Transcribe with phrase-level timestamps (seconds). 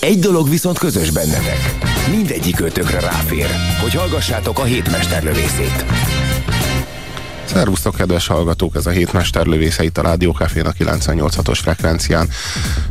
[0.00, 1.74] Egy dolog viszont közös bennetek.
[2.10, 3.46] Mindegyik ötökre ráfér,
[3.80, 5.84] hogy hallgassátok a hétmesterlövészét.
[7.44, 8.74] Szervusztok, kedves hallgatók!
[8.74, 12.28] Ez a hétmester lövésze itt a Rádió Cafén a 98-os frekvencián.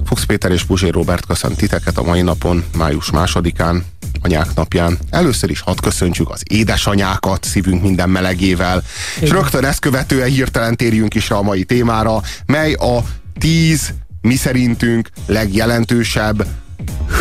[0.05, 3.85] Fuchs Péter és Puzsér Robert köszönt titeket a mai napon, május másodikán,
[4.21, 4.97] anyák napján.
[5.09, 8.83] Először is hadd köszöntsük az édesanyákat szívünk minden melegével,
[9.17, 9.23] Igen.
[9.23, 13.03] és rögtön ezt követően hirtelen térjünk is a mai témára, mely a
[13.39, 16.47] tíz mi szerintünk legjelentősebb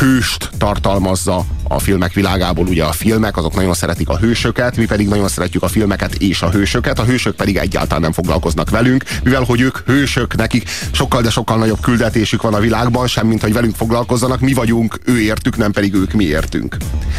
[0.01, 2.67] hőst tartalmazza a filmek világából.
[2.67, 6.43] Ugye a filmek, azok nagyon szeretik a hősöket, mi pedig nagyon szeretjük a filmeket és
[6.43, 11.23] a hősöket, a hősök pedig egyáltalán nem foglalkoznak velünk, mivel hogy ők hősök, nekik sokkal,
[11.23, 15.21] de sokkal nagyobb küldetésük van a világban, sem mint hogy velünk foglalkozzanak, mi vagyunk ő
[15.21, 16.77] értük, nem pedig ők mi értünk.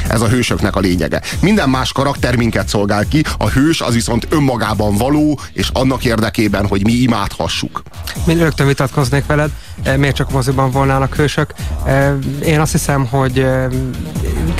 [0.07, 1.21] Ez a hősöknek a lényege.
[1.41, 6.67] Minden más karakter minket szolgál ki, a hős az viszont önmagában való, és annak érdekében,
[6.67, 7.81] hogy mi imádhassuk.
[8.27, 9.49] Én rögtön vitatkoznék veled,
[9.83, 11.53] eh, miért csak moziban volnának hősök.
[11.85, 12.13] Eh,
[12.45, 13.67] én azt hiszem, hogy eh,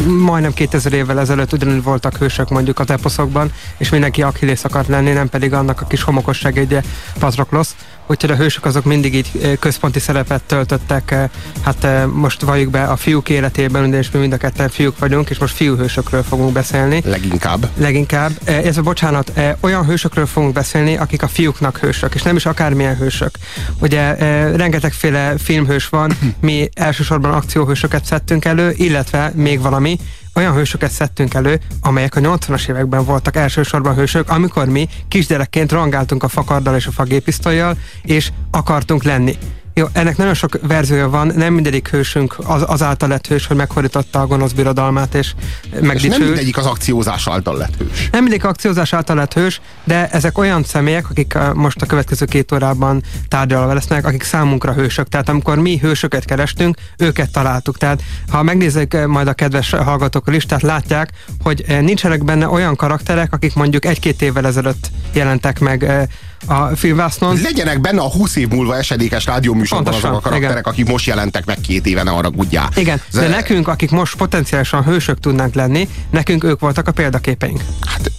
[0.08, 5.12] majdnem 2000 évvel ezelőtt ugyanúgy voltak hősök mondjuk a teposzokban, és mindenki Achilles akart lenni,
[5.12, 6.84] nem pedig annak a kis homokos segédje
[7.20, 7.76] Patroklosz
[8.10, 11.16] úgyhogy a hősök azok mindig így központi szerepet töltöttek,
[11.62, 15.38] hát most valljuk be a fiúk életében, és mi mind a ketten fiúk vagyunk, és
[15.38, 17.02] most fiúhősökről fogunk beszélni.
[17.06, 17.70] Leginkább.
[17.78, 18.32] Leginkább.
[18.46, 22.98] Ez a bocsánat, olyan hősökről fogunk beszélni, akik a fiúknak hősök, és nem is akármilyen
[22.98, 23.32] hősök.
[23.80, 24.14] Ugye
[24.56, 30.00] rengetegféle filmhős van, mi elsősorban akcióhősöket szedtünk elő, illetve még valami,
[30.36, 36.24] olyan hősöket szedtünk elő, amelyek a 80-as években voltak elsősorban hősök, amikor mi kisgyerekként rangáltunk
[36.24, 39.38] a fakarddal és a fagépisztolyjal, és akartunk lenni.
[39.80, 44.22] Jó, ennek nagyon sok verziója van, nem mindegyik hősünk az, azáltal lett hős, hogy meghordította
[44.22, 45.34] a gonosz birodalmát, és
[45.72, 46.04] megdicsőült.
[46.04, 48.10] És nem mindegyik az akciózás által lett hős.
[48.12, 52.26] Nem mindegyik akciózás által lett hős, de ezek olyan személyek, akik a, most a következő
[52.26, 55.08] két órában tárgyalva lesznek, akik számunkra hősök.
[55.08, 57.78] Tehát amikor mi hősöket kerestünk, őket találtuk.
[57.78, 61.10] Tehát ha megnézzük majd a kedves hallgatók a listát, látják,
[61.44, 66.10] hogy nincsenek benne olyan karakterek, akik mondjuk egy-két évvel ezelőtt jelentek meg
[66.46, 67.40] a filmvásznon.
[67.42, 70.64] Legyenek benne a 20 év múlva esedékes rádióműsorban azok a karakterek, igen.
[70.64, 72.70] akik most jelentek meg két éve, ne arra gudjál.
[72.76, 77.62] Igen, de nekünk, akik most potenciálisan hősök tudnánk lenni, nekünk ők voltak a példaképeink.
[77.86, 78.12] Hát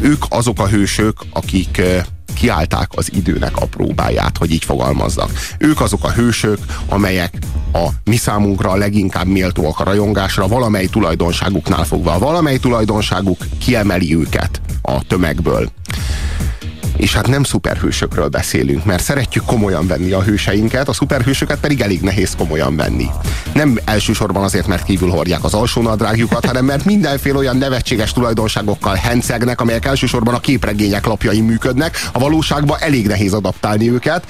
[0.00, 1.82] ők azok a hősök, akik
[2.34, 5.30] kiállták az időnek a próbáját, hogy így fogalmazzak.
[5.58, 6.58] Ők azok a hősök,
[6.88, 7.34] amelyek
[7.72, 12.18] a mi számunkra a leginkább méltóak a rajongásra, valamely tulajdonságuknál fogva.
[12.18, 15.70] Valamely tulajdonságuk kiemeli őket a tömegből
[16.96, 22.00] és hát nem szuperhősökről beszélünk, mert szeretjük komolyan venni a hőseinket, a szuperhősöket pedig elég
[22.00, 23.06] nehéz komolyan venni.
[23.52, 29.60] Nem elsősorban azért, mert kívül hordják az alsónadrágjukat, hanem mert mindenféle olyan nevetséges tulajdonságokkal hencegnek,
[29.60, 34.24] amelyek elsősorban a képregények lapjain működnek, a valóságban elég nehéz adaptálni őket.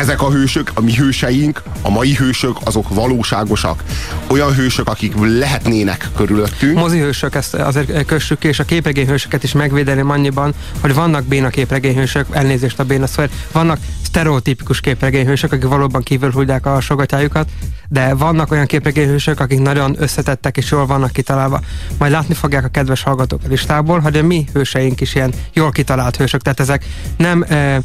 [0.00, 3.84] Ezek a hősök, a mi hőseink, a mai hősök, azok valóságosak.
[4.26, 6.78] Olyan hősök, akik lehetnének körülöttünk.
[6.78, 11.48] Mozi hősök, ezt azért kössük ki, és a képregényhősöket is megvédeni annyiban, hogy vannak béna
[11.48, 13.22] képregényhősök, elnézést a béna szó,
[13.52, 17.48] vannak sztereotípikus képregényhősök, akik valóban kívülhúgyják a sogatyájukat,
[17.88, 21.60] de vannak olyan képregényhősök, akik nagyon összetettek és jól vannak kitalálva.
[21.98, 26.16] Majd látni fogják a kedves hallgatók listából, hogy a mi hőseink is ilyen jól kitalált
[26.16, 26.84] hősök, tehát ezek
[27.16, 27.80] nem e,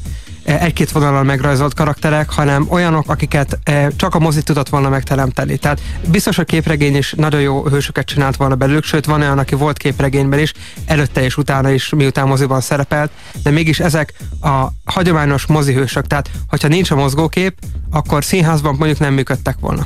[0.45, 3.59] egy-két vonalon megrajzolt karakterek, hanem olyanok, akiket
[3.95, 5.57] csak a mozi tudott volna megteremteni.
[5.57, 9.56] Tehát biztos, hogy képregény is nagyon jó hősöket csinált volna belőlük, sőt van olyan, aki
[9.56, 10.53] volt képregényben is,
[10.85, 13.11] előtte és utána is, miután moziban szerepelt,
[13.44, 17.57] de mégis ezek a hagyományos mozihősök, tehát hogyha nincs a mozgókép,
[17.91, 19.85] akkor színházban mondjuk nem működtek volna.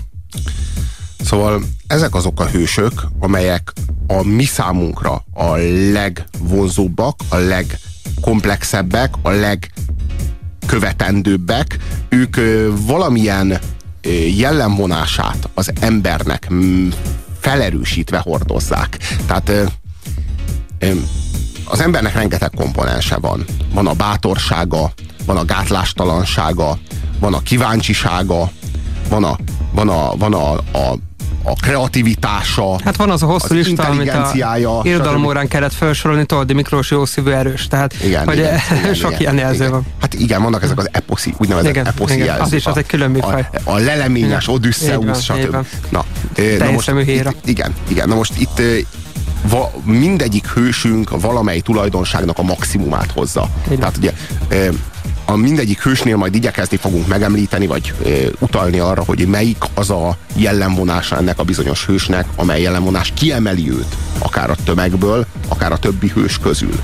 [1.23, 3.73] Szóval ezek azok a hősök, amelyek
[4.07, 5.55] a mi számunkra a
[5.91, 9.71] legvonzóbbak, a legkomplexebbek, a leg
[10.69, 11.77] követendőbbek,
[12.09, 12.35] ők
[12.85, 13.59] valamilyen
[14.37, 16.47] jellemvonását az embernek
[17.39, 18.97] felerősítve hordozzák.
[19.25, 19.51] Tehát
[21.65, 23.45] az embernek rengeteg komponense van.
[23.73, 24.91] Van a bátorsága,
[25.25, 26.77] van a gátlástalansága,
[27.19, 28.51] van a kíváncsisága,
[29.09, 29.37] van a,
[29.71, 30.97] van a, van a, a
[31.49, 36.25] a kreativitása, Hát van az a hosszú az lista, amit a irodalom órán kellett felsorolni,
[36.25, 39.71] Toldi Miklós jó szívű erős, tehát igen, hogy igen, igen, sok igen, ilyen jelző igen.
[39.71, 39.85] van.
[40.01, 42.45] Hát igen, vannak ezek az eposzi, úgynevezett Igen, eposzi igen, jelzők.
[42.45, 43.47] az is, az egy külön műfaj.
[43.63, 44.49] A, a leleményes
[44.81, 45.07] Igen.
[45.07, 45.55] Így stb.
[45.89, 46.05] Na,
[46.35, 48.77] ö, na most, itt, igen, igen, na most itt ö,
[49.43, 53.49] va, mindegyik hősünk valamely tulajdonságnak a maximumát hozza.
[53.67, 53.77] van.
[53.79, 54.13] Tehát ugye
[54.49, 54.67] ö,
[55.29, 60.17] a mindegyik hősnél majd igyekezni fogunk megemlíteni, vagy ö, utalni arra, hogy melyik az a
[60.35, 66.07] jellemvonása ennek a bizonyos hősnek, amely jellemvonás kiemeli őt, akár a tömegből, akár a többi
[66.07, 66.81] hős közül.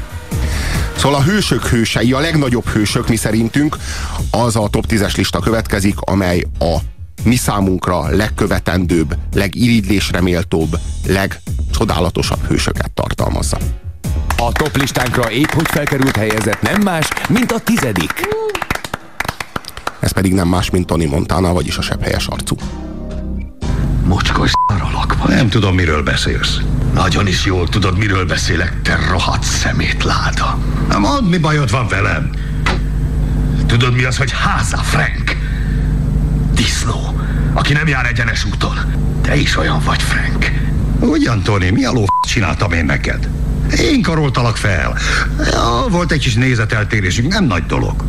[0.95, 3.77] Szóval a hősök hősei, a legnagyobb hősök mi szerintünk,
[4.31, 6.75] az a top 10-es lista következik, amely a
[7.23, 13.57] mi számunkra legkövetendőbb, legiridlésre méltóbb, legcsodálatosabb hősöket tartalmazza.
[14.37, 18.27] A top listánkra épp hogy felkerült helyezett nem más, mint a tizedik.
[19.99, 22.55] Ez pedig nem más, mint Tony Montana, vagyis a sebhelyes arcú.
[24.05, 25.35] Mocskos szaralak vagy.
[25.35, 26.57] Nem tudom, miről beszélsz.
[26.93, 30.57] Nagyon is jól tudod, miről beszélek, te rohadt szemétláda.
[30.89, 32.29] Na mondd, mi bajod van velem?
[33.67, 35.37] Tudod, mi az, hogy háza, Frank?
[36.53, 37.21] Disznó,
[37.53, 38.77] aki nem jár egyenes úton.
[39.21, 40.51] Te is olyan vagy, Frank.
[40.99, 43.29] Ugyan, Tony, mi a ló csináltam én neked?
[43.79, 44.97] Én karoltalak fel.
[45.51, 48.03] Ja, volt egy kis nézeteltérésünk, nem nagy dolog.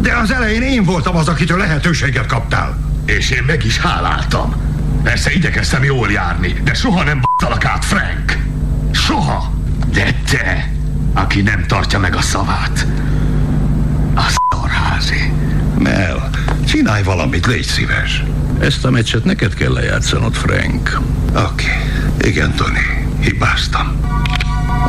[0.00, 2.78] De az elején én voltam az, akitől lehetőséget kaptál.
[3.06, 4.54] És én meg is háláltam.
[5.02, 8.38] Persze igyekeztem jól járni, de soha nem b**talak át, Frank.
[8.92, 9.52] Soha.
[9.92, 10.70] De te,
[11.12, 12.86] aki nem tartja meg a szavát,
[14.14, 15.32] a szarházi.
[15.78, 16.30] Mel,
[16.66, 18.24] csinálj valamit, légy szíves.
[18.60, 21.00] Ezt a meccset neked kell lejátszanod, Frank.
[21.28, 21.64] Oké.
[21.64, 22.28] Okay.
[22.30, 24.00] Igen, Tony, hibáztam.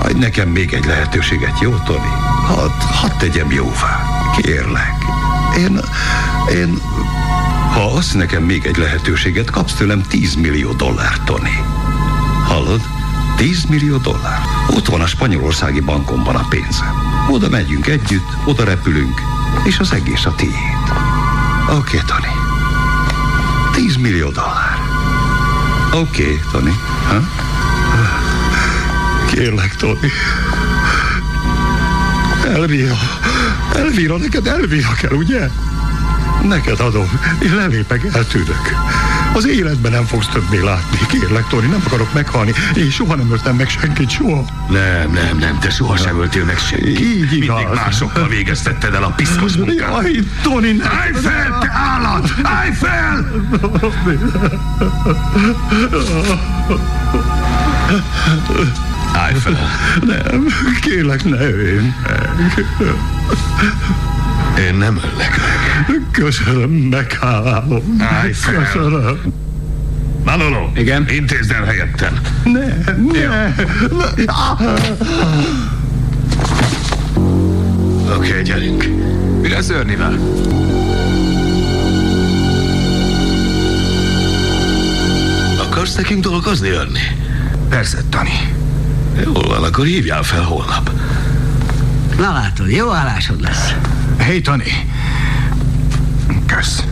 [0.03, 2.07] Adj nekem még egy lehetőséget, jó, Tony?
[2.45, 4.05] Hadd, hadd tegyem jóvá.
[4.37, 5.05] Kérlek.
[5.57, 5.79] Én,
[6.53, 6.81] én,
[7.73, 11.49] ha adsz nekem még egy lehetőséget, kapsz tőlem 10 millió dollár, Tony.
[12.47, 12.81] Hallod?
[13.35, 14.39] 10 millió dollár.
[14.69, 16.93] Ott van a spanyolországi bankomban a pénzem.
[17.29, 19.21] Oda megyünk együtt, oda repülünk,
[19.63, 20.53] és az egész a tiéd.
[21.69, 22.29] Oké, okay, Tony.
[23.73, 24.77] 10 millió dollár.
[25.93, 26.73] Oké, okay, Tony.
[27.07, 27.44] Ha?
[29.35, 30.11] Kérlek, Tony.
[32.53, 32.97] Elvira.
[33.73, 35.49] Elvira, neked Elvira kell, ugye?
[36.43, 38.75] Neked adom, és lelépek, eltűnök.
[39.33, 40.97] Az életben nem fogsz többé látni.
[41.07, 42.53] Kérlek, Tori, nem akarok meghalni.
[42.75, 44.45] Én soha nem öltem meg senkit, soha.
[44.69, 46.99] Nem, nem, nem, te soha sem öltél meg senkit.
[46.99, 47.57] Így igaz.
[47.57, 49.77] Mindig másokkal végeztetted el a piszkos munkát.
[49.77, 50.91] Jaj, Toni, nem.
[50.91, 52.33] Állj fel, te állat!
[52.43, 53.31] Állj fel!
[59.15, 59.57] Állj fel.
[60.06, 60.45] Nem,
[60.81, 62.65] kérlek, ne ölj meg.
[64.59, 66.01] Én nem öllek meg.
[66.12, 67.95] Köszönöm, meghálálom.
[68.00, 68.53] Állj fel.
[68.53, 69.19] Köszönöm.
[70.25, 71.06] Manolo, Igen?
[71.09, 72.19] intézd el helyettem.
[72.44, 73.27] Ne, ne.
[73.27, 73.53] ne.
[78.15, 78.89] Oké, okay, gyerünk.
[79.41, 80.19] Mi lesz Örnivel?
[85.59, 87.00] Akarsz nekünk dolgozni, Örni?
[87.69, 88.54] Persze, Tani.
[89.23, 90.91] Jól van, akkor hívjál fel holnap.
[92.17, 93.73] Na látod, jó állásod lesz.
[94.17, 94.89] Hey, Tani.
[96.45, 96.83] Kösz.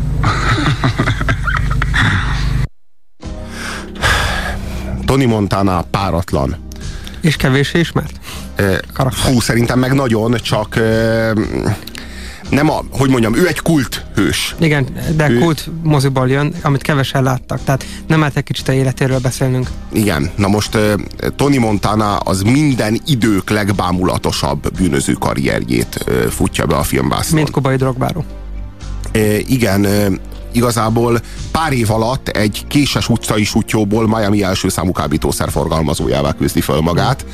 [5.06, 6.56] Tony Montana páratlan.
[7.22, 8.20] És kevéssé ismert?
[8.56, 9.31] Eh, Karakter.
[9.31, 11.31] Fú, szerintem meg nagyon, csak eh,
[12.54, 14.56] nem a, hogy mondjam, ő egy kult hős.
[14.60, 17.60] Igen, de Ő- kult moziból jön, amit kevesen láttak.
[17.64, 19.68] Tehát nem lehet egy kicsit a életéről beszélnünk.
[19.92, 20.78] Igen, na most
[21.36, 27.36] Tony Montana az minden idők legbámulatosabb bűnöző karrierjét futja be a filmvásznon.
[27.36, 28.24] Mint kubai drogbáró.
[29.12, 29.88] E, igen,
[30.51, 31.20] igazából
[31.51, 37.25] pár év alatt egy késes utcai sutyóból Miami első számú kábítószer forgalmazójává küzdi föl magát,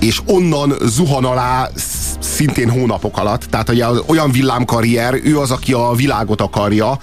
[0.00, 5.72] és onnan zuhan alá sz- szintén hónapok alatt, tehát ugye olyan villámkarrier, ő az, aki
[5.72, 6.98] a világot akarja,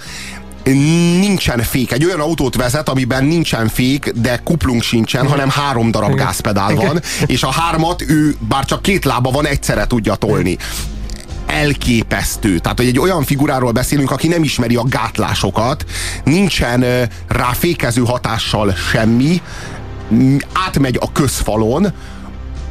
[1.20, 1.92] nincsen fék.
[1.92, 7.00] Egy olyan autót vezet, amiben nincsen fék, de kuplung sincsen, hanem három darab gázpedál van,
[7.26, 10.56] és a hármat ő, bár csak két lába van, egyszerre tudja tolni.
[11.46, 12.58] Elképesztő.
[12.58, 15.84] Tehát, hogy egy olyan figuráról beszélünk, aki nem ismeri a gátlásokat,
[16.24, 19.42] nincsen ö, rá fékező hatással semmi,
[20.52, 21.92] átmegy a közfalon,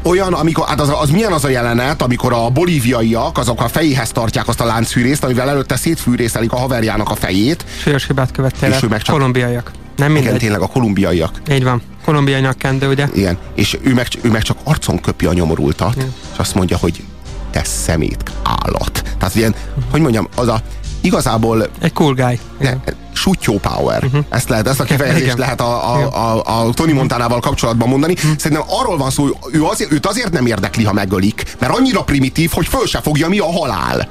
[0.07, 4.09] olyan, amikor, hát az, az milyen az a jelenet, amikor a bolíviaiak azok a fejéhez
[4.11, 7.65] tartják azt a láncfűrészt, amivel előtte szétfűrészelik a haverjának a fejét.
[7.81, 8.87] Súlyos hibát követtél És el.
[8.89, 9.71] meg csak- Kolumbiaiak.
[9.95, 10.39] Nem Igen, mindegy.
[10.41, 11.41] tényleg a kolumbiaiak.
[11.51, 11.81] Így van.
[12.05, 13.07] Kolumbiai nyakkendő, ugye?
[13.13, 13.37] Igen.
[13.55, 16.13] És ő meg, ő meg csak arcon köpi a nyomorultat, Igen.
[16.33, 17.03] és azt mondja, hogy
[17.51, 19.03] te szemét állat.
[19.17, 19.55] Tehát ilyen,
[19.91, 20.61] hogy mondjam, az a
[21.01, 22.39] igazából Egy cool guy.
[22.59, 22.81] Ne, Igen.
[23.27, 24.03] Sutyó power.
[24.03, 24.25] Uh-huh.
[24.29, 25.37] Ezt lehet, ezt a kifejezést Igen.
[25.37, 28.15] lehet a, a, a, a Tony Montanával kapcsolatban mondani.
[28.37, 32.03] Szerintem arról van szó, hogy ő azért, őt azért nem érdekli, ha megölik, mert annyira
[32.03, 34.07] primitív, hogy föl se fogja mi a halál.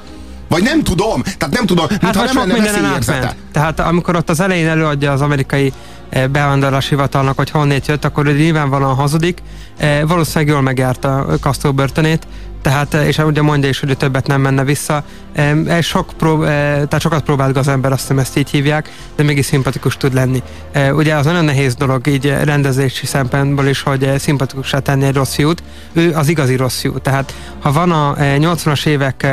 [0.49, 3.37] Vagy nem tudom, tehát nem tudom, Hát mintha nem lenne veszélyérzete.
[3.53, 5.73] Tehát amikor ott az elején előadja az amerikai
[6.11, 9.39] bevándorlás hivatalnak, hogy honnét jött, akkor ő nyilvánvalóan hazudik.
[9.77, 12.27] Eh, Valószínűleg jól megjárta Castro börtönét,
[12.63, 15.05] tehát, eh, és ugye mondja is, hogy ő többet nem menne vissza.
[15.33, 18.91] Eh, eh, Sok prób- eh, tehát sokat próbált az ember, azt hiszem ezt így hívják,
[19.17, 20.43] de mégis szimpatikus tud lenni.
[20.73, 25.05] Eh, Ugye az nagyon nehéz dolog így eh, rendezési szempontból is, hogy eh, szimpatikussá tenni
[25.05, 25.63] egy rossz fiút.
[25.93, 26.99] Ő az igazi rossz fiú.
[26.99, 29.27] Tehát ha van a eh, 80-as évek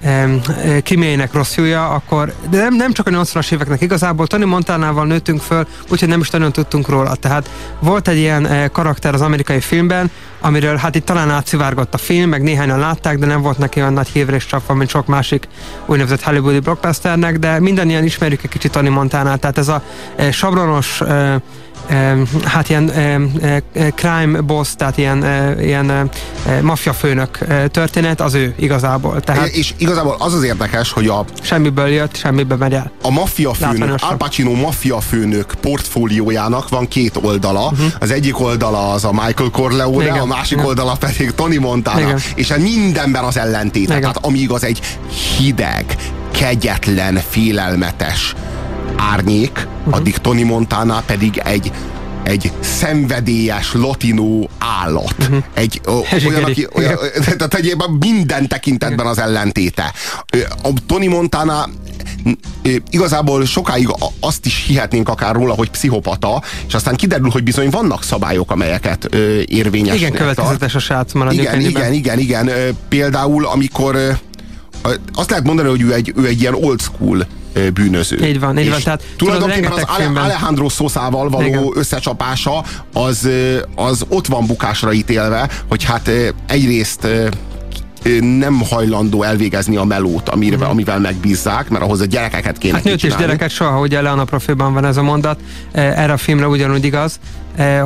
[0.00, 4.26] eh, em, eh, kriméjének rossz fiúja, akkor de nem, nem csak a 80-as éveknek igazából,
[4.26, 7.14] Tony Montanával nőttünk föl, úgyhogy nem is nagyon tudtunk róla.
[7.14, 7.50] Tehát
[7.80, 10.10] volt egy ilyen karakter az amerikai filmben,
[10.40, 13.92] amiről hát itt talán átszivárgott a film, meg néhányan látták, de nem volt neki olyan
[13.92, 15.48] nagy hívre csapva, mint sok másik
[15.86, 19.82] úgynevezett hollywoodi blockbusternek, de mindannyian ismerjük egy kicsit Tony Montanát, tehát ez a
[20.30, 21.02] sabronos
[22.44, 23.14] hát ilyen eh,
[23.72, 26.10] eh, crime boss, tehát ilyen, eh, ilyen
[26.62, 27.38] maffia főnök
[27.70, 29.20] történet, az ő igazából.
[29.20, 32.90] Tehát És igazából az az érdekes, hogy a, semmiből jött, semmibe megy el.
[33.02, 33.94] a maffia főnök.
[34.00, 37.64] Al Pacino maffia főnök portfóliójának van két oldala.
[37.64, 37.86] Uh-huh.
[38.00, 40.04] Az egyik oldala az a Michael Corleone.
[40.04, 40.18] Igen.
[40.18, 40.64] a másik Igen.
[40.64, 42.00] oldala pedig Tony Montana.
[42.00, 42.18] Igen.
[42.34, 43.96] És ez mindenben az ellentéte.
[43.96, 44.00] Igen.
[44.00, 44.80] Tehát amíg az egy
[45.36, 45.96] hideg,
[46.32, 48.34] kegyetlen, félelmetes
[48.96, 49.94] árnyék, uh-huh.
[49.94, 51.72] addig Tony Montana pedig egy
[52.26, 55.14] egy szenvedélyes latinó állat.
[55.20, 55.44] Uh-huh.
[55.54, 55.90] Egy ö,
[56.28, 59.92] olyan, aki, olyan, tehát egyébként minden tekintetben az ellentéte.
[60.62, 61.68] A Tony Montana
[62.90, 67.70] igazából sokáig a- azt is hihetnénk akár róla, hogy pszichopata, és aztán kiderül, hogy bizony
[67.70, 69.04] vannak szabályok, amelyeket
[69.44, 70.22] érvényesnek Igen, tart.
[70.22, 72.50] következetes a srác maradjunk Igen, igen, igen, igen.
[72.88, 74.18] Például, amikor
[75.14, 77.26] azt lehet mondani, hogy ő egy, ő egy ilyen old school
[77.74, 78.26] bűnöző.
[78.26, 81.70] Így van, így van, tehát tulajdonképpen az Ale- Alejandro Szószával való Igen.
[81.74, 83.28] összecsapása az,
[83.74, 86.10] az ott van bukásra ítélve, hogy hát
[86.46, 87.06] egyrészt
[88.38, 92.74] nem hajlandó elvégezni a melót, amivel, amivel megbízzák, mert ahhoz a gyerekeket kéne.
[92.74, 95.40] Hát nőtt és gyereket soha, ugye Leona profilban van ez a mondat,
[95.72, 97.20] eh, erre a filmre ugyanúgy igaz,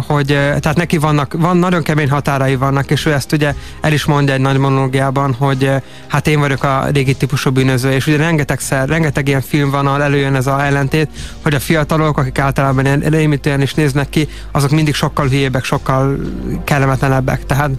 [0.06, 3.92] hogy eh, tehát neki vannak, van nagyon kemény határai vannak, és ő ezt ugye el
[3.92, 8.06] is mondja egy nagy monológiában, hogy eh, hát én vagyok a régi típusú bűnöző, és
[8.06, 11.08] ugye rengetegszer, rengeteg ilyen film van, ahol előjön ez a ellentét,
[11.42, 16.18] hogy a fiatalok, akik általában ilyen rémítően is néznek ki, azok mindig sokkal hülyébbek, sokkal
[16.64, 17.70] kellemetlenebbek, tehát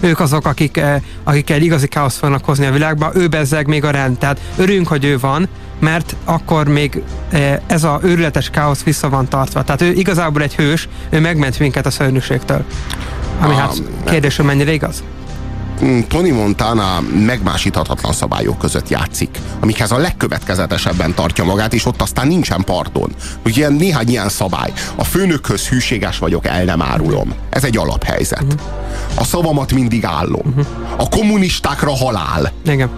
[0.00, 3.84] ők azok, akik, eh, akik egy igazi káoszt fognak hozni a világba, ő bezzeg még
[3.84, 4.18] a rend.
[4.18, 9.28] Tehát örülünk, hogy ő van, mert akkor még eh, ez a őrületes káosz vissza van
[9.28, 9.64] tartva.
[9.64, 12.64] Tehát ő igazából egy hős, ő megment minket a szörnyűségtől.
[13.40, 15.02] Ami hát kérdés, hogy mennyire igaz?
[15.84, 22.26] Mm, Tony Montana megmásíthatatlan szabályok között játszik, amikhez a legkövetkezetesebben tartja magát, és ott aztán
[22.26, 23.14] nincsen pardon.
[23.44, 24.72] Ugye ilyen, néhány ilyen szabály.
[24.94, 27.34] A főnökhöz hűséges vagyok, el nem árulom.
[27.50, 28.56] Ez egy alaphelyzet.
[29.14, 30.54] A szavamat mindig állom.
[30.96, 32.52] A kommunistákra halál.
[32.64, 32.90] Igen.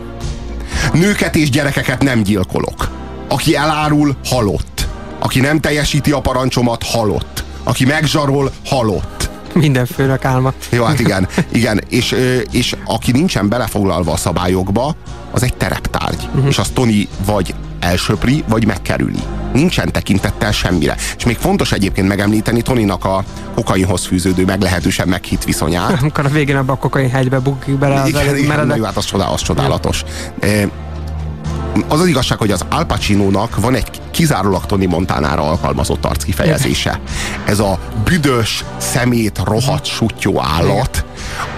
[0.92, 2.88] Nőket és gyerekeket nem gyilkolok.
[3.28, 4.88] Aki elárul, halott.
[5.18, 7.44] Aki nem teljesíti a parancsomat, halott.
[7.62, 9.30] Aki megzsarol, halott.
[9.52, 10.52] Minden főnök álma.
[10.70, 11.80] Jó, hát igen, igen.
[11.88, 12.14] És,
[12.50, 14.94] és aki nincsen belefoglalva a szabályokba,
[15.30, 16.28] az egy tereptárgy.
[16.34, 16.46] Uh-huh.
[16.48, 19.22] És az Tony vagy elsöpri, vagy megkerüli.
[19.52, 20.96] Nincsen tekintettel semmire.
[21.16, 26.00] És még fontos egyébként megemlíteni Tonynak a kokainhoz fűződő meglehetősen meghitt viszonyát.
[26.00, 28.76] Amikor a végén abba a kokain hegybe bukik bele az Igen, igen, meredek.
[28.76, 30.04] jó, hát az, csodál, az csodálatos.
[30.40, 30.68] E,
[31.88, 37.00] Az az igazság, hogy az Al Pacino-nak van egy kizárólag Tony Montanára alkalmazott arckifejezése.
[37.44, 41.04] Ez a büdös, szemét, rohadt, sutyó állat,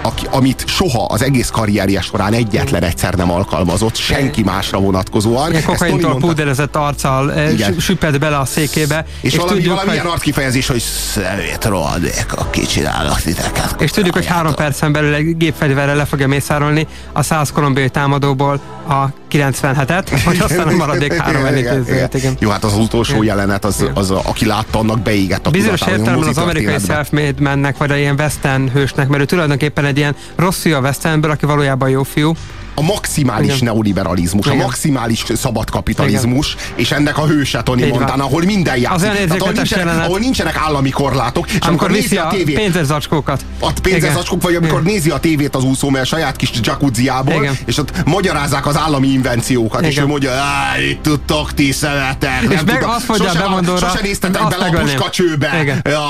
[0.03, 5.51] aki, amit soha az egész karrierje során egyetlen egyszer nem alkalmazott, senki másra vonatkozóan.
[5.51, 7.71] Ilyen kokaintól púderezett arccal eh, Igen.
[7.73, 9.07] sü- süpped bele a székébe.
[9.21, 13.81] és, valami, tudjuk, valami hogy- arckifejezés, hogy szemét rohadék, a kicsinálnak titeket.
[13.81, 18.61] És tudjuk, hogy három percen belül egy gépfegyverrel le fogja mészárolni a 100 kolumbiai támadóból
[18.89, 22.09] a 97-et, hogy aztán a maradék három Igen, igen.
[22.13, 22.37] Igen.
[22.39, 26.29] Jó, hát az utolsó jelenet, az, az, a, aki látta, annak beégett a Bizonyos értelemben
[26.29, 30.61] az amerikai self-made mennek, vagy a ilyen western hősnek, mert ő tulajdonképpen egy ilyen rossz
[30.61, 32.33] fiú a westernből, aki valójában jó fiú.
[32.75, 33.59] A maximális Igen.
[33.65, 34.59] neoliberalizmus, Igen.
[34.61, 37.89] a maximális szabadkapitalizmus, és ennek a hőse Tony.
[37.89, 38.95] Montana, ahol minden játszik.
[38.95, 40.07] Az Tehát, ahol, érzéketes nincsenek, jelenet.
[40.09, 43.45] ahol nincsenek állami korlátok, és Amikor nézi viszi a a tévét, pénzerzacskókat.
[43.61, 44.93] a pénzezacskók, vagy amikor Igen.
[44.93, 47.59] nézi a tévét az úszó, mert saját kis jacuzziából, Igen.
[47.67, 50.05] és ott magyarázzák az állami invenciókat, és Igen.
[50.05, 52.43] ő mondja, "Á, itt tudtok ti szemetek.
[52.43, 55.59] És nem meg tudom, azt mondja a sose- bemondóra, Sose néztetek bele a megölném." puskacsőbe.
[55.63, 55.81] Igen.
[55.85, 56.03] Ja,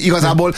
[0.00, 0.54] igazából,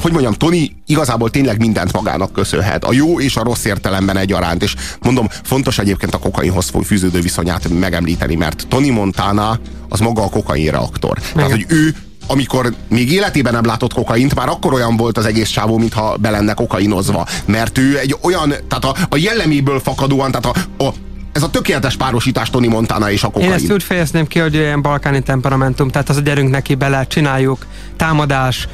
[0.00, 2.84] hogy mondjam, Tony igazából tényleg mindent magának köszönhet.
[2.84, 4.62] A jó és a rossz értelemben egyaránt.
[4.62, 10.28] És mondom, fontos egyébként a kokainhoz fűződő viszonyát megemlíteni, mert Tony Montana az maga a
[10.28, 11.18] kokain reaktor.
[11.34, 11.94] Tehát, hogy ő
[12.28, 16.30] amikor még életében nem látott kokaint, már akkor olyan volt az egész csávó, mintha be
[16.30, 17.26] lenne kokainozva.
[17.44, 20.92] Mert ő egy olyan, tehát a, a jelleméből fakadóan, tehát a, a
[21.32, 23.48] ez a tökéletes párosítás Tony Montana és a kokain.
[23.48, 27.06] Én ezt úgy fejezném ki, hogy ilyen balkáni temperamentum, tehát az a gyerünk neki bele,
[27.06, 27.66] csináljuk,
[27.96, 28.68] támadás,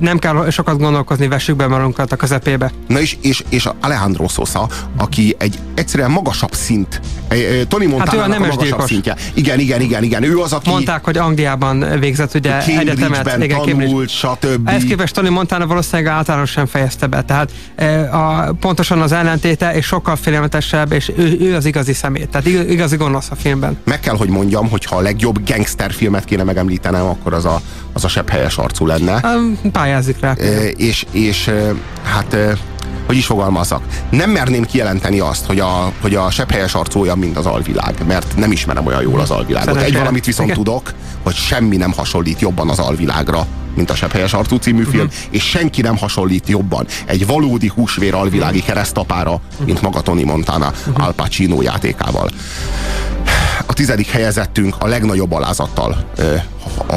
[0.00, 2.72] nem kell sokat gondolkozni, vessük be magunkat a közepébe.
[2.88, 7.00] Na és, és, és Alejandro Sosa, aki egy egyszerűen magasabb szint,
[7.68, 8.84] Tony Montana hát a, magasabb gyilkos.
[8.84, 9.16] szintje.
[9.34, 10.70] Igen, igen, igen, igen, ő az, aki...
[10.70, 13.42] Mondták, hogy Angliában végzett ugye egyetemet.
[13.42, 14.68] Igen, tanult, stb.
[14.68, 17.50] Ehhez képest Tony Montana valószínűleg általános sem fejezte be, tehát
[18.12, 22.28] a, pontosan az ellentéte, és sokkal félelmetesebb, és ő, ő az igazi szemét.
[22.28, 23.78] Tehát igazi gonosz a filmben.
[23.84, 27.60] Meg kell, hogy mondjam, hogy ha a legjobb gangster filmet kéne megemlítenem, akkor az a,
[27.92, 29.20] az a sebb helyes arcú lenne.
[29.72, 30.34] Pályázik rá.
[30.38, 31.50] E, és, és
[32.02, 32.36] hát
[33.06, 37.18] hogy is fogalmazzak, nem merném kijelenteni azt, hogy a, hogy a sebb helyes arcú olyan,
[37.18, 39.68] mint az alvilág, mert nem ismerem olyan jól az alvilágot.
[39.68, 39.94] Szerencsére.
[39.94, 40.62] Egy valamit viszont Igen.
[40.62, 40.92] tudok,
[41.22, 44.94] hogy semmi nem hasonlít jobban az alvilágra, mint a Sepphelyes Arcú című uh-huh.
[44.94, 49.66] film, és senki nem hasonlít jobban egy valódi húsvér alvilági keresztapára, uh-huh.
[49.66, 51.04] mint maga Tony Montana uh-huh.
[51.04, 52.30] Al Pacino játékával.
[53.66, 56.34] A tizedik helyezettünk a legnagyobb alázattal ö,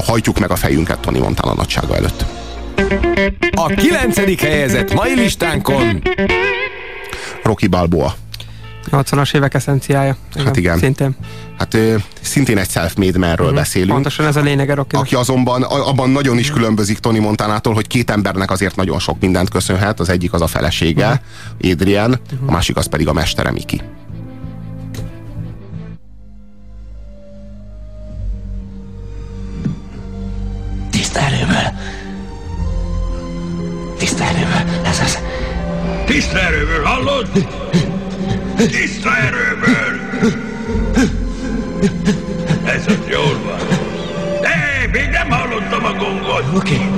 [0.05, 2.25] hajtjuk meg a fejünket Tony Montana nagysága előtt.
[3.51, 6.01] A kilencedik helyezett mai listánkon
[7.43, 8.15] Rocky Balboa.
[8.91, 10.17] 80-as évek eszenciája.
[10.33, 10.77] Igen, hát igen.
[10.77, 11.15] Szintén.
[11.57, 13.53] Hát ö, szintén egy self-made manről uh-huh.
[13.53, 13.91] beszélünk.
[13.91, 18.09] Pontosan ez a lényeg a Aki azonban abban nagyon is különbözik Tony Montanától, hogy két
[18.09, 19.99] embernek azért nagyon sok mindent köszönhet.
[19.99, 21.71] Az egyik az a felesége, uh-huh.
[21.71, 22.49] Adrian, uh-huh.
[22.49, 23.81] a másik az pedig a mestere Miki.
[36.17, 37.27] Tiszta erőből, hallod?
[38.55, 39.99] Tiszta erőből!
[42.65, 43.59] Ez az jól van.
[44.41, 46.43] Hé, még nem hallottam a gongot.
[46.55, 46.75] Oké.
[46.75, 46.89] Okay.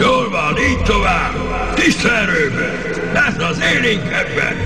[0.00, 1.34] Jól van, így tovább.
[1.74, 2.72] Tiszta erőből.
[3.14, 4.56] Ez az élénkebben.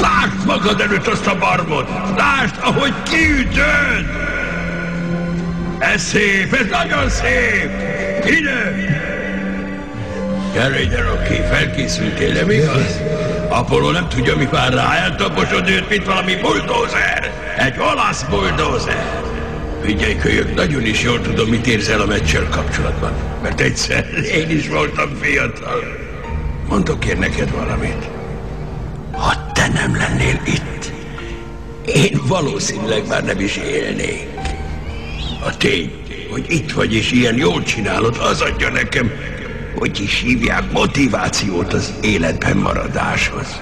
[0.00, 1.88] Lásd magad előtt azt a barmot.
[2.16, 4.06] Lásd, ahogy kiütöd.
[5.78, 7.70] Ez szép, ez nagyon szép.
[8.26, 8.99] Ide!
[10.52, 13.00] Gyere, gyere, oké, felkészültél, nem igaz?
[13.48, 17.32] Apollo nem tudja, mi vár rá, eltaposod őt, mint valami buldózer.
[17.56, 19.22] Egy olasz buldózer.
[19.84, 23.12] Figyelj, kölyök, nagyon is jól tudom, mit érzel a meccsel kapcsolatban.
[23.42, 24.06] Mert egyszer
[24.38, 25.82] én is voltam fiatal.
[26.68, 28.08] Mondok én neked valamit.
[29.12, 30.92] Ha te nem lennél itt,
[31.94, 34.26] én valószínűleg már nem is élnék.
[35.44, 35.92] A tény,
[36.30, 39.12] hogy itt vagy és ilyen jól csinálod, az adja nekem
[39.74, 43.60] hogy is hívják motivációt az életben maradáshoz.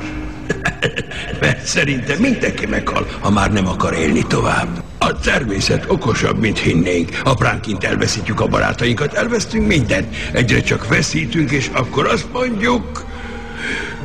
[1.41, 4.83] Mert szerintem mindenki meghal, ha már nem akar élni tovább.
[4.99, 7.21] A természet okosabb, mint hinnénk.
[7.25, 10.17] Apránként elveszítjük a barátainkat, elvesztünk mindent.
[10.33, 13.07] Egyre csak veszítünk, és akkor azt mondjuk...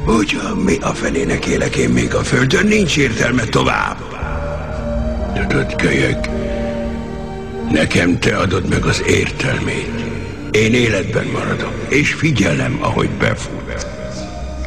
[0.06, 3.98] Ugyan mi a fenének élek én még a földön, nincs értelme tovább.
[5.34, 6.28] Tudod, kölyök,
[7.72, 10.03] nekem te adod meg az értelmét.
[10.54, 13.88] Én életben maradok, és figyelem, ahogy befut.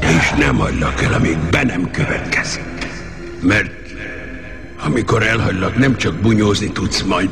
[0.01, 2.63] És nem hagylak el, amíg be nem következik.
[3.41, 3.71] Mert
[4.85, 7.31] amikor elhagylak, nem csak bunyózni tudsz majd,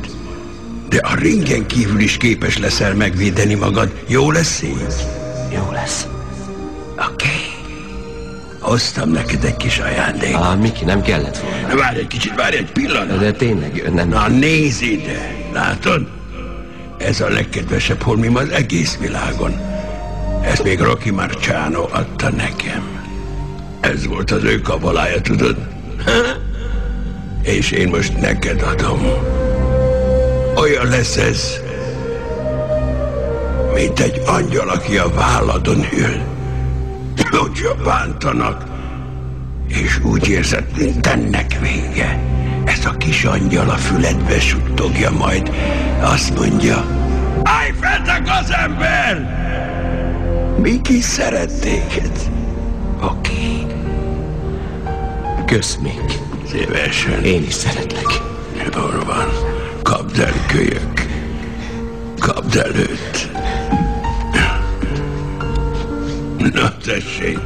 [0.89, 4.03] de a ringen kívül is képes leszel megvédeni magad.
[4.07, 4.95] Jó lesz így?
[5.53, 6.07] Jó lesz.
[6.95, 7.07] Oké.
[7.11, 7.55] Okay.
[8.59, 10.41] Hoztam neked egy kis ajándékot.
[10.41, 11.67] Ah, Miki, nem kellett volna.
[11.67, 13.19] Na, várj egy kicsit, várj egy pillanat.
[13.19, 14.09] De tényleg jön, nem.
[14.09, 15.35] Na, nézd ide.
[15.53, 16.07] Látod?
[17.05, 19.59] Ez a legkedvesebb holmim az egész világon.
[20.41, 22.83] Ezt még Rocky Marciano adta nekem.
[23.79, 25.57] Ez volt az ő kabalája, tudod?
[27.41, 29.01] És én most neked adom.
[30.55, 31.59] Olyan lesz ez,
[33.73, 36.21] mint egy angyal, aki a válladon ül.
[37.29, 38.63] Hogyha bántanak,
[39.67, 42.34] és úgy érzed, mindennek vége.
[42.65, 45.51] Ez a kis angyal a füledbe suttogja majd.
[46.01, 46.85] Azt mondja,
[47.43, 49.43] állj fel, az ember!
[50.61, 52.31] Miki szeret téged.
[53.01, 53.65] Oké.
[55.45, 56.19] Kösz, Mik.
[56.47, 57.23] Szívesen.
[57.23, 58.21] Én is szeretlek.
[58.73, 59.27] Jól van.
[59.83, 61.05] Kapd el, kölyök.
[62.19, 63.31] Kapd el őt.
[66.53, 67.39] Na, tessék.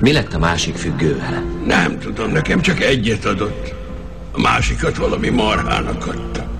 [0.00, 1.44] Mi lett a másik függővel?
[1.66, 3.74] Nem tudom, nekem csak egyet adott.
[4.36, 6.55] A másikat valami marhának adta.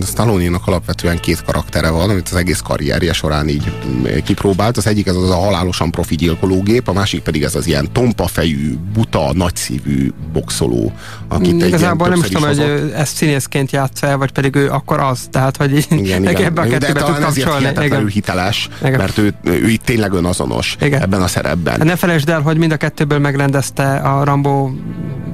[0.00, 4.76] Stallone-nak alapvetően két karaktere van, amit az egész karrierje során így mm, kipróbált.
[4.76, 8.26] Az egyik ez az a halálosan profi gyilkológép, a másik pedig ez az ilyen tompa
[8.26, 10.92] fejű, buta, nagyszívű boxoló,
[11.28, 15.00] akit egy Igazából nem is tudom, hogy ezt színészként játsz el, vagy pedig ő akkor
[15.00, 15.28] az.
[15.30, 16.44] Tehát, hogy Igen, igen.
[16.44, 17.84] ebbe a kettőbe tud kapcsolni.
[17.84, 18.06] Igen.
[18.06, 18.98] hiteles, Igen.
[18.98, 21.02] mert ő, ő itt tényleg önazonos Igen.
[21.02, 21.80] ebben a szerepben.
[21.84, 24.70] Ne felejtsd el, hogy mind a kettőből megrendezte a Rambo,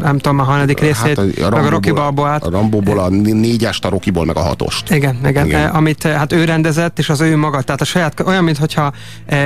[0.00, 2.44] nem tudom, a hanyadik részét, Hát meg a Rocky Balboát.
[2.44, 4.90] A Rambóból a négyest, a Rockyból meg a hatost.
[4.90, 5.46] Igen, igen, Igen.
[5.46, 5.70] igen.
[5.70, 8.92] amit eh, hát ő rendezett, és az ő maga, tehát a saját, olyan, mintha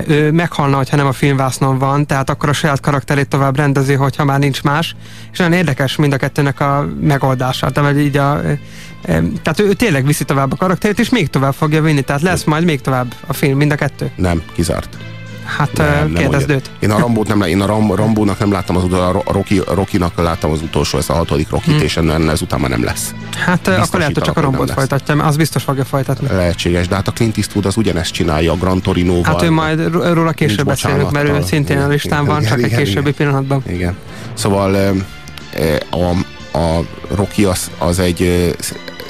[0.07, 4.25] ő meghalna, hogyha nem a filmvásznon van, tehát akkor a saját karakterét tovább rendezi, hogyha
[4.25, 4.95] már nincs más,
[5.33, 8.59] és nagyon érdekes mind a kettőnek a megoldása, tehát így a, eh,
[9.03, 12.23] eh, tehát ő, ő tényleg viszi tovább a karakterét, és még tovább fogja vinni, tehát
[12.23, 14.11] lesz majd még tovább a film, mind a kettő.
[14.17, 15.12] Nem, kizárt.
[15.44, 16.70] Hát Nem, nem kérdezd őt.
[16.78, 20.18] Én a Rambót nem, én a Ram, Rambónak nem láttam az utolsó, a Rocky, Rockynak
[20.18, 21.83] láttam az utolsó, ez a hatodik Rocky, hmm.
[21.83, 23.14] és ennek ezután már nem lesz.
[23.46, 24.70] Hát eh, akkor lehet, hogy csak a lesz.
[24.70, 26.26] folytatja, mert az biztos fogja folytatni.
[26.26, 29.22] Lehetséges, de hát a Clint Eastwood az ugyanezt csinálja a Gran Torinoval.
[29.24, 33.12] Hát ő majd róla később beszélünk, mert ő szintén a listán van, csak egy későbbi
[33.12, 33.62] pillanatban.
[33.68, 33.96] Igen.
[34.35, 35.07] Szóval em,
[35.55, 36.11] e, a,
[36.59, 38.55] a Rocky az, az egy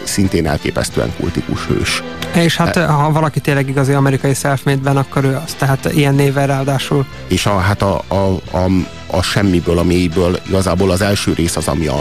[0.04, 2.02] szintén elképesztően kultikus hős.
[2.34, 5.54] És hát ha valaki tényleg igazi amerikai self ben akkor ő az.
[5.58, 7.06] Tehát ilyen néven ráadásul.
[7.28, 8.14] És a, hát a, a,
[8.56, 8.66] a,
[9.06, 11.98] a semmiből, a mélyből igazából az első rész az, ami a,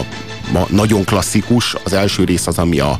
[0.54, 3.00] a nagyon klasszikus, az első rész az, ami a,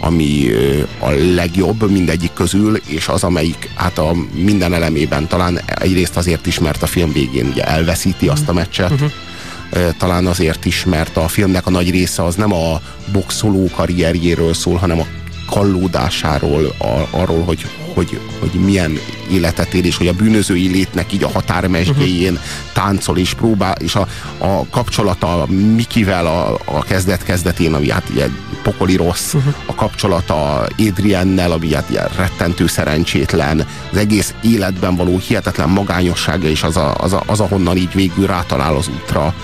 [0.00, 0.50] ami
[0.98, 6.58] a legjobb mindegyik közül, és az, amelyik hát a minden elemében talán egyrészt azért is,
[6.58, 9.04] mert a film végén ugye elveszíti azt a meccset, Ö,
[9.98, 12.80] talán azért is, mert a filmnek a nagy része az nem a
[13.12, 15.06] boxoló karrierjéről szól, hanem a
[15.50, 18.98] kallódásáról, a, arról, hogy, hogy, hogy milyen
[19.30, 22.38] életet él, és hogy a bűnözői létnek így a határmesdjéjén
[22.72, 28.96] táncol és próbál, és a, a kapcsolata Mikivel a, a kezdet-kezdetén, ami hát ilyen pokoli
[28.96, 29.34] rossz,
[29.66, 36.62] a kapcsolata Adriennel, ami hát ilyen rettentő szerencsétlen, az egész életben való hihetetlen magányossága, és
[36.62, 39.34] az, a, az, a, az ahonnan így végül rátalál az útra.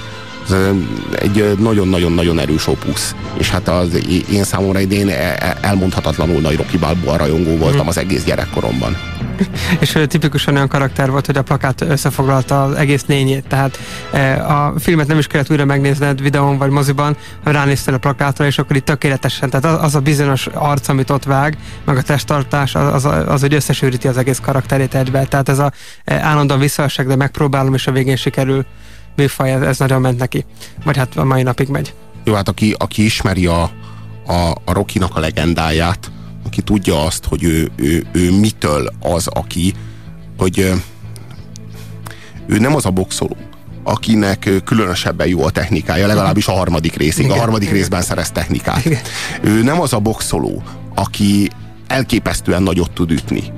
[1.19, 3.15] Egy nagyon-nagyon-nagyon erős opusz.
[3.39, 7.99] És hát az én számomra idén e- e- elmondhatatlanul nagy Rocky Balboa rajongó voltam az
[7.99, 8.97] egész gyerekkoromban.
[9.81, 13.47] És ő tipikusan olyan karakter volt, hogy a plakát összefoglalta az egész lényét.
[13.49, 13.79] Tehát
[14.13, 18.47] e, a filmet nem is kellett újra megnézned videón vagy moziban, hanem ránéztél a plakátra,
[18.47, 22.75] és akkor itt tökéletesen, tehát az, a bizonyos arc, amit ott vág, meg a testtartás,
[22.75, 25.25] az, az, az hogy összesűríti az egész karakterét egybe.
[25.25, 25.73] Tehát ez a
[26.05, 28.65] állandóan visszaesek, de megpróbálom, és a végén sikerül
[29.17, 30.45] műfaj, ez, ez nagyon ment neki.
[30.85, 31.95] Vagy hát a mai napig megy.
[32.25, 33.63] Jó, hát aki, aki ismeri a,
[34.27, 36.11] a, a Rokinak a legendáját,
[36.47, 39.75] aki tudja azt, hogy ő, ő, ő mitől az, aki,
[40.39, 40.73] hogy
[42.47, 43.37] ő nem az a boxoló,
[43.83, 47.25] akinek különösebben jó a technikája, legalábbis a harmadik részig.
[47.25, 47.39] A Igen.
[47.39, 48.85] harmadik részben szerez technikát.
[48.85, 49.01] Igen.
[49.43, 50.63] Ő nem az a boxoló,
[50.95, 51.51] aki
[51.87, 53.53] elképesztően nagyot tud ütni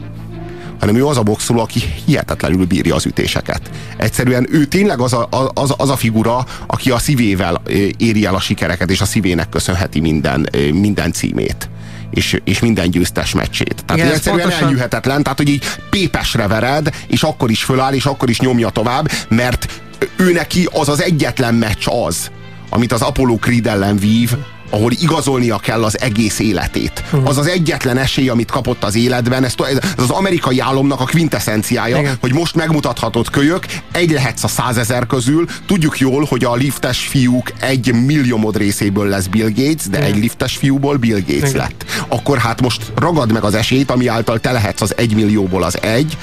[0.78, 3.70] hanem ő az a boxoló, aki hihetetlenül bírja az ütéseket.
[3.96, 7.62] Egyszerűen ő tényleg az a, az, az a figura, aki a szívével
[7.96, 11.68] éri el a sikereket, és a szívének köszönheti minden, minden címét.
[12.10, 13.82] És, és minden győztes meccsét.
[13.86, 18.04] Tehát Igen, egyszerűen pontosan- elnyűhetetlen, tehát hogy így pépesre vered, és akkor is föláll, és
[18.04, 19.82] akkor is nyomja tovább, mert
[20.16, 22.30] ő neki az az egyetlen meccs az,
[22.70, 24.36] amit az Apollo Creed ellen vív,
[24.70, 27.04] ahol igazolnia kell az egész életét.
[27.24, 31.98] Az az egyetlen esély, amit kapott az életben, ez, ez az amerikai álomnak a quintessenciája,
[31.98, 32.16] Igen.
[32.20, 37.52] hogy most megmutathatod kölyök, egy lehetsz a százezer közül, tudjuk jól, hogy a liftes fiúk
[37.60, 41.52] egy milliómod részéből lesz Bill Gates, de egy liftes fiúból Bill Gates Igen.
[41.52, 41.84] lett.
[42.08, 45.82] Akkor hát most ragad meg az esélyt, ami által te lehetsz az egy millióból az
[45.82, 46.16] egy,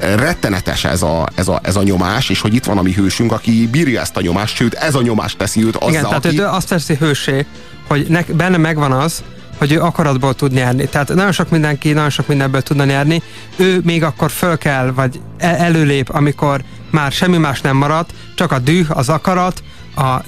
[0.00, 3.32] rettenetes ez a, ez, a, ez a nyomás, és hogy itt van a mi hősünk,
[3.32, 6.40] aki bírja ezt a nyomást, sőt ez a nyomást teszi őt azzal, Igen, tehát aki...
[6.40, 7.46] ő azt teszi hősé,
[7.92, 9.22] hogy ne, benne megvan az,
[9.58, 10.88] hogy ő akaratból tud nyerni.
[10.88, 13.22] Tehát nagyon sok mindenki, nagyon sok mindenből tudna nyerni.
[13.56, 18.52] Ő még akkor föl kell, vagy el- előlép, amikor már semmi más nem maradt, csak
[18.52, 19.62] a düh, az akarat,
[19.94, 20.22] a,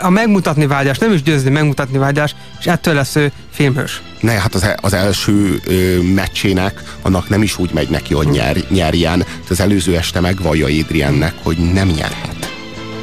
[0.00, 4.02] a megmutatni vágyás, nem is győzni, megmutatni vágyás, és ettől lesz ő filmhős.
[4.20, 8.56] Ne, hát az, az első ö, meccsének annak nem is úgy megy neki, hogy nyer,
[8.68, 9.24] nyerjen.
[9.50, 12.52] Az előző este megvallja Adriennek, hogy nem nyerhet.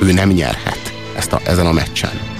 [0.01, 2.30] Ő nem nyerhet ezt a, ezen a meccsen.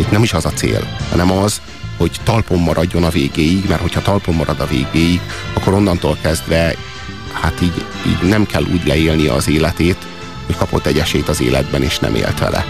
[0.00, 1.60] Itt nem is az a cél, hanem az,
[1.96, 5.20] hogy talpon maradjon a végéig, mert hogyha talpon marad a végéig,
[5.54, 6.74] akkor onnantól kezdve
[7.32, 9.96] hát így, így nem kell úgy leélni az életét,
[10.46, 12.64] hogy kapott egy esélyt az életben, és nem élt vele.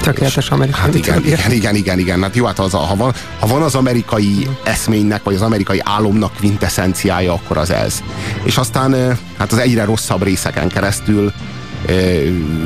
[0.00, 0.80] Tökéletes amerikai.
[0.80, 2.22] Hát igen, igen, igen, igen, igen.
[2.22, 5.80] Hát jó, hát az a, ha, van, ha van az amerikai eszménynek, vagy az amerikai
[5.84, 8.02] álomnak quintessenciája, akkor az ez.
[8.42, 11.32] És aztán hát az egyre rosszabb részeken keresztül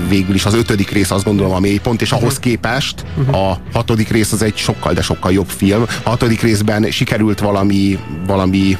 [0.08, 4.32] végül is az ötödik rész azt gondolom a mélypont, és ahhoz képest a hatodik rész
[4.32, 5.82] az egy sokkal, de sokkal jobb film.
[6.02, 8.78] A hatodik részben sikerült valami, valami,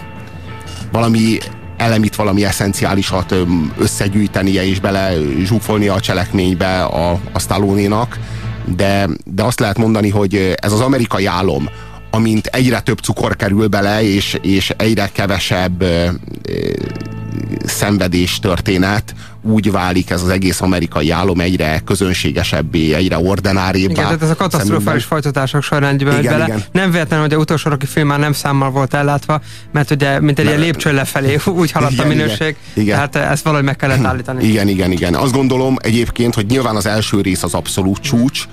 [0.93, 1.39] valami
[1.77, 3.35] elemit, valami eszenciálisat
[3.79, 5.13] összegyűjtenie és bele
[5.45, 8.19] zsúfolnia a cselekménybe a, a Stallone-nak,
[8.77, 11.69] de, de azt lehet mondani, hogy ez az amerikai álom,
[12.11, 16.09] amint egyre több cukor kerül bele, és, és egyre kevesebb ö,
[16.43, 16.53] ö,
[17.65, 23.93] szenvedés történet, úgy válik ez az egész amerikai álom egyre közönségesebbé, egyre ordináribbá.
[23.93, 26.45] Igen, tehát ez a katasztrofális folytatások során igen, bele.
[26.45, 26.63] Igen.
[26.73, 29.41] Nem véletlen, hogy a utolsó Rocky film már nem számmal volt ellátva,
[29.73, 32.57] mert ugye, mint egy ilyen lépcső lefelé, úgy haladt igen, a minőség.
[32.75, 32.97] Igen.
[33.11, 34.45] Tehát ezt valahogy meg kellett állítani.
[34.45, 35.15] Igen, igen, igen.
[35.15, 38.45] Azt gondolom egyébként, hogy nyilván az első rész az abszolút csúcs,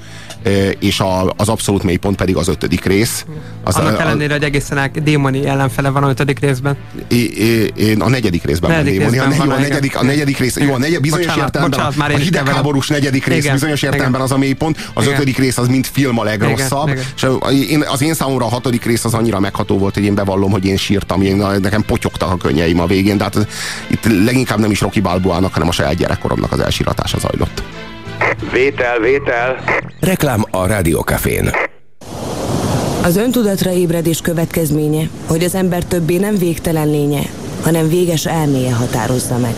[0.79, 3.25] és a, az abszolút mélypont pedig az ötödik rész.
[3.63, 6.77] Az Annak a, ellenére, hogy egészen démoni ellenfele van a ötödik részben.
[7.07, 7.31] É,
[7.75, 9.27] é, a negyedik részben negyedik van démoni.
[9.27, 12.11] Részben a, van, a, negyedik, a negyedik rész, jó, a negy, bizonyos bocsánat, értelemben bocsánat,
[12.11, 15.15] a, a hidegháborús negyedik rész igen, bizonyos értelemben az a mélypont, az igen.
[15.15, 18.85] ötödik rész az mind film a legrosszabb, igen, és én, az én számomra a hatodik
[18.85, 22.37] rész az annyira megható volt, hogy én bevallom, hogy én sírtam, én, nekem potyogtak a
[22.37, 23.47] könnyeim a végén, de hát
[23.87, 27.63] itt leginkább nem is Rocky Balboának, hanem a saját gyerekkoromnak az elsíratása zajlott.
[28.51, 29.63] Vétel, vétel.
[29.99, 31.49] Reklám a Rádiókafén.
[33.03, 37.21] Az öntudatra ébredés következménye, hogy az ember többé nem végtelen lénye,
[37.61, 39.53] hanem véges elméje határozza meg.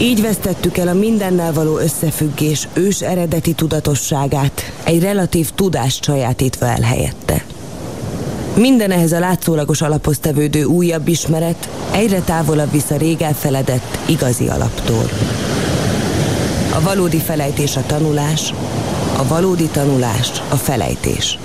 [0.00, 6.82] Így vesztettük el a mindennel való összefüggés ős eredeti tudatosságát, egy relatív tudást sajátítva el
[6.82, 7.44] helyette.
[8.56, 14.48] Minden ehhez a látszólagos alaphoz tevődő újabb ismeret egyre távolabb visz a rég elfeledett igazi
[14.48, 15.04] alaptól.
[16.74, 18.52] A valódi felejtés a tanulás,
[19.16, 21.38] a valódi tanulás a felejtés.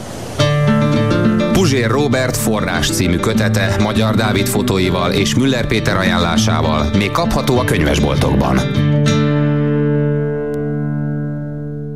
[1.51, 7.63] Puzsér Robert forrás című kötete Magyar Dávid fotóival és Müller Péter ajánlásával még kapható a
[7.63, 8.59] könyvesboltokban.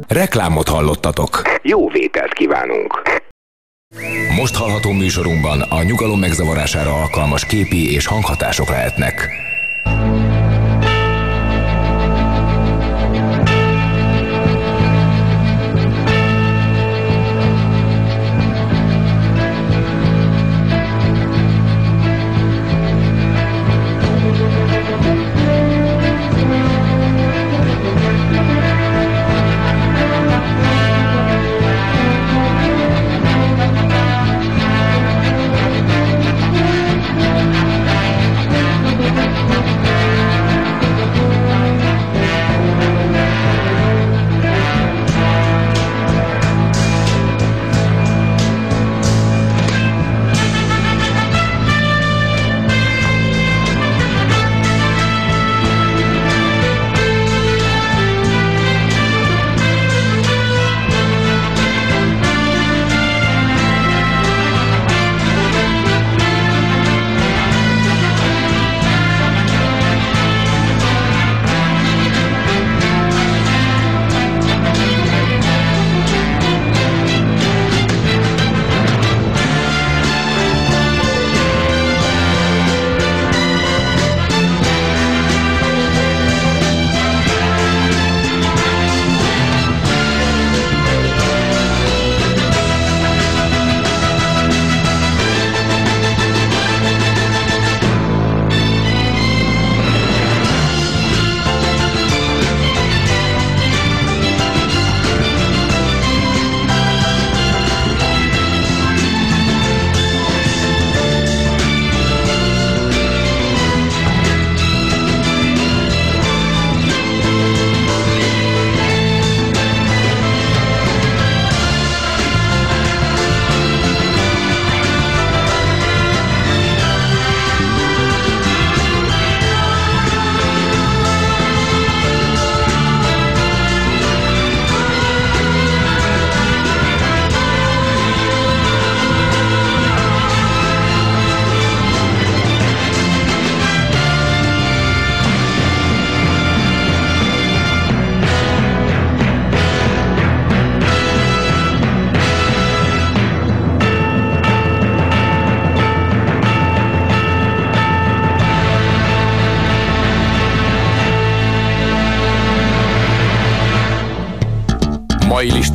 [0.07, 1.41] Reklámot hallottatok.
[1.61, 3.01] Jó vételt kívánunk!
[4.35, 9.29] Most hallható műsorunkban a nyugalom megzavarására alkalmas képi és hanghatások lehetnek.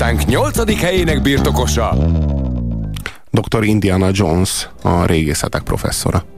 [0.08, 0.80] Listánk 8.
[0.80, 1.96] helyének birtokosa.
[3.30, 3.64] Dr.
[3.64, 6.37] Indiana Jones, a régészetek professzora.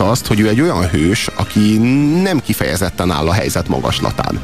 [0.00, 1.78] Egyrészt azt, hogy ő egy olyan hős, aki
[2.22, 4.40] nem kifejezetten áll a helyzet magaslatán.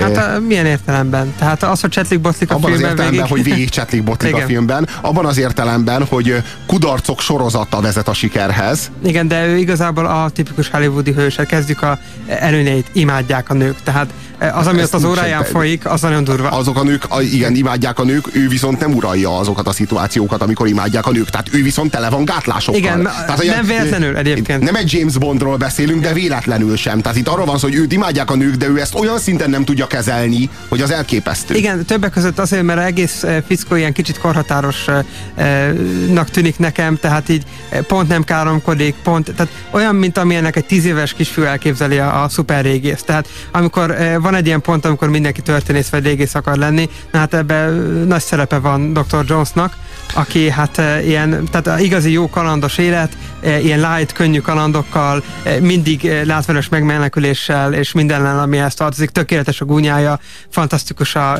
[0.00, 1.34] Hát a, milyen értelemben?
[1.38, 3.44] Tehát az, hogy csetlik botlik a abban filmben az értelemben, végig.
[3.44, 8.90] hogy végig csetlik botlik a filmben, abban az értelemben, hogy kudarcok sorozata vezet a sikerhez.
[9.04, 11.36] Igen, de ő igazából a tipikus hollywoodi hős.
[11.36, 13.76] Hát Kezdjük a előnyeit, imádják a nők.
[13.82, 16.48] Tehát az, ami Ezt az óráján folyik, az nagyon durva.
[16.48, 20.42] Azok a nők, a- igen, imádják a nők, ő viszont nem uralja azokat a szituációkat,
[20.42, 21.30] amikor imádják a nők.
[21.30, 22.80] Tehát ő viszont tele van gátlásokkal.
[22.80, 24.62] Igen, Tehát, nem véletlenül egyébként.
[24.62, 27.00] Nem egy James Bondról beszélünk, de véletlenül sem.
[27.00, 29.50] Tehát itt arról van szó, hogy őt imádják a nők, de ő ezt olyan szinten
[29.50, 31.54] nem tudja kezelni, hogy az elképesztő.
[31.54, 37.42] Igen, többek között azért, mert egész eh, fickó ilyen kicsit korhatárosnak tűnik nekem, tehát így
[37.68, 42.22] eh, pont nem káromkodik, pont, tehát olyan, mint amilyennek egy tíz éves kisfiú elképzeli a,
[42.22, 43.02] a szuper régész.
[43.02, 47.18] Tehát amikor eh, van egy ilyen pont, amikor mindenki történész vagy régész akar lenni, na
[47.18, 47.72] hát ebben
[48.06, 49.24] nagy szerepe van Dr.
[49.26, 49.76] Jonesnak,
[50.14, 56.24] aki hát ilyen, tehát igazi jó kalandos élet, ilyen light, könnyű kalandokkal, eh, mindig eh,
[56.24, 61.38] látványos megmeneküléssel, és mindennel, ami ezt tartozik, tökéletes a gúnyája, fantasztikus a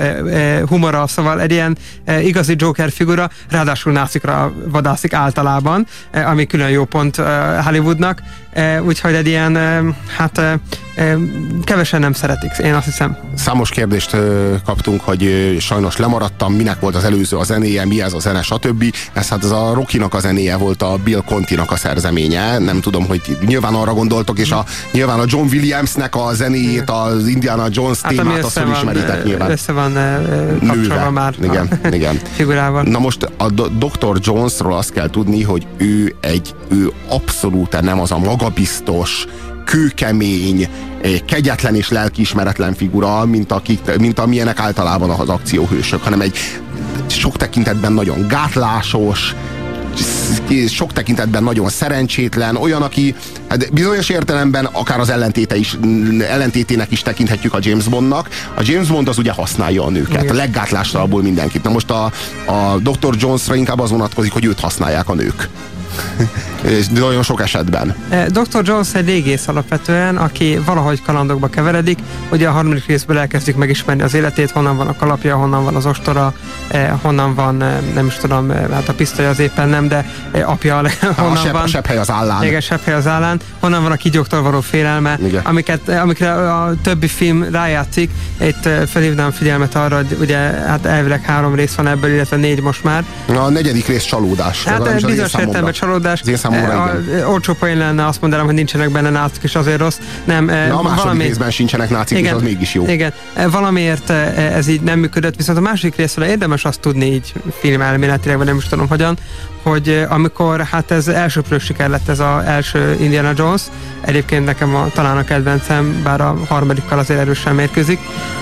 [0.69, 1.77] humora, szóval egy ilyen
[2.23, 7.17] igazi Joker figura, ráadásul nácikra vadászik általában, ami külön jó pont
[7.65, 8.23] Hollywoodnak,
[8.87, 9.59] úgyhogy egy ilyen,
[10.17, 10.41] hát
[11.65, 13.17] kevesen nem szeretik, én azt hiszem.
[13.35, 14.17] Számos kérdést
[14.65, 18.95] kaptunk, hogy sajnos lemaradtam, minek volt az előző a zenéje, mi ez a zene, stb.
[19.13, 22.59] Ez hát ez a Rockinak a zenéje volt a Bill Continak a szerzeménye.
[22.59, 27.26] Nem tudom, hogy nyilván arra gondoltok, és a, nyilván a John Williamsnek a zenéjét, az
[27.26, 29.50] Indiana Jones Hát témát, azt van, felismeritek eh, nyilván.
[29.50, 29.92] össze van
[30.66, 32.18] kapcsolva már Igen, igen.
[32.35, 32.83] figurával.
[32.83, 34.18] Na most a Dr.
[34.20, 39.26] Jonesról azt kell tudni, hogy ő egy, ő abszolút nem az a magabiztos,
[39.64, 40.68] kőkemény,
[41.26, 46.37] kegyetlen és lelkiismeretlen figura, mint, akik, mint amilyenek általában az akcióhősök, hanem egy
[47.07, 49.35] sok tekintetben nagyon gátlásos,
[50.69, 53.14] sok tekintetben nagyon szerencsétlen, olyan, aki
[53.49, 55.79] hát bizonyos értelemben akár az ellentéte is,
[56.29, 58.29] ellentétének is tekinthetjük a James Bondnak.
[58.55, 60.35] A James Bond az ugye használja a nőket, Igen.
[60.35, 61.62] a leggátlástalabból mindenkit.
[61.62, 62.05] Na most a,
[62.47, 63.14] a Dr.
[63.19, 65.49] Jonesra inkább az vonatkozik, hogy őt használják a nők.
[66.79, 67.95] És nagyon sok esetben.
[68.09, 68.62] Eh, Dr.
[68.64, 71.99] Jones egy régész alapvetően, aki valahogy kalandokba keveredik.
[72.31, 75.87] Ugye a harmadik részből elkezdjük megismerni az életét, honnan van a kalapja, honnan van az
[75.87, 76.35] ostora,
[76.69, 80.51] eh, honnan van, eh, nem is tudom, hát a pisztoly az éppen nem, de eh,
[80.51, 80.83] apja A
[81.17, 81.63] honnan sebb, van.
[81.63, 82.43] a sebb hely az állán.
[82.45, 85.41] Igen, sebb hely az állán, honnan van a kígyóktól való félelme, Igen.
[85.45, 88.11] amiket, amikre a többi film rájátszik.
[88.41, 92.63] Itt eh, felhívnám figyelmet arra, hogy ugye hát elvileg három rész van ebből, illetve négy
[92.63, 93.05] most már.
[93.27, 94.65] A negyedik rész csalódás.
[94.65, 96.21] Hát bizonyos értelemben csalódás.
[96.21, 97.23] Az én számomra, Eh, igen.
[97.25, 99.99] a- Olcsó poén lenne azt mondanám, hogy nincsenek benne nácik, és azért rossz.
[100.25, 101.23] Nem, eh, De a második valami...
[101.25, 102.87] részben sincsenek nácik, és az mégis jó.
[102.89, 107.13] Igen, Eh, valamiért eh, ez így nem működött, viszont a második részről érdemes azt tudni
[107.13, 109.17] így film elméletileg, vagy nem is tudom hogyan,
[109.63, 113.62] hogy eh, amikor hát ez elsőprő siker lett ez az első Indiana Jones,
[114.01, 117.99] egyébként nekem a, talán a kedvencem, bár a harmadikkal azért erősen mérkőzik,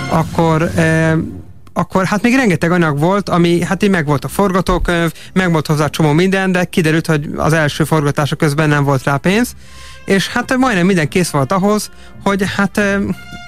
[0.09, 1.13] akkor eh,
[1.73, 5.67] akkor hát még rengeteg anyag volt, ami hát így meg volt a forgatókönyv, meg volt
[5.67, 9.55] hozzá csomó minden, de kiderült, hogy az első forgatása közben nem volt rá pénz,
[10.05, 11.89] és hát majdnem minden kész volt ahhoz,
[12.23, 12.99] hogy hát eh,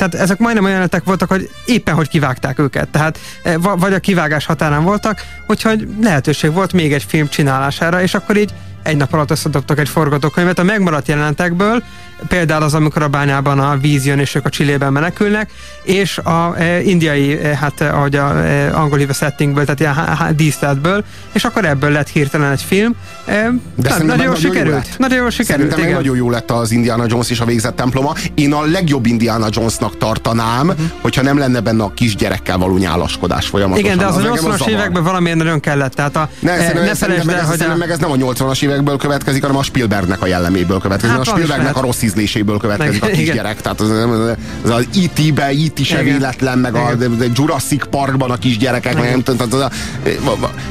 [0.01, 3.93] tehát ezek majdnem olyan jelenetek voltak, hogy éppen hogy kivágták őket, tehát eh, va- vagy
[3.93, 8.53] a kivágás határán voltak, úgyhogy lehetőség volt még egy film csinálására, és akkor így
[8.83, 11.83] egy nap alatt összedobtak egy forgatókönyvet a megmaradt jelenetekből,
[12.27, 15.51] például az, amikor a bányában a víz jön, és ők a Csillében menekülnek,
[15.83, 19.93] és a e, indiai, e, hát e, ahogy a e, angol hívja settingből, tehát ilyen
[19.93, 22.95] há- há- díszletből, és akkor ebből lett hirtelen egy film.
[23.25, 23.31] E,
[23.75, 24.73] De szerintem nagyon jól nagyon jó sikerült.
[24.75, 24.97] lett.
[24.97, 26.01] Nagyon jól sikerült, Szerintem igen.
[26.01, 28.13] nagyon jó lett az Indiana Jones és a végzett temploma.
[28.35, 30.81] Én a legjobb Indiana Jonesnak tartanám, Mhm.
[31.01, 33.85] hogyha nem lenne benne a kisgyerekkel való nyálaskodás folyamatosan.
[33.85, 34.73] Igen, de az, a engem 80-as zavar.
[34.73, 35.93] években valamiért nagyon kellett.
[35.93, 38.61] Tehát a, Ne, e, ne felejtsd el, ez, hogy a, meg ez nem a 80-as
[38.71, 41.15] évekből következik, hanem a Spielbergnek a jelleméből következik.
[41.15, 43.61] Hát a is Spielbergnek a rossz ízléséből következik Meg- a kisgyerek.
[43.61, 45.85] Tehát az, az, az E.T.-be, E.T.
[45.85, 46.13] se Igen.
[46.13, 49.71] véletlen, meg a de Jurassic Parkban a kisgyerekek, meg nem tudom, tehát az a,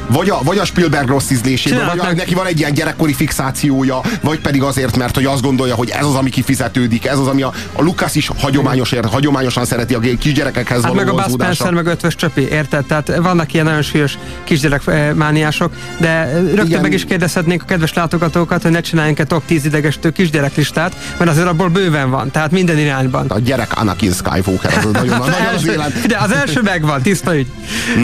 [0.07, 4.01] vagy, a, vagy a Spielberg rossz ízléséből, vagy a, neki van egy ilyen gyerekkori fixációja,
[4.21, 7.41] vagy pedig azért, mert hogy azt gondolja, hogy ez az, ami kifizetődik, ez az, ami
[7.41, 11.33] a, a Lucas is hagyományos, hagyományosan szereti a kisgyerekekhez Hát való meg a Buzz.
[11.33, 12.85] Spencer, meg ötvös csöpi, érted?
[12.85, 16.81] Tehát vannak ilyen nagyon súlyos kisgyerek eh, mániások, de rögtön Igen.
[16.81, 21.29] meg is kérdezhetnénk a kedves látogatókat, hogy ne csináljunk egy top 10 idegesítő kisgyereklistát, mert
[21.31, 23.27] azért abból bőven van, tehát minden irányban.
[23.29, 26.07] A gyerek Anakin Skywalker, az nagyon, nagyon az első, élet.
[26.07, 27.47] de az első megvan, tiszta ügy.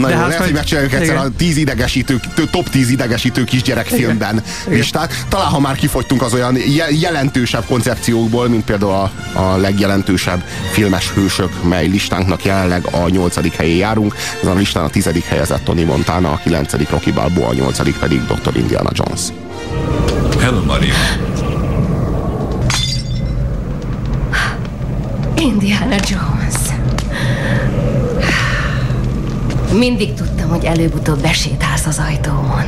[0.00, 1.26] Na De jó, hát, lehet, hogy megcsináljuk egyszer igen.
[1.26, 2.20] a 10 idegesítő,
[2.50, 5.24] top 10 idegesítő kisgyerekfilmben listát.
[5.28, 11.10] Talán, ha már kifogytunk az olyan je- jelentősebb koncepciókból, mint például a, a legjelentősebb filmes
[11.10, 13.56] hősök, mely listánknak jelenleg a 8.
[13.56, 14.14] helyén járunk.
[14.42, 15.08] Ez a listán a 10.
[15.28, 16.72] helyezett Tony Montana, a 9.
[16.90, 17.98] Rocky Balboa, a 8.
[17.98, 18.56] pedig Dr.
[18.56, 19.20] Indiana Jones.
[20.40, 20.94] Hello, Maria.
[25.36, 26.54] Indiana Jones.
[29.72, 32.64] Mindig tudtam, hogy előbb-utóbb besétálsz az ajtómon.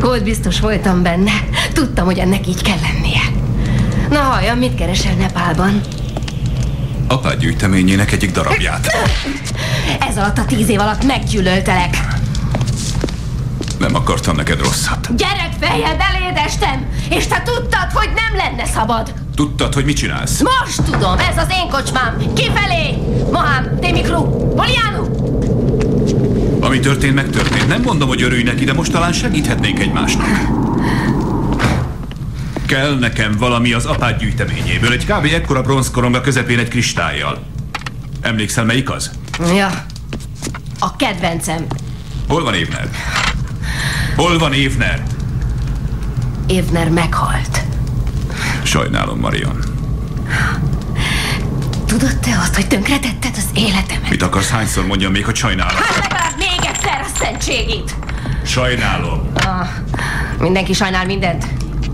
[0.00, 1.32] Volt biztos voltam benne.
[1.72, 3.20] Tudtam, hogy ennek így kell lennie.
[4.10, 5.80] Na halljam, mit keresel Nepálban?
[7.08, 8.86] Apád gyűjteményének egyik darabját.
[10.08, 11.96] Ez alatt a tíz év alatt meggyűlöltelek.
[13.78, 15.16] Nem akartam neked rosszat.
[15.16, 19.12] Gyerekfejjel beléd estem, és te tudtad, hogy nem lenne szabad.
[19.34, 20.40] Tudtad, hogy mit csinálsz?
[20.42, 22.32] Most tudom, ez az én kocsmám.
[22.34, 22.94] Kifelé!
[23.32, 24.22] Mohám, Témikru,
[24.54, 25.04] Poliánu!
[26.60, 27.68] Ami történt, megtörtént.
[27.68, 30.26] Nem mondom, hogy örülj neki, de most talán segíthetnénk egymásnak.
[32.66, 34.92] Kell nekem valami az apád gyűjteményéből.
[34.92, 35.24] Egy kb.
[35.24, 37.42] ekkora bronzkoromba közepén egy kristályjal.
[38.20, 39.10] Emlékszel, melyik az?
[39.54, 39.70] Ja,
[40.78, 41.66] a kedvencem.
[42.28, 42.88] Hol van Évner?
[44.16, 45.02] Hol van Évner?
[46.46, 47.60] Évner meghalt.
[48.62, 49.64] Sajnálom, Marion.
[51.86, 54.10] Tudod te azt, hogy tönkretetted az életemet?
[54.10, 55.76] Mit akarsz hányszor mondjam még, hogy sajnálom?
[55.76, 57.94] Hát legalább még egyszer a szentségét!
[58.44, 59.28] Sajnálom.
[59.34, 59.68] Ah,
[60.38, 61.44] mindenki sajnál mindent.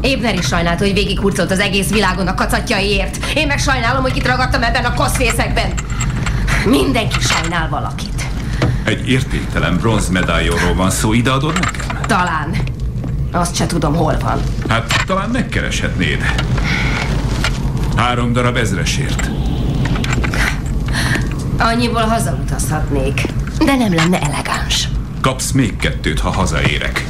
[0.00, 3.18] Ébner is sajnált, hogy végighurcolt az egész világon a kacatjaiért.
[3.34, 5.72] Én meg sajnálom, hogy itt ragadtam ebben a koszfészekben.
[6.64, 8.22] Mindenki sajnál valakit.
[8.84, 11.81] Egy értéktelen bronzmedálljóról van szó, ideadod nekem?
[12.12, 12.56] Talán.
[13.30, 14.40] Azt se tudom, hol van.
[14.68, 16.24] Hát talán megkereshetnéd.
[17.96, 19.30] Három darab ezresért.
[21.58, 23.22] Annyiból hazautazhatnék,
[23.64, 24.88] de nem lenne elegáns.
[25.20, 27.06] Kapsz még kettőt, ha hazaérek.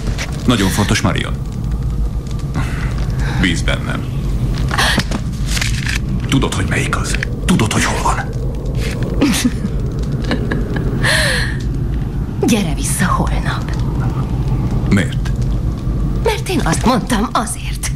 [0.46, 1.34] Nagyon fontos, Marion.
[3.40, 4.04] Bíz bennem.
[6.28, 7.16] Tudod, hogy melyik az?
[7.44, 8.28] Tudod, hogy hol van?
[12.46, 13.81] Gyere vissza holnap.
[14.92, 15.30] Miért?
[16.24, 17.90] Mert én azt mondtam azért.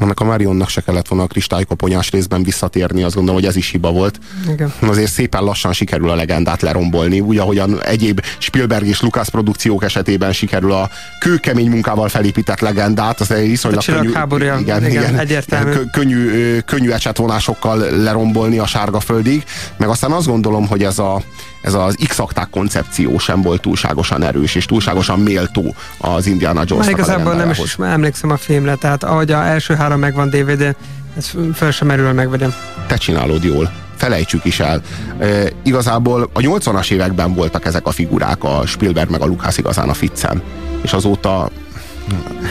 [0.00, 3.70] Annak a Marionnak se kellett volna a kristálykoponyás részben visszatérni, azt gondolom, hogy ez is
[3.70, 4.18] hiba volt.
[4.52, 4.72] Igen.
[4.80, 10.32] Azért szépen lassan sikerül a legendát lerombolni, úgy ahogyan egyéb Spielberg és Lucas produkciók esetében
[10.32, 15.18] sikerül a kőkemény munkával felépített legendát, az egy viszonylag A könnyű, háborúja, igen, igen, igen,
[15.18, 15.70] egyértelmű.
[15.70, 19.44] kö- könnyű, könnyű ecsetvonásokkal lerombolni a sárga földig,
[19.76, 21.22] meg aztán azt gondolom, hogy ez, a,
[21.62, 26.94] ez az x-akták koncepció sem volt túlságosan erős, és túlságosan méltó az Indiana jones Már
[26.94, 30.76] igazából nem is emlékszem a filmre, tehát ahogy a első három megvan DVD,
[31.16, 32.54] ez föl sem merül, megvegyem.
[32.86, 33.72] te csinálod jól.
[33.96, 34.80] Felejtsük is el.
[35.18, 39.88] E, igazából a 80-as években voltak ezek a figurák, a Spielberg meg a Lucas igazán
[39.88, 40.42] a ficcen.
[40.82, 41.50] És azóta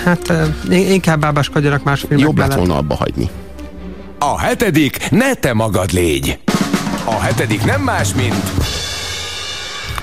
[0.05, 3.29] Hát eh, inkább bábáskodjanak más filmek jobb lett volna abba hagyni.
[4.19, 6.39] A hetedik ne te magad légy.
[7.05, 8.43] A hetedik nem más, mint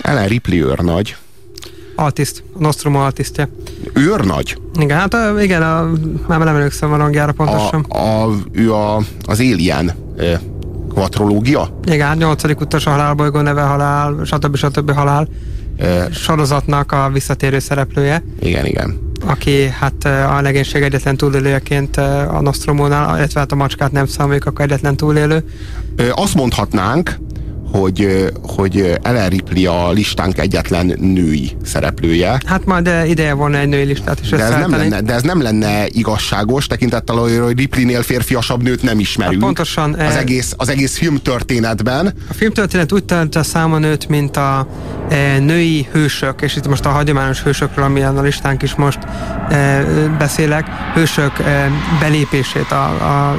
[0.01, 1.17] Ellen Ripley őrnagy.
[1.97, 3.49] Altiszt, a Nostromo altisztja.
[3.93, 4.59] Őrnagy?
[4.81, 5.91] Igen, hát igen, a,
[6.27, 7.85] már nem emlékszem a rangjára pontosan.
[7.89, 10.41] A, a, ő a, az Alien e,
[10.89, 11.79] kvatrológia?
[11.85, 14.57] Igen, hát nyolcadik utas a halálbolygó neve halál, stb.
[14.57, 14.93] stb.
[14.93, 15.29] halál
[15.79, 18.99] E, sorozatnak a visszatérő szereplője, igen, igen.
[19.27, 24.65] aki hát a legénység egyetlen túlélőjeként a Nostromónál, illetve hát a macskát nem számoljuk, akkor
[24.65, 25.45] egyetlen túlélő.
[26.11, 27.19] Azt mondhatnánk,
[27.73, 32.41] hogy, hogy Ellen Ripley a listánk egyetlen női szereplője.
[32.47, 35.23] Hát majd ö, ideje volna egy női listát is De ez, nem lenne, de ez
[35.23, 39.35] nem lenne igazságos, tekintettel arra, hogy Ripleynél férfiasabb nőt nem ismerünk.
[39.35, 42.15] Hát pontosan, Az eh, egész, az egész filmtörténetben.
[42.29, 44.67] A filmtörténet úgy tartja számon őt, mint a
[45.09, 48.99] e, női hősök, és itt most a hagyományos hősökről, amilyen a listánk is most
[49.49, 49.85] e,
[50.19, 53.39] beszélek, hősök e, belépését a, a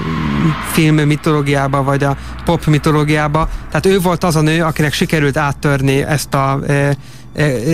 [0.71, 3.49] film mitológiába, vagy a pop mitológiába.
[3.67, 6.93] Tehát ő volt az a nő, akinek sikerült áttörni ezt a e, e,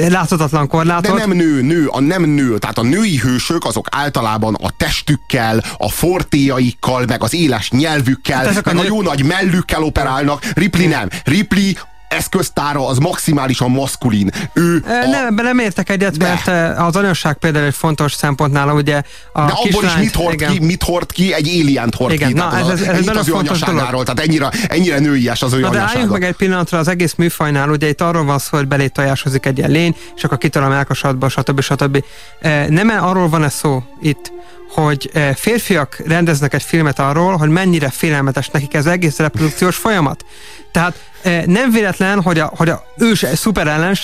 [0.10, 1.18] láthatatlan De korlátot.
[1.18, 2.58] nem nő, nő, a nem nő.
[2.58, 8.48] Tehát a női hősök azok általában a testükkel, a fortéjaikkal, meg az éles nyelvükkel, Hát
[8.48, 10.46] ezek a meg a nők- jó nagy mellükkel operálnak.
[10.54, 11.10] Ripley nem.
[11.24, 11.72] Ripley
[12.18, 14.30] eszköztára az maximálisan maszkulin.
[14.54, 16.28] Ő E, a, Nem, nem értek egyet, De.
[16.46, 19.02] mert az anyosság például egy fontos szempont nála, ugye
[19.34, 20.52] a de abból is mit hord, igen.
[20.52, 21.34] ki, mit hord ki?
[21.34, 22.34] Egy alien hord Igen, ki.
[22.34, 24.04] na, ez- ez- ez nagyon az fontos dolog.
[24.04, 27.70] Tehát ennyire, ennyire nőies az ő Na de álljunk meg egy pillanatra az egész műfajnál,
[27.70, 30.68] ugye itt arról van szó, hogy belé tojásozik egy ilyen lény, és akkor kitol a
[30.68, 31.62] melkasatba, stb.
[31.62, 32.04] stb.
[32.42, 34.32] Eh, Nem arról van-e szó itt,
[34.74, 40.26] hogy férfiak rendeznek egy filmet arról, hogy mennyire félelmetes nekik ez egész reprodukciós folyamat.
[40.72, 43.98] Tehát eh, nem véletlen, hogy a, hogy a ős szuper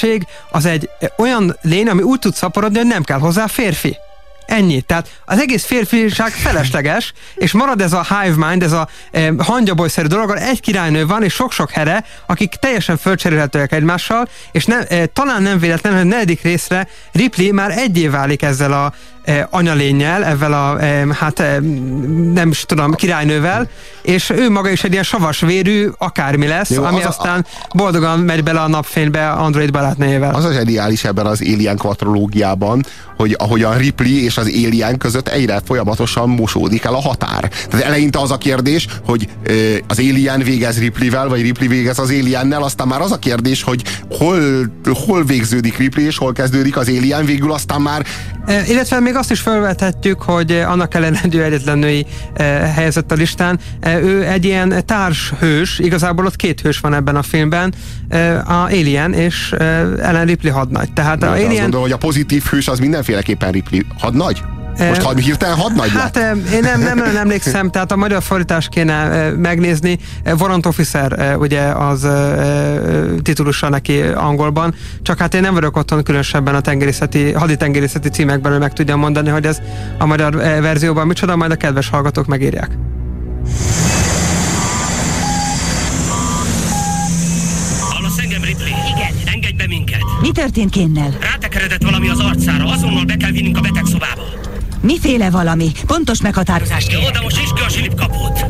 [0.52, 3.98] az egy olyan lény, ami úgy tud szaporodni, hogy nem kell hozzá férfi.
[4.46, 4.82] Ennyi.
[4.82, 10.08] Tehát az egész férfiság felesleges, és marad ez a hive mind, ez a e, hangyabolyszerű
[10.08, 15.42] dolog, egy királynő van, és sok-sok here, akik teljesen fölcserélhetőek egymással, és ne, e, talán
[15.42, 18.94] nem véletlen, hogy a negyedik részre Ripley már egyé válik ezzel a
[19.50, 20.80] anyalényel, ezzel a,
[21.14, 21.44] hát
[22.34, 23.70] nem is tudom, királynővel,
[24.02, 27.78] és ő maga is egy ilyen savas vérű akármi lesz, Jó, ami az aztán a...
[27.78, 30.36] boldogan megy bele a napfénybe Android barátnőjével.
[30.36, 32.86] Az a zseniális ebben az Alien kvatrológiában,
[33.18, 37.50] hogy ahogyan Ripley és az Alien között egyre folyamatosan mosódik el a határ.
[37.70, 39.28] Tehát eleinte az a kérdés, hogy
[39.88, 43.84] az Alien végez Ripleyvel, vagy Ripley végez az Aliennel, aztán már az a kérdés, hogy
[44.10, 44.40] hol,
[45.06, 48.06] hol végződik Ripley, és hol kezdődik az Alien, végül aztán már...
[48.46, 53.16] E, illetve még azt is felvethetjük, hogy annak ellenére, ő egyetlen női e, helyezett a
[53.16, 57.74] listán, e, ő egy ilyen társhős, igazából ott két hős van ebben a filmben,
[58.46, 60.94] a Alien és Ellen Ripley hadnagy.
[60.94, 61.50] Tehát a Alien...
[61.50, 64.42] Azt gondolom, hogy a pozitív hős az mindenféleképpen Ripley hadnagy?
[64.88, 66.18] Most had, hirtelen hadnagy Hát
[66.54, 70.00] én nem, nem nem emlékszem, tehát a magyar fordítás kéne megnézni.
[70.40, 72.08] Warrant Officer ugye az
[73.22, 78.62] titulusa neki angolban, csak hát én nem vagyok otthon különösebben a tengerészeti, haditengerészeti címekben, hogy
[78.62, 79.58] meg tudjam mondani, hogy ez
[79.98, 82.70] a magyar verzióban micsoda, majd a kedves hallgatók megírják.
[90.22, 91.18] Mi történt Kénnel?
[91.22, 94.49] Rátekeredett valami az arcára, azonnal be kell vinnünk a betegszobába.
[94.82, 95.72] Miféle valami?
[95.86, 97.04] Pontos meghatározást kérek.
[97.04, 98.46] Jó, de most is ki a silipkaput.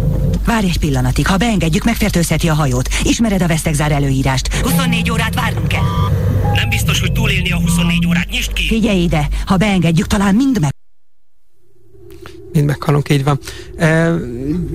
[0.46, 2.90] Várj egy pillanatig, ha beengedjük, megfertőzheti a hajót.
[3.04, 4.54] Ismered a vesztegzár előírást.
[4.54, 5.84] 24 órát várnunk kell.
[6.54, 8.30] Nem biztos, hogy túlélni a 24 órát.
[8.30, 8.68] Nyisd ki!
[8.68, 10.72] Figyelj ide, ha beengedjük, talán mind meg
[12.54, 13.40] mind meghalunk, így van.
[13.78, 14.14] E,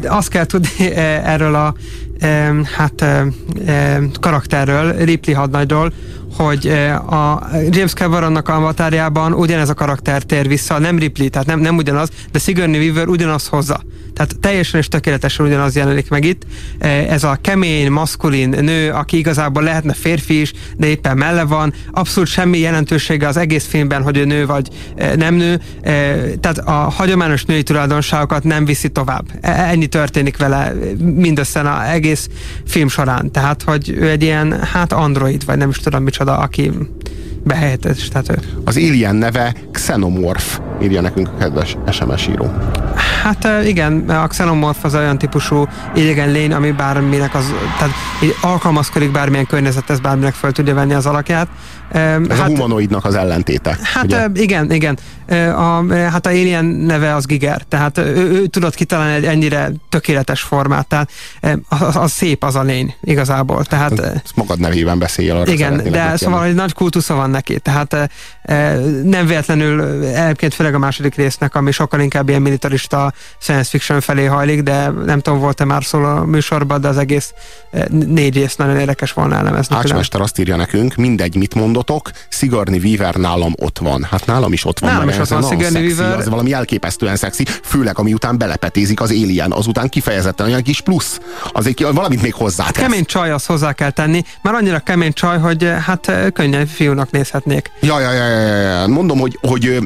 [0.05, 1.75] azt kell tudni e, erről a
[2.19, 5.93] e, hát e, karakterről, Ripley hadnagyról,
[6.37, 6.69] hogy
[7.11, 11.77] a James Cameronnak a avatárjában ugyanez a karakter tér vissza, nem Ripley, tehát nem, nem
[11.77, 13.81] ugyanaz, de Sigourney Weaver ugyanaz hozza.
[14.15, 16.43] Tehát teljesen és tökéletesen ugyanaz jelenik meg itt.
[17.09, 21.73] Ez a kemény, maszkulin nő, aki igazából lehetne férfi is, de éppen melle van.
[21.91, 24.69] Abszolút semmi jelentősége az egész filmben, hogy ő nő vagy
[25.17, 25.61] nem nő.
[26.41, 29.25] Tehát a hagyományos női tulajdonságokat nem viszi tovább.
[29.41, 32.29] E, ennyi történik vele mindössze az egész
[32.67, 33.31] film során.
[33.31, 36.73] Tehát, hogy ő egy ilyen, hát android, vagy nem is tudom micsoda micsoda, aki
[37.45, 38.39] behelyettesíthető.
[38.65, 42.53] Az Alien neve Xenomorph, írja nekünk a kedves SMS író.
[43.23, 47.95] Hát igen, a Xenomorph az olyan típusú idegen lény, ami bárminek az, tehát
[48.41, 51.49] alkalmazkodik bármilyen környezethez, bárminek fel tudja venni az alakját.
[51.91, 53.79] Ez hát, a humanoidnak az ellentéte.
[53.83, 54.27] Hát ugye?
[54.35, 54.99] igen, igen.
[55.29, 60.41] A, hát a Alien neve az Giger, tehát ő, ő tudott kitalálni egy ennyire tökéletes
[60.41, 61.11] formát, tehát
[61.69, 63.65] az, az szép az a lény igazából.
[63.65, 68.11] Tehát, Ezt magad nevében beszél arra Igen, de szóval egy nagy kultusza van neki, tehát
[69.03, 74.25] nem véletlenül egyébként főleg a második résznek, ami sokkal inkább ilyen militarista science fiction felé
[74.25, 77.33] hajlik, de nem tudom, volt-e már szól a műsorban, de az egész
[77.89, 79.77] négy rész nagyon érdekes volna elemezni.
[79.77, 84.07] Ácsmester azt írja nekünk, mindegy, mit mondotok, Sigourney Weaver nálam ott van.
[84.11, 84.91] Hát nálam is ott van.
[84.93, 86.19] Nálam van Sigourney Weaver.
[86.19, 91.21] Az valami elképesztően szexi, főleg ami után belepetézik az Alien, azután kifejezetten olyan kis plusz.
[91.53, 92.71] Az egy, valamit még hozzá.
[92.71, 94.23] Kemény csaj, azt hozzá kell tenni.
[94.43, 97.71] Már annyira kemény csaj, hogy hát könnyen fiúnak nézhetnék.
[97.81, 98.87] Ja, ja, ja, ja, ja.
[98.87, 99.79] Mondom, hogy, hogy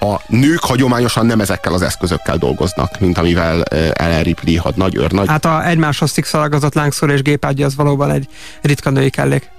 [0.00, 5.28] a nők hagyományosan nem ezekkel az eszközökkel dolgoznak, mint amivel Ellen Ripley had nagy őrnagy.
[5.28, 8.28] Hát a egymáshoz szikszalagazott lángszor és gépágya az valóban egy
[8.62, 9.50] ritka női kellék.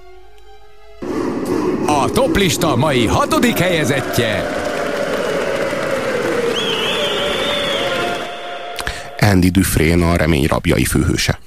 [1.87, 4.63] A toplista mai hatodik helyezettje.
[9.31, 11.39] Andy Dufresne a remény rabjai főhőse.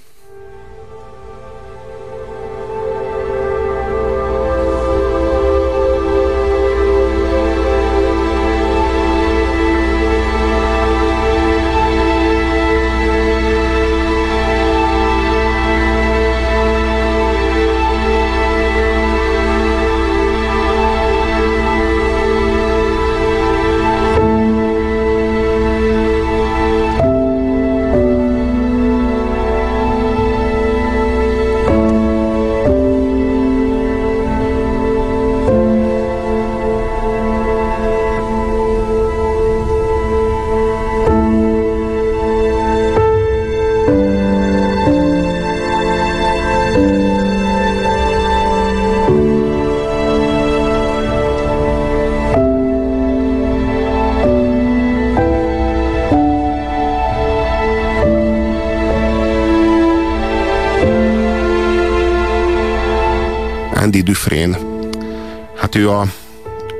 [65.88, 66.06] Ő a,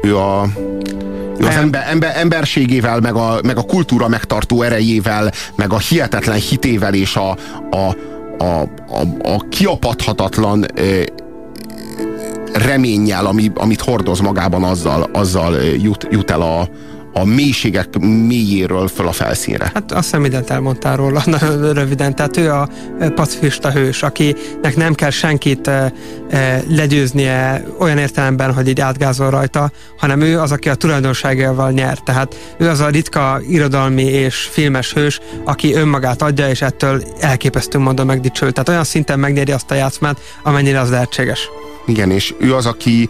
[0.02, 0.48] ő a
[1.38, 6.38] ő az ember, ember, emberségével, meg a, meg a kultúra megtartó erejével, meg a hihetetlen
[6.38, 7.30] hitével és a,
[7.70, 7.96] a,
[8.38, 10.82] a, a, a kiapadhatatlan e,
[12.52, 16.68] reménnyel, ami, amit hordoz magában, azzal, azzal jut, jut el a,
[17.18, 19.70] a mélységek mélyéről föl a felszínre.
[19.74, 22.14] Hát azt hiszem mindent elmondtál róla, nagyon röviden.
[22.14, 22.68] Tehát ő a
[23.14, 25.70] pacifista hős, akinek nem kell senkit
[26.68, 31.98] legyőznie olyan értelemben, hogy így átgázol rajta, hanem ő az, aki a tulajdonságával nyer.
[31.98, 37.78] Tehát ő az a ritka irodalmi és filmes hős, aki önmagát adja, és ettől elképesztő
[37.78, 38.50] módon megdicső.
[38.50, 41.48] Tehát olyan szinten megnyeri azt a játszmát, amennyire az lehetséges.
[41.86, 43.08] Igen, és ő az, aki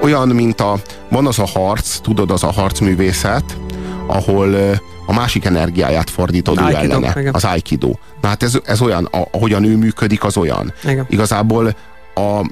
[0.00, 0.78] olyan, mint a,
[1.10, 3.58] van az a harc, tudod, az a harcművészet,
[4.06, 4.54] ahol
[5.06, 7.34] a másik energiáját fordítod ő ellene, igen.
[7.34, 7.92] az Aikido.
[8.20, 10.72] Na hát ez, ez olyan, ahogyan ő működik, az olyan.
[10.84, 11.06] Igen.
[11.08, 11.74] Igazából
[12.14, 12.50] a,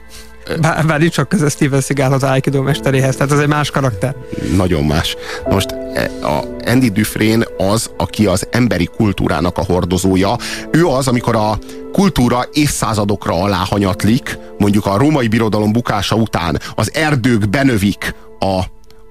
[0.61, 4.15] bár, bár nincs csak köze Steven Seagal az Aikido mesteréhez, tehát az egy más karakter.
[4.57, 5.17] Nagyon más.
[5.49, 10.37] Most e, a Andy Dufresne az, aki az emberi kultúrának a hordozója.
[10.71, 11.59] Ő az, amikor a
[11.93, 18.63] kultúra évszázadokra aláhanyatlik, mondjuk a római birodalom bukása után az erdők benövik a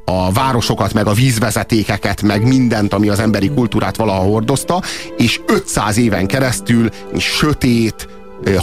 [0.06, 4.82] a városokat, meg a vízvezetékeket, meg mindent, ami az emberi kultúrát valaha hordozta,
[5.18, 8.08] és 500 éven keresztül sötét,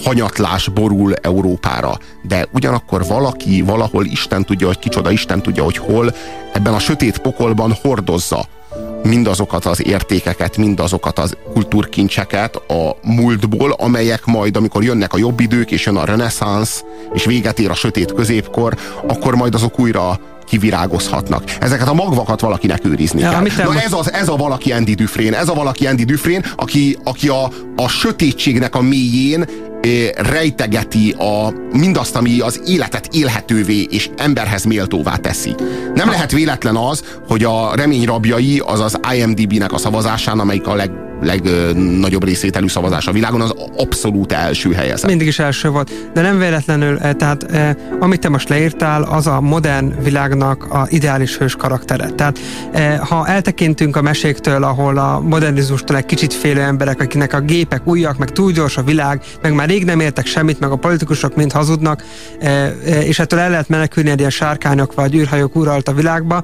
[0.05, 1.99] hanyatlás borul Európára.
[2.23, 6.15] De ugyanakkor valaki valahol Isten tudja, hogy kicsoda, Isten tudja, hogy hol,
[6.53, 8.47] ebben a sötét pokolban hordozza
[9.03, 15.71] mindazokat az értékeket, mindazokat az kultúrkincseket a múltból, amelyek majd, amikor jönnek a jobb idők,
[15.71, 21.45] és jön a reneszánsz, és véget ér a sötét középkor, akkor majd azok újra kivirágozhatnak.
[21.61, 23.67] Ezeket a magvakat valakinek őrizni ja, kell.
[23.67, 27.29] Na ez, az, ez a valaki Andy Dufresne, ez a valaki Andy Dufresne, aki, aki
[27.29, 29.45] a, a sötétségnek a mélyén
[30.17, 35.55] rejtegeti a, mindazt, ami az életet élhetővé és emberhez méltóvá teszi.
[35.95, 40.75] Nem lehet véletlen az, hogy a remény rabjai az az IMDB-nek a szavazásán, amelyik a
[40.75, 40.91] leg
[41.23, 45.07] legnagyobb részételű szavazás a világon, az abszolút első helyezett.
[45.09, 49.27] Mindig is első volt, de nem véletlenül, eh, tehát eh, amit te most leírtál, az
[49.27, 52.07] a modern világnak a ideális hős karaktere.
[52.07, 52.39] Tehát
[52.73, 57.87] eh, ha eltekintünk a meséktől, ahol a modernizmustól egy kicsit félő emberek, akinek a gépek
[57.87, 61.37] újak, meg túl gyors a világ, meg már rég nem értek semmit, meg a politikusok
[61.37, 62.05] mind hazudnak,
[62.85, 66.43] és ettől el lehet menekülni egy ilyen sárkányok vagy űrhajók uralt a világba,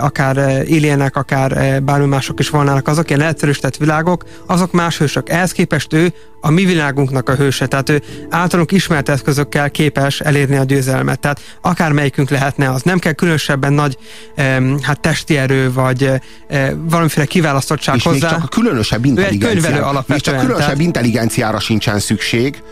[0.00, 5.28] akár ilyenek, akár bármi mások is volnának azok, ilyen egyszerűsített világok, világok, azok más hősök.
[5.28, 10.56] Ehhez képest ő a mi világunknak a hőse, tehát ő általunk ismert eszközökkel képes elérni
[10.56, 11.20] a győzelmet.
[11.20, 12.82] Tehát akármelyikünk lehetne az.
[12.82, 13.96] Nem kell különösebben nagy
[14.36, 18.28] um, hát testi erő, vagy uh, valamiféle kiválasztottság és hozzá.
[18.28, 22.62] még csak a különösebb intelligenciára, még csak különösebb tehát, intelligenciára sincsen szükség,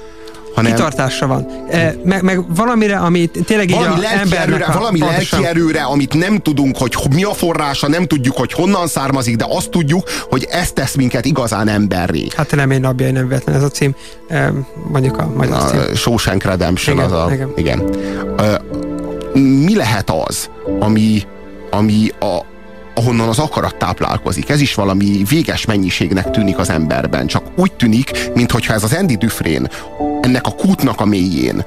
[0.55, 0.73] hanem...
[0.75, 1.47] Kitartásra van.
[1.71, 5.41] E, meg, meg valamire, ami tényleg valami így a embernek a, Valami pontosan...
[5.41, 9.45] lelki erőre, amit nem tudunk, hogy mi a forrása, nem tudjuk, hogy honnan származik, de
[9.49, 12.27] azt tudjuk, hogy ez tesz minket igazán emberré.
[12.37, 13.95] Hát nem én napjai nem véletlen ez a cím,
[14.29, 14.53] e,
[14.93, 15.79] mondjuk a magyar cím.
[15.79, 17.33] A Shawshank Redemption igen, az a...
[17.33, 17.53] Igen.
[17.57, 17.83] igen.
[18.39, 18.61] E,
[19.65, 21.23] mi lehet az, ami,
[21.71, 22.39] ami a,
[22.95, 24.49] ahonnan az akarat táplálkozik.
[24.49, 27.27] Ez is valami véges mennyiségnek tűnik az emberben.
[27.27, 29.69] Csak úgy tűnik, mintha ez az Andy Dufresne
[30.31, 31.65] ennek a kútnak a mélyén,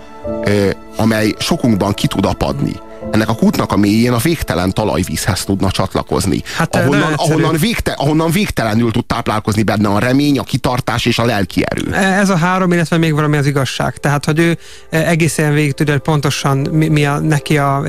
[0.97, 2.79] amely sokunkban ki tud apadni,
[3.11, 6.41] ennek a kútnak a mélyén a végtelen talajvízhez tudna csatlakozni.
[6.57, 11.25] Hát, ahonnan, ahonnan, végte, ahonnan végtelenül tud táplálkozni benne a remény, a kitartás és a
[11.25, 11.93] lelki erő.
[11.93, 13.97] Ez a három, illetve még valami az igazság.
[13.97, 14.57] Tehát, hogy ő
[14.89, 17.83] egészen végig tudja, hogy pontosan mi, mi a, neki a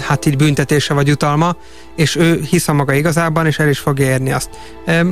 [0.00, 1.56] hát így büntetése vagy utalma,
[1.96, 4.50] és ő hisz a maga igazában, és el is fogja érni azt.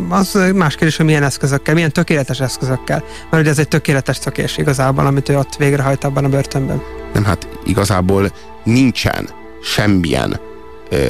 [0.09, 3.04] Az más kérdés, hogy milyen eszközökkel, milyen tökéletes eszközökkel.
[3.30, 6.82] Mert ugye ez egy tökéletes szökés igazából, amit ő ott végrehajt abban a börtönben.
[7.12, 8.30] Nem, hát igazából
[8.64, 9.28] nincsen
[9.66, 10.40] semmilyen
[10.90, 11.06] ö,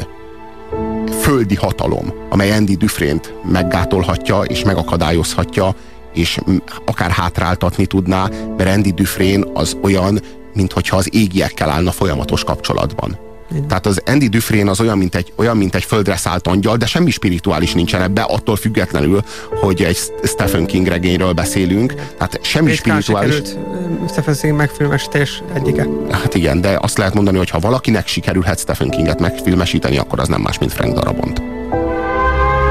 [1.20, 5.74] földi hatalom, amely Andy Dufrént meggátolhatja és megakadályozhatja,
[6.12, 6.38] és
[6.84, 10.20] akár hátráltatni tudná, mert Andy Dufresne az olyan,
[10.54, 13.25] mintha az égiekkel állna folyamatos kapcsolatban.
[13.68, 16.86] Tehát az Andy Dufresne az olyan, mint egy, olyan, mint egy földre szállt angyal, de
[16.86, 19.22] semmi spirituális nincsen ebbe, attól függetlenül,
[19.60, 21.94] hogy egy Stephen King regényről beszélünk.
[21.94, 23.34] Tehát semmi Ritkán spirituális...
[23.34, 25.86] Sikerült Stephen King megfilmesítés egyike.
[26.10, 30.28] Hát igen, de azt lehet mondani, hogy ha valakinek sikerülhet Stephen Kinget megfilmesíteni, akkor az
[30.28, 31.42] nem más, mint Frank Darabont.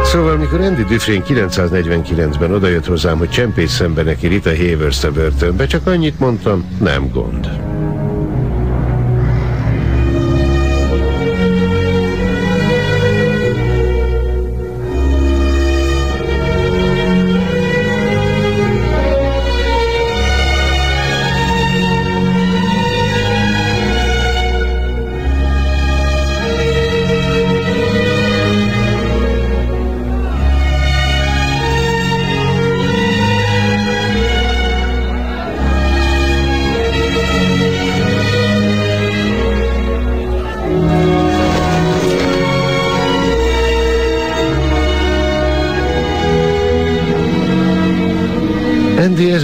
[0.03, 5.65] Szóval, mikor Andy Dufresne 949-ben odajött hozzám, hogy csempész szembe neki Rita Havers a börtönbe,
[5.65, 7.49] csak annyit mondtam, nem gond.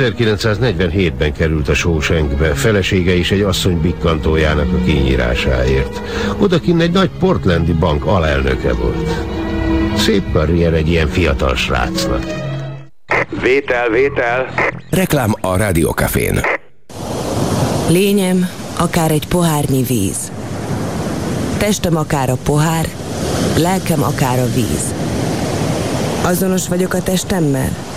[0.01, 6.01] 1947-ben került a Shawshankbe, felesége is egy asszony bikkantójának a kinyírásáért.
[6.37, 9.09] Odakin egy nagy portlandi bank alelnöke volt.
[9.97, 12.25] Szép karrier egy ilyen fiatal srácnak.
[13.41, 14.53] Vétel, vétel.
[14.89, 16.39] Reklám a Rádiókafén.
[17.89, 20.31] Lényem, akár egy pohárnyi víz.
[21.57, 22.85] Testem akár a pohár,
[23.57, 24.93] lelkem akár a víz.
[26.23, 27.90] Azonos vagyok a testemmel?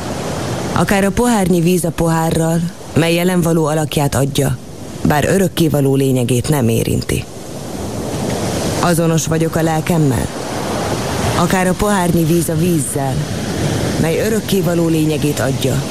[0.77, 2.61] Akár a pohárnyi víz a pohárral,
[2.97, 4.57] mely jelen való alakját adja,
[5.05, 7.25] bár örökkévaló lényegét nem érinti.
[8.81, 10.27] Azonos vagyok a lelkemmel?
[11.39, 13.15] Akár a pohárnyi víz a vízzel,
[14.01, 15.83] mely örökkévaló lényegét adja,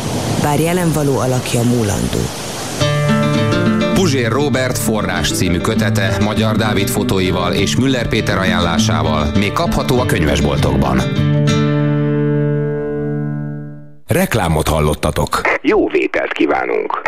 [0.42, 2.20] bár jelen való alakja múlandó.
[3.94, 10.06] Puzsér Robert forrás című kötete Magyar Dávid fotóival és Müller Péter ajánlásával még kapható a
[10.06, 11.02] könyvesboltokban.
[14.14, 15.42] Reklámot hallottatok.
[15.62, 17.02] Jó vételt kívánunk!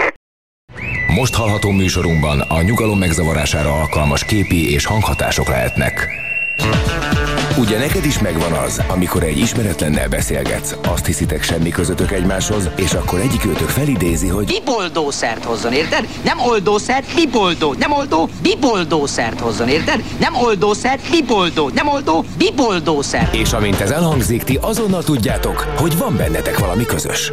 [1.07, 6.07] Most hallható műsorunkban a nyugalom megzavarására alkalmas képi és hanghatások lehetnek.
[7.59, 12.93] Ugye neked is megvan az, amikor egy ismeretlennel beszélgetsz, azt hiszitek semmi közöttök egymáshoz, és
[12.93, 16.07] akkor egyik őtök felidézi, hogy biboldószert hozzon, érted?
[16.23, 17.73] Nem oldószert, biboldó.
[17.73, 20.03] Nem oldó, biboldószert hozzon, érted?
[20.19, 21.69] Nem oldószert, biboldó.
[21.69, 23.33] Nem oldó, biboldószert.
[23.33, 27.31] És amint ez elhangzik, ti azonnal tudjátok, hogy van bennetek valami közös.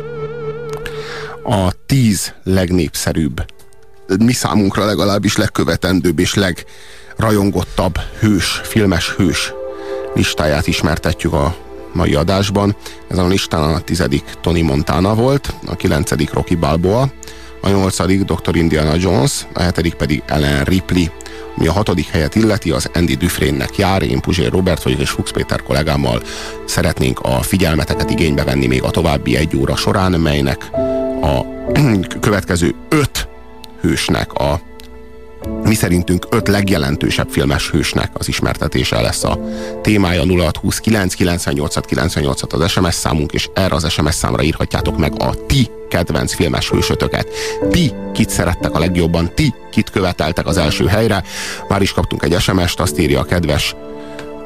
[1.44, 3.44] A tíz legnépszerűbb,
[4.18, 9.52] mi számunkra legalábbis legkövetendőbb és legrajongottabb hős, filmes hős
[10.14, 11.54] listáját ismertetjük a
[11.92, 12.76] mai adásban.
[13.08, 17.12] Ezen a listán a tizedik Tony Montana volt, a kilencedik Rocky Balboa,
[17.60, 18.56] a nyolcadik Dr.
[18.56, 21.04] Indiana Jones, a hetedik pedig Ellen Ripley,
[21.56, 25.32] ami a hatodik helyet illeti, az Andy Dufresne-nek jár, én Puzsér Robert vagyok, és Fuchs
[25.32, 26.22] Péter kollégámmal
[26.64, 30.70] szeretnénk a figyelmeteket igénybe venni még a további egy óra során, melynek
[31.22, 31.40] a
[32.20, 33.28] következő öt
[33.80, 34.60] hősnek a
[35.64, 39.38] mi szerintünk öt legjelentősebb filmes hősnek az ismertetése lesz a
[39.82, 45.34] témája 0629 98 98 az SMS számunk, és erre az SMS számra írhatjátok meg a
[45.46, 47.28] ti kedvenc filmes hősötöket.
[47.70, 51.22] Ti kit szerettek a legjobban, ti kit követeltek az első helyre.
[51.68, 53.74] Már is kaptunk egy SMS-t, azt írja a kedves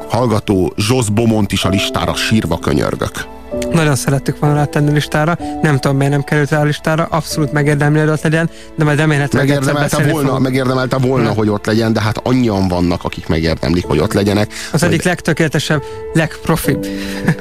[0.09, 3.36] hallgató Zsosz Bomont is a listára sírva könyörgök.
[3.72, 7.99] Nagyon szerettük volna tenni listára, nem tudom miért nem került rá a listára, abszolút megérdemli,
[7.99, 10.42] hogy ott legyen, de majd remélhetőleg megérdemelte volna, fogunk.
[10.42, 14.53] megérdemelte volna, hogy ott legyen, de hát annyian vannak, akik megérdemlik, hogy ott legyenek.
[14.72, 14.88] Az hogy...
[14.88, 15.82] egyik legtökéletesebb,
[16.12, 16.86] legprofibb.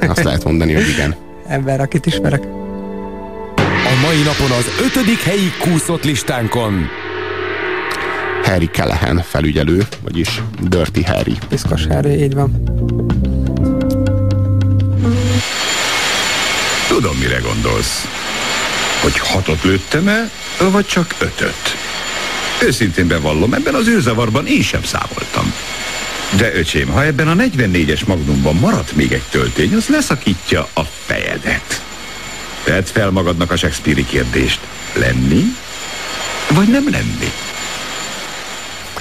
[0.08, 1.14] Azt lehet mondani, hogy igen.
[1.48, 2.42] Ember, akit ismerek.
[3.56, 6.86] A mai napon az ötödik helyi kúszott listánkon
[8.46, 11.36] Harry Kelehen felügyelő, vagyis Dirty Harry.
[11.48, 12.62] Piszkos Harry, így van.
[16.96, 18.06] Tudom, mire gondolsz.
[19.02, 21.76] Hogy hatot lőttem el, vagy csak ötöt.
[22.62, 25.54] Őszintén bevallom, ebben az űrzavarban én sem számoltam.
[26.36, 31.82] De öcsém, ha ebben a 44-es magnumban maradt még egy töltény, az leszakítja a fejedet.
[32.64, 34.60] Tedd fel magadnak a Shakespeare-i kérdést.
[34.92, 35.42] Lenni?
[36.50, 37.32] Vagy nem lenni?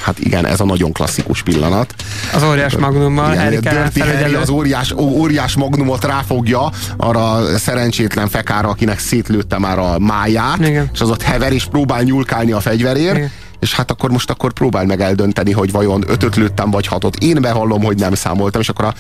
[0.06, 1.96] Hát igen, ez a nagyon klasszikus pillanat.
[2.34, 8.70] Az óriás magnummal, Harry Dirty Harry az óriás, óriás magnumot ráfogja arra a szerencsétlen fekára,
[8.70, 10.90] akinek szétlőtte már a máját, igen.
[10.94, 14.54] és az ott hever és próbál nyúlkálni a fegyverért, igen és hát akkor most akkor
[14.54, 17.16] próbál meg eldönteni, hogy vajon ötöt lőttem vagy hatot.
[17.16, 18.94] Én bevallom, hogy nem számoltam, és akkor a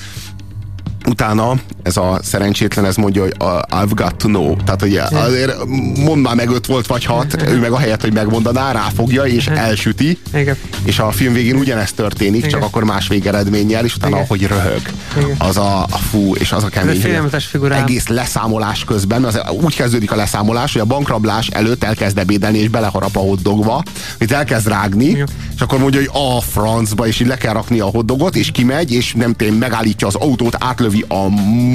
[1.07, 3.35] utána ez a szerencsétlen, ez mondja, hogy
[3.69, 4.55] I've got to know.
[4.63, 5.53] Tehát, hogy azért
[5.95, 9.47] mondd már meg öt volt vagy hat, ő meg a helyet, hogy megmondaná, ráfogja és
[9.47, 10.17] elsüti.
[10.33, 10.55] Igen.
[10.83, 12.49] És a film végén ugyanezt történik, Igen.
[12.49, 14.25] csak akkor más végeredménnyel, és utána, Igen.
[14.25, 14.81] ahogy röhög.
[15.17, 15.35] Igen.
[15.37, 17.01] Az a, a fú, és az a kemény.
[17.31, 22.57] Ez egész leszámolás közben, az úgy kezdődik a leszámolás, hogy a bankrablás előtt elkezd ebédelni,
[22.57, 23.83] és beleharap a hoddogba,
[24.19, 25.27] itt elkezd rágni, Igen.
[25.55, 28.91] és akkor mondja, hogy a francba, és így le kell rakni a hoddogot, és kimegy,
[28.91, 31.27] és nem tény, megállítja az autót, átlövi lövi a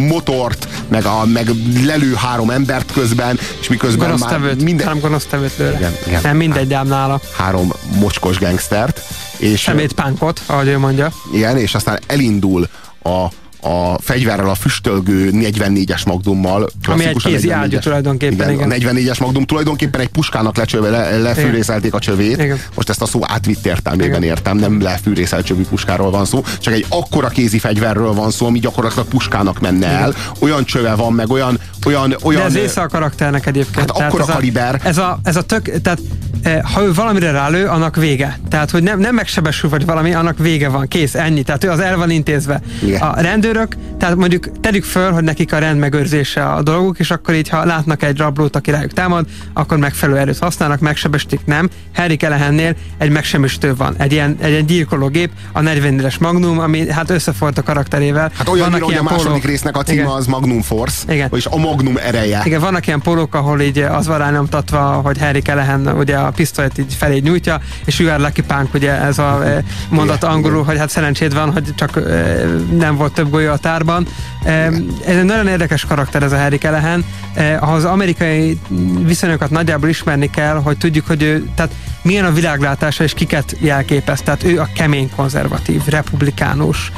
[0.07, 1.51] motort, meg, a, meg
[1.85, 4.87] lelő három embert közben, és miközben gonosztevőt, már minden...
[4.87, 5.77] Három gonosztevőt lőle.
[5.77, 6.21] Igen, igen.
[6.23, 7.21] Nem mindegy, ám nála.
[7.37, 9.01] Három mocskos gangstert.
[9.39, 11.13] És, Szemétpánkot, ahogy ő mondja.
[11.33, 12.69] Igen, és aztán elindul
[13.03, 13.27] a
[13.61, 16.71] a fegyverrel, a füstölgő 44-es Magnummal.
[16.87, 18.51] Ami egy kézi ágyú tulajdonképpen.
[18.51, 18.93] Igen, igen.
[18.93, 22.43] A 44-es Magnum tulajdonképpen egy puskának lecsöve, le, lefűrészelték a csövét.
[22.43, 22.59] Igen.
[22.75, 24.23] Most ezt a szó átvitt értelmében igen.
[24.23, 28.59] értem, nem lefűrészelt csövű puskáról van szó, csak egy akkora kézi fegyverről van szó, ami
[28.59, 30.03] gyakorlatilag puskának menne igen.
[30.03, 30.15] el.
[30.39, 31.59] Olyan csöve van, meg olyan...
[31.87, 33.91] olyan, olyan De ez része a karakternek egyébként.
[33.91, 34.81] Hát akkora ez kaliber.
[34.85, 35.99] A, ez, a, ez a tök, tehát
[36.43, 38.39] e, ha ő valamire rálő, annak vége.
[38.49, 41.43] Tehát, hogy nem, nem megsebesül vagy valami, annak vége van, kész, ennyi.
[41.43, 42.61] Tehát ő az el van intézve.
[42.83, 43.01] Igen.
[43.01, 43.21] A
[43.53, 47.65] rendőrök, tehát mondjuk tegyük föl, hogy nekik a rendmegőrzése a dolguk, és akkor így, ha
[47.65, 51.69] látnak egy rablót, aki rájuk támad, akkor megfelelő erőt használnak, megsebestik, nem.
[51.95, 57.11] Harry Kellehennél egy megsemmisítő van, egy ilyen, egy ilyen gyilkológép, a 40 Magnum, ami hát
[57.11, 58.31] összefort a karakterével.
[58.35, 59.45] Hát olyan, vannak ilyen a második pólók.
[59.45, 60.13] résznek a címe Igen.
[60.13, 61.29] az Magnum Force, Igen.
[61.31, 62.43] vagyis a Magnum ereje.
[62.45, 66.79] Igen, vannak ilyen pólók, ahol így az van rányomtatva, hogy Harry Kelehen ugye a pisztolyt
[66.79, 70.79] így felé nyújtja, és you are lucky punk, ugye ez a eh, mondat angolul, hogy
[70.79, 72.43] hát szerencséd van, hogy csak eh,
[72.79, 74.07] nem volt több golyó a tárban.
[74.43, 74.93] Igen.
[75.07, 77.05] Ez egy nagyon érdekes karakter ez a Harry Kelehen.
[77.35, 78.61] Eh, az amerikai
[79.03, 81.73] viszonyokat nagyjából ismerni kell, hogy tudjuk, hogy ő, tehát
[82.03, 84.21] milyen a világlátása és kiket jelképez.
[84.21, 86.93] Tehát ő a kemény konzervatív, republikánus,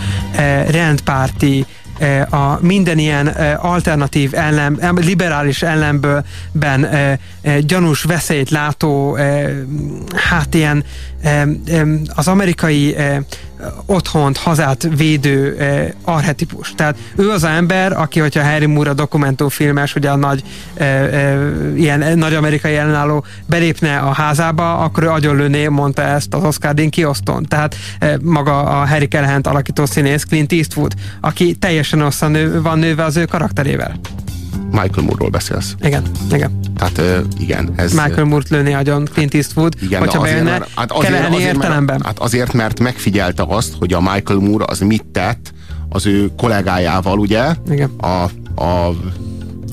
[0.71, 1.67] rendpárti,
[2.31, 3.27] a minden ilyen
[3.57, 6.89] alternatív ellen, liberális ellenből ben
[7.61, 9.19] gyanús veszélyt látó,
[10.15, 10.85] hát ilyen
[12.15, 12.97] az amerikai
[13.87, 15.57] otthont, hazát védő
[16.05, 16.73] arhetipus.
[16.77, 20.43] Tehát ő az, ember, aki, hogyha Harry Moore a dokumentumfilmes, ugye a nagy
[21.75, 26.91] ilyen nagy amerikai ellenálló belépne a házába, akkor ő agyonlőné, mondta ezt az Oscar Dean
[26.91, 27.45] kiosztón.
[27.45, 32.79] Tehát eh, maga a Harry Callahan alakító színész Clint Eastwood, aki teljesen össze nő, van
[32.79, 34.01] nőve az ő karakterével.
[34.73, 35.75] Michael Moore-ról beszélsz.
[35.81, 36.03] Igen,
[36.33, 36.61] igen.
[36.77, 37.03] Tehát
[37.39, 37.93] igen, ez...
[37.93, 41.97] Michael Moore-t lőni agyon Clint Eastwood, igen, hogyha azért, bejönne, mert, hát azért, azért, értelemben.
[41.97, 45.53] Mert, hát azért, mert megfigyelte azt, hogy a Michael Moore az mit tett
[45.89, 47.55] az ő kollégájával, ugye?
[47.71, 47.91] Igen.
[48.01, 48.23] A,
[48.63, 48.95] a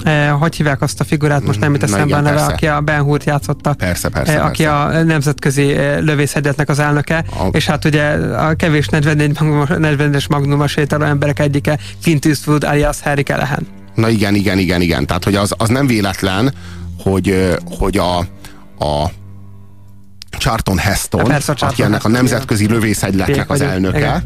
[0.03, 3.01] Eh, hogy hívják azt a figurát, most nem jut eszembe a neve, aki a Ben
[3.01, 3.73] Hurt játszotta.
[3.73, 4.33] Persze, persze.
[4.33, 4.77] Eh, aki persze.
[4.77, 7.47] a nemzetközi eh, lövészhegyetnek az elnöke, a...
[7.51, 8.03] és hát ugye
[8.35, 13.67] a kevés 40-es magnuma sétáló emberek egyike, Clint Eastwood alias Harry Callahan.
[13.95, 15.05] Na igen, igen, igen, igen.
[15.05, 16.53] Tehát, hogy az, az nem véletlen,
[17.03, 18.17] hogy, hogy a,
[18.85, 19.11] a
[20.37, 22.75] Charlton Heston, Persze, Charlton aki ennek a nemzetközi igen.
[22.75, 24.23] lövészegyletnek az elnöke,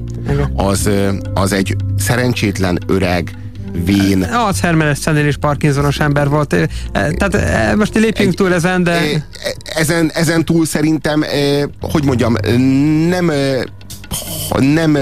[0.56, 0.90] az,
[1.34, 3.38] az egy szerencsétlen öreg,
[3.86, 4.24] vén.
[4.24, 6.56] Alzheimer-es és Parkinsonos ember volt.
[6.92, 9.28] Tehát most lépjünk túl ezen, de...
[9.64, 11.24] Ezen, ezen túl szerintem,
[11.82, 12.36] hogy mondjam,
[13.10, 13.32] nem
[14.60, 14.98] nem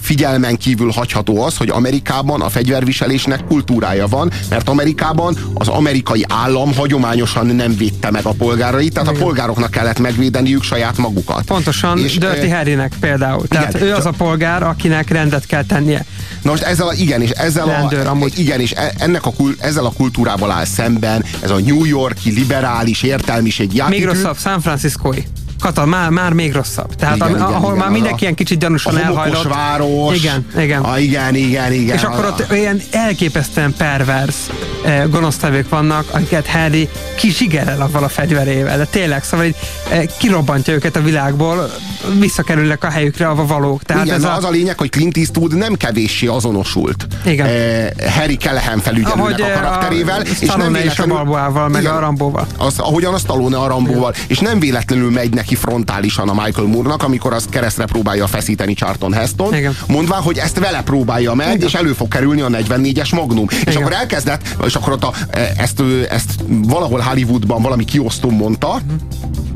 [0.00, 6.74] figyelmen kívül hagyható az, hogy Amerikában a fegyverviselésnek kultúrája van, mert Amerikában az amerikai állam
[6.74, 9.20] hagyományosan nem védte meg a polgárait, tehát igen.
[9.20, 11.44] a polgároknak kellett megvédeniük saját magukat.
[11.44, 13.46] Pontosan, és Dirty Harrynek például.
[13.48, 16.04] Tehát igen, ő az a polgár, akinek rendet kell tennie.
[16.42, 18.38] Na most ezzel a, igen, és ezzel Rendőr, a, amúgy.
[18.38, 23.02] igen, és e- ennek a, ezzel a kultúrával áll szemben ez a New Yorki liberális
[23.02, 24.04] értelmiség játékű.
[24.04, 25.24] Még rosszabb, San Franciscoi.
[25.60, 26.94] Kata, már, már még rosszabb.
[26.94, 29.42] Tehát igen, a, igen, ahol igen, már mindenki ilyen kicsit gyanúsan a elhajlott.
[29.42, 30.16] város.
[30.16, 30.82] Igen, igen.
[30.82, 31.96] A, igen, igen, igen.
[31.96, 34.36] És akkor ott ilyen elképesztően pervers
[34.84, 38.78] eh, gonosztevők vannak, akiket Harry kisigerel avval a fegyverével.
[38.78, 39.56] De tényleg, szóval így
[39.90, 41.70] eh, kirobbantja őket a világból,
[42.18, 43.82] visszakerülnek a helyükre, ahol valók.
[43.82, 44.34] Tehát igen, ez a...
[44.34, 47.46] az a lényeg, hogy Clint Eastwood nem kevéssé azonosult igen.
[47.46, 50.20] Eh, Harry Callahan felügyelőnek a karakterével.
[50.20, 52.46] A és nem véletlenül, és a Balboával, meg igen, a Rambóval.
[52.56, 54.12] Az, ahogyan a Stallone a Rambóval.
[54.14, 54.26] Igen.
[54.26, 59.12] És nem véletlenül megy neki frontálisan a Michael Moore-nak, amikor az keresztre próbálja feszíteni Charlton
[59.12, 59.76] Heston, Igen.
[59.86, 61.66] mondván, hogy ezt vele próbálja meg, Igen.
[61.66, 63.46] és elő fog kerülni a 44-es Magnum.
[63.50, 63.62] Igen.
[63.66, 68.68] És akkor elkezdett, és akkor ott a, e, ezt, ezt valahol Hollywoodban valami kiosztó mondta,
[68.68, 68.92] uh-huh.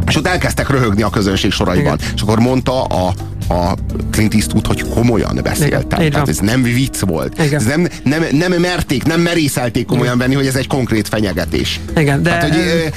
[0.07, 1.99] és ott elkezdtek röhögni a közönség soraiban.
[1.99, 2.12] Igen.
[2.14, 3.14] És akkor mondta a,
[3.53, 3.77] a
[4.11, 6.01] Clint Eastwood, hogy komolyan beszéltem.
[6.01, 7.39] Igen, Tehát ez nem vicc volt.
[7.39, 11.81] Ez nem, nem, nem merték, nem merészelték komolyan venni, hogy ez egy konkrét fenyegetés.
[11.97, 12.31] Igen, de...
[12.31, 12.93] Tehát, hogy,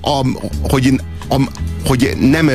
[0.00, 0.24] a, a,
[0.68, 1.40] hogy a,
[1.84, 2.50] hogy nem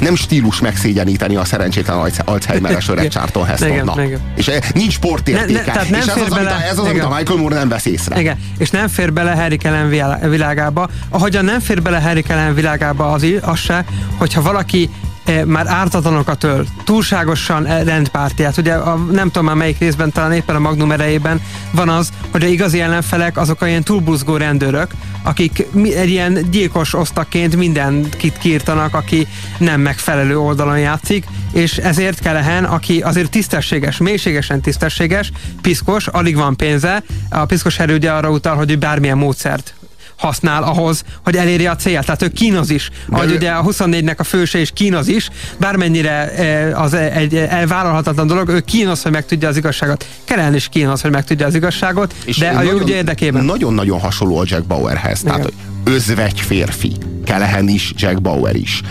[0.00, 4.00] nem stílus megszégyeníteni a szerencsétlen Alzheimer-es öreg Charlton Hestonnak.
[4.36, 5.72] És nincs sportértéke.
[5.74, 7.84] Ne, ne, és ez az, bele, amit, ez az, amit a Michael Moore nem vesz
[7.84, 8.20] észre.
[8.20, 8.38] Igen.
[8.58, 9.88] És nem fér bele Harry Kellen
[10.30, 10.88] világába.
[11.08, 13.84] Ahogyan nem fér bele Harry Kellen világába az, az se,
[14.18, 14.90] hogyha valaki
[15.28, 18.56] E, már ártatlanokat öl, túlságosan e, rendpártiát.
[18.56, 21.40] Ugye a, nem tudom már melyik részben, talán éppen a Magnum erejében
[21.72, 24.90] van az, hogy a igazi ellenfelek azok a ilyen túlbuzgó rendőrök,
[25.22, 25.66] akik
[25.96, 29.26] egy ilyen gyilkos osztaként mindenkit kiirtanak, aki
[29.58, 36.56] nem megfelelő oldalon játszik, és ezért Kelehen, aki azért tisztességes, mélységesen tisztességes, piszkos, alig van
[36.56, 39.74] pénze, a piszkos erő ugye arra utal, hogy bármilyen módszert
[40.18, 42.04] használ ahhoz, hogy elérje a célt.
[42.04, 42.90] Tehát ő kínoz is.
[43.08, 43.34] Ahogy ő...
[43.34, 48.60] ugye a 24-nek a főse is kínoz is, bármennyire e, az egy elvállalhatatlan dolog, ő
[48.60, 50.06] kínoz, hogy megtudja az igazságot.
[50.24, 53.44] Kellen is kínoz, hogy megtudja az igazságot, És de a jó érdekében.
[53.44, 55.20] Nagyon-nagyon hasonló a Jack Bauerhez.
[55.20, 55.34] Igen.
[55.34, 55.52] Tehát
[55.84, 56.92] özvegy férfi.
[57.24, 58.82] Kelehen is, Jack Bauer is.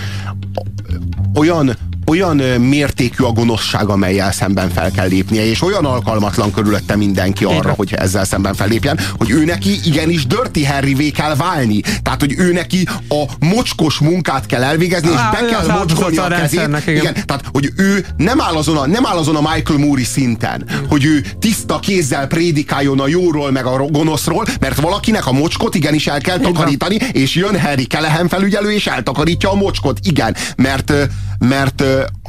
[1.36, 1.78] Olyan
[2.08, 7.72] olyan mértékű a gonoszság, amelyel szemben fel kell lépnie, és olyan alkalmatlan körülötte mindenki arra,
[7.72, 11.82] hogy ezzel szemben fellépjen, hogy ő neki igenis Dirty harry kell válni.
[12.02, 16.60] Tehát, hogy ő neki a mocskos munkát kell elvégezni, és be kell mocskolni a kezét.
[16.60, 16.82] Igen.
[16.86, 17.14] igen.
[17.26, 20.88] Tehát, hogy ő nem áll azon a, nem áll azon a Michael Moore szinten, mm.
[20.88, 26.08] hogy ő tiszta kézzel prédikáljon a jóról, meg a gonoszról, mert valakinek a mocskot igenis
[26.08, 30.00] el kell takarítani, és jön Harry Kelehen felügyelő, és eltakarítja a mocskot.
[30.04, 30.94] Igen, mert,
[31.40, 31.84] mert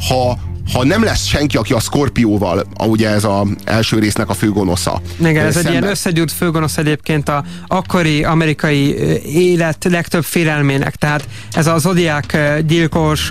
[0.09, 0.39] ha,
[0.73, 5.01] ha nem lesz senki, aki a Skorpióval, ugye ez az első résznek a főgonosza.
[5.21, 5.73] Igen, ez szemben...
[5.73, 8.95] egy ilyen összegyűrt főgonosz egyébként a akkori amerikai
[9.25, 10.97] élet legtöbb félelmének.
[10.97, 13.31] Tehát ez a zodiák gyilkos,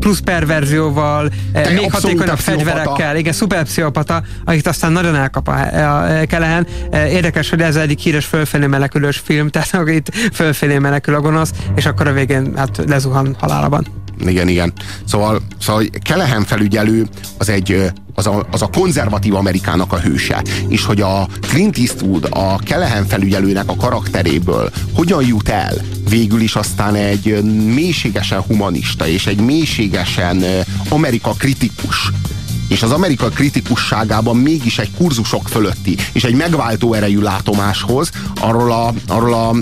[0.00, 5.54] plusz perverzióval, Te még hatékonyabb fegyverekkel, igen, szuperpszichopata, akit aztán nagyon elkap a,
[6.26, 6.66] Kelehen.
[6.92, 11.86] Érdekes, hogy ez egyik híres fölfelé menekülős film, tehát itt fölfelé menekül a gonosz, és
[11.86, 13.86] akkor a végén hát lezuhan halálában
[14.26, 14.72] igen, igen.
[15.04, 20.42] Szóval, szóval Kelehen felügyelő az egy az a, az a konzervatív Amerikának a hőse.
[20.68, 25.74] És hogy a Clint Eastwood a Kelehen felügyelőnek a karakteréből hogyan jut el
[26.08, 27.42] végül is aztán egy
[27.74, 30.44] mélységesen humanista és egy mélységesen
[30.88, 32.10] Amerika kritikus
[32.68, 38.94] és az Amerika kritikusságában mégis egy kurzusok fölötti és egy megváltó erejű látomáshoz arról a,
[39.06, 39.54] arról a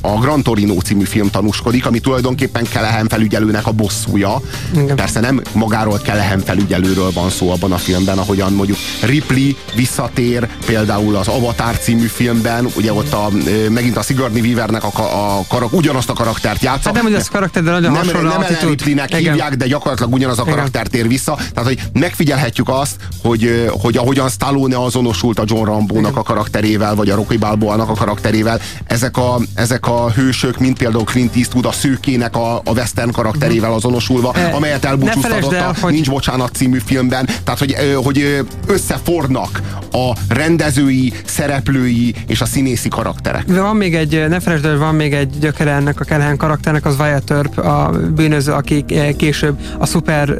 [0.00, 4.40] a Gran Torino című film tanúskodik, ami tulajdonképpen Kelehen felügyelőnek a bosszúja.
[4.74, 4.96] Igen.
[4.96, 11.16] Persze nem magáról Kelehen felügyelőről van szó abban a filmben, ahogyan mondjuk Ripley visszatér például
[11.16, 13.28] az Avatar című filmben, ugye ott a,
[13.70, 16.88] megint a Sigourney Weavernek a, a karak, ugyanazt a karaktert játsza.
[16.88, 20.12] Hát nem ugyanazt a karakter, de nagyon nem, hasonló Nem Ellen Ripleynek hívják, de gyakorlatilag
[20.12, 21.34] ugyanaz a karakter tér vissza.
[21.34, 27.10] Tehát, hogy megfigyelhetjük azt, hogy, hogy ahogyan Stallone azonosult a John Rambo-nak a karakterével, vagy
[27.10, 31.72] a Rocky Balboa-nak a karakterével, ezek a, ezek a hősök, mint például Clint Eastwood a
[31.72, 35.92] szőkének a, a western karakterével azonosulva, amelyet elbúcsúztatott a hogy...
[35.92, 37.28] Nincs Bocsánat című filmben.
[37.44, 43.44] Tehát, hogy, hogy összefornak a rendezői, szereplői és a színészi karakterek.
[43.44, 46.84] De van még egy, ne felejtsd el, van még egy gyökere ennek a Kelehen karakternek,
[46.84, 48.84] az Wyatt Earp, a bűnöző, aki
[49.16, 50.38] később a szuper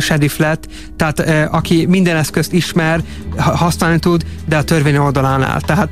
[0.00, 0.66] sheriff lett,
[0.96, 3.02] tehát aki minden eszközt ismer,
[3.36, 5.60] használni tud, de a törvény oldalán áll.
[5.60, 5.88] Tehát,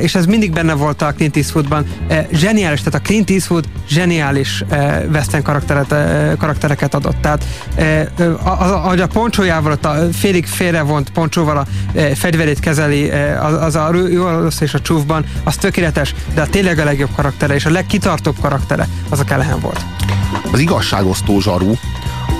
[0.00, 1.86] és ez mindig benne volt a Clint Eastwoodban.
[2.08, 7.16] E, zseniális, tehát a Clint Eastwood zseniális e, western karakteret, e, karaktereket adott.
[7.20, 8.08] Tehát e,
[8.44, 11.66] ahogy a poncsójával, ott a félig félrevont poncsóval a
[12.14, 13.10] fegyverét kezeli,
[13.40, 17.14] az, az a jó rossz és a csúfban, az tökéletes, de a tényleg a legjobb
[17.16, 19.80] karaktere és a legkitartóbb karaktere az a Kelehen volt.
[20.52, 21.72] Az igazságosztó zsaru,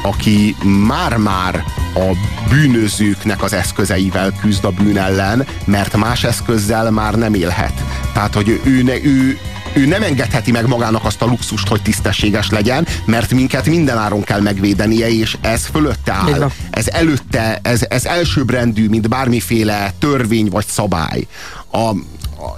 [0.03, 2.16] aki már-már a
[2.48, 7.84] bűnözőknek az eszközeivel küzd a bűn ellen, mert más eszközzel már nem élhet.
[8.12, 9.38] Tehát, hogy ő, ne, ő,
[9.72, 14.40] ő nem engedheti meg magának azt a luxust, hogy tisztességes legyen, mert minket mindenáron kell
[14.40, 16.51] megvédenie, és ez fölötte áll.
[16.70, 21.26] Ez előtte, ez, ez elsőbbrendű, mint bármiféle törvény vagy szabály.
[21.70, 21.96] A, a,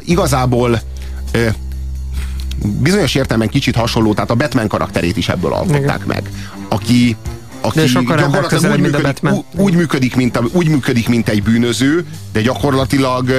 [0.05, 0.81] igazából
[1.33, 1.49] ö,
[2.65, 6.03] bizonyos értelemben kicsit hasonló, tehát a Batman karakterét is ebből alkották Igen.
[6.07, 6.31] meg.
[6.69, 7.17] Aki,
[7.61, 9.21] aki gyakorlatilag úgy működik,
[9.57, 13.31] úgy, működik, mint a, úgy működik, mint egy bűnöző, de gyakorlatilag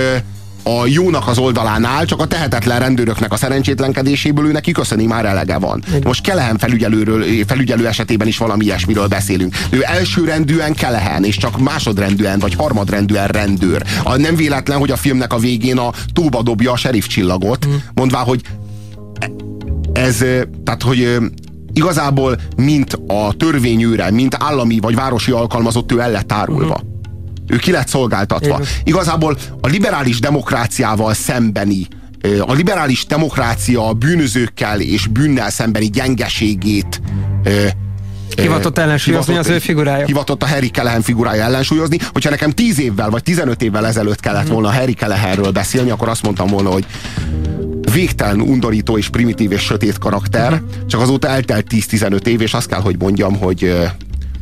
[0.64, 5.26] a jónak az oldalán áll, csak a tehetetlen rendőröknek a szerencsétlenkedéséből ő neki köszöni már
[5.26, 5.84] elege van.
[6.04, 9.56] Most Kelehen felügyelőről, felügyelő esetében is valami ilyesmiről beszélünk.
[9.70, 13.84] Ő elsőrendűen Kelehen, és csak másodrendűen vagy harmadrendűen rendőr.
[14.04, 17.74] A, nem véletlen, hogy a filmnek a végén a tóba dobja a sheriff csillagot, mm.
[17.94, 18.42] mondvá, hogy
[19.94, 20.18] ez,
[20.64, 21.18] tehát, hogy
[21.74, 26.66] igazából mint a törvényőre, mint állami vagy városi alkalmazott ő el lett árulva.
[26.66, 26.92] Uh-huh.
[27.48, 28.56] Ő ki lett szolgáltatva.
[28.56, 28.68] Igen.
[28.84, 31.88] Igazából a liberális demokráciával szembeni
[32.40, 37.02] a liberális demokrácia bűnözőkkel és bűnnel szembeni gyengeségét
[38.42, 40.06] Hivatott ellensúlyozni az ő figurája.
[40.06, 41.98] Hivatott a Harry Kelehen figurája ellensúlyozni.
[42.12, 46.24] Hogyha nekem 10 évvel vagy 15 évvel ezelőtt kellett volna Harry Kelehenről beszélni, akkor azt
[46.24, 46.86] mondtam volna, hogy
[47.94, 52.82] végtelen undorító és primitív és sötét karakter, csak azóta eltelt 10-15 év, és azt kell,
[52.82, 53.74] hogy mondjam, hogy,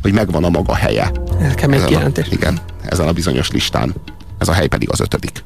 [0.02, 1.10] hogy megvan a maga helye.
[1.42, 2.26] Ez kemény kijelentés.
[2.30, 3.94] Igen, ezen a bizonyos listán.
[4.38, 5.42] Ez a hely pedig az ötödik.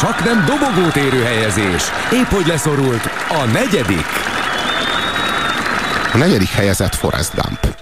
[0.00, 1.82] Csak nem dobogót érő helyezés.
[2.12, 4.06] Épp hogy leszorult a negyedik.
[6.12, 7.76] A negyedik helyezett Forrest Gump.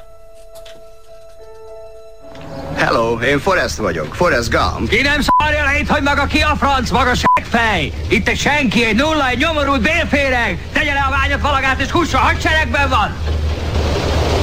[2.77, 4.89] Hello, én Forrest vagyok, Forrest Gump.
[4.89, 7.93] Ki nem szarja le itt, hogy maga ki a franc, maga seggfej!
[8.09, 10.59] Itt egy senki, egy nulla, egy nyomorult bélféreg!
[10.72, 13.14] Tegye le a ványat valagát és hússa, hadseregben van!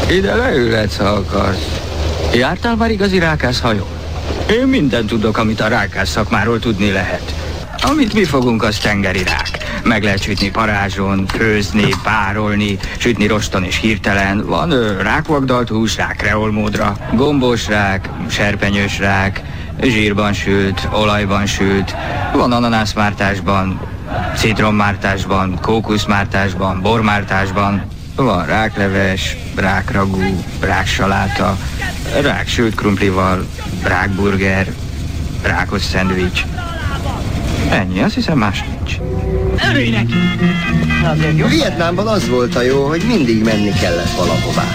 [0.10, 1.80] Ide leülhetsz, ha akarsz.
[2.34, 3.22] Jártál már igazi
[3.62, 3.88] hajó?
[4.50, 7.34] Én mindent tudok, amit a rákász szakmáról tudni lehet.
[7.86, 9.82] Amit mi fogunk, az tengeri rák.
[9.84, 14.46] Meg lehet sütni parázson, főzni, párolni, sütni roston és hirtelen.
[14.46, 19.42] Van ö, rákvagdalt hús, rák kreolmódra, gombós rák, serpenyős rák,
[19.82, 21.96] zsírban sült, olajban sült,
[22.34, 23.80] van ananászmártásban,
[24.36, 31.58] citrommártásban, kókuszmártásban, bormártásban, van rákleves, rákragú, ráksaláta,
[32.22, 33.46] ráksült krumplival,
[33.84, 34.74] rákburger,
[35.42, 36.42] rákos szendvics.
[37.70, 38.97] Ennyi, azt hiszem más nincs.
[39.70, 40.14] Örülj neki!
[41.47, 44.72] Vietnámban az volt a jó, hogy mindig menni kellett valahová.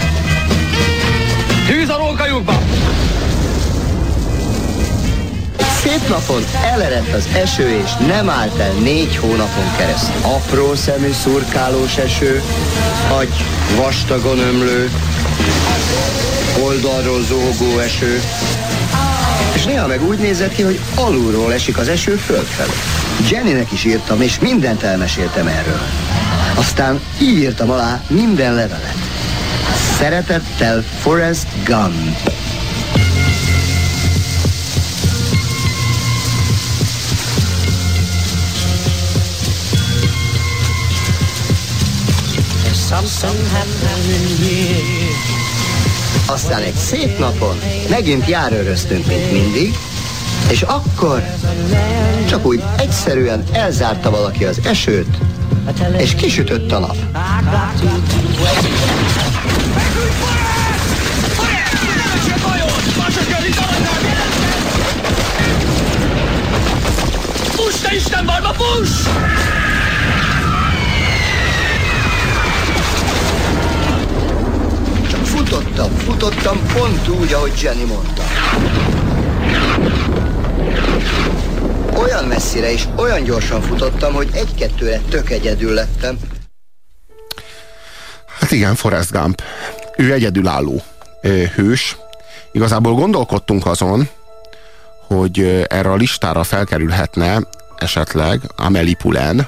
[1.67, 2.61] Tűz a rókajukba!
[5.83, 10.21] Szép napon elerett az eső, és nem állt el négy hónapon keresztül.
[10.21, 12.41] Apró szemű szurkálós eső,
[13.17, 13.29] agy
[13.75, 14.89] vastagon ömlő,
[16.63, 18.21] oldalról zógó eső,
[19.69, 22.69] néha meg úgy nézett ki, hogy alulról esik az eső fölfelé.
[23.29, 25.81] Jennynek is írtam, és mindent elmeséltem erről.
[26.55, 28.95] Aztán így írtam alá minden levelet.
[29.97, 32.29] Szeretettel Forrest Gump.
[46.29, 47.59] Aztán egy szép napon
[47.89, 49.77] megint járőröztünk, mint mindig,
[50.49, 51.23] és akkor
[52.27, 55.17] csak úgy egyszerűen elzárta valaki az esőt,
[55.97, 56.95] és kisütött a nap.
[67.55, 69.68] Fuss, te Isten barba, fuss!
[75.49, 78.23] Futottam, futottam pont úgy, ahogy Jenny mondta.
[81.97, 86.19] Olyan messzire és olyan gyorsan futottam, hogy egy-kettőre tök egyedül lettem.
[88.39, 89.41] Hát igen, Forrest Gump.
[89.97, 90.81] Ő egyedülálló
[91.55, 91.97] hős.
[92.51, 94.09] Igazából gondolkodtunk azon,
[95.07, 97.39] hogy erre a listára felkerülhetne
[97.77, 99.47] esetleg Amelie Poulain,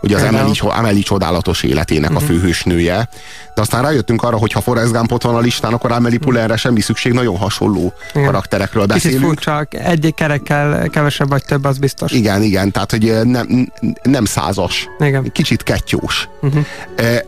[0.00, 2.24] ugye az Amelie, Amelie csodálatos életének uh-huh.
[2.24, 3.08] a főhősnője,
[3.54, 6.56] de aztán rájöttünk arra, hogy ha Forrest Gump ott van a listán, akkor Amelie Poulainre
[6.56, 8.26] semmi szükség, nagyon hasonló igen.
[8.26, 9.20] karakterekről beszélünk.
[9.20, 12.12] Kicsit furcsa, egy kerekkel kevesebb vagy több, az biztos.
[12.12, 13.72] Igen, igen, tehát hogy nem,
[14.02, 14.88] nem százas.
[14.98, 15.32] Igen.
[15.32, 16.28] Kicsit kettyós.
[16.42, 16.64] Uh-huh.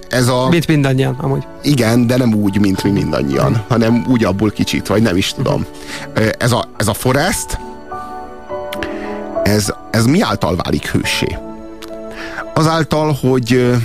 [0.08, 0.48] Ez a...
[0.48, 1.46] Mint mindannyian, amúgy.
[1.62, 3.66] Igen, de nem úgy, mint mi mindannyian, uh-huh.
[3.68, 5.66] hanem úgy abból kicsit, vagy nem is tudom.
[6.08, 6.28] Uh-huh.
[6.38, 7.58] Ez, a, ez a Forrest,
[9.42, 11.38] ez, ez mi által válik hőssé?
[12.58, 13.76] Azáltal, hogy,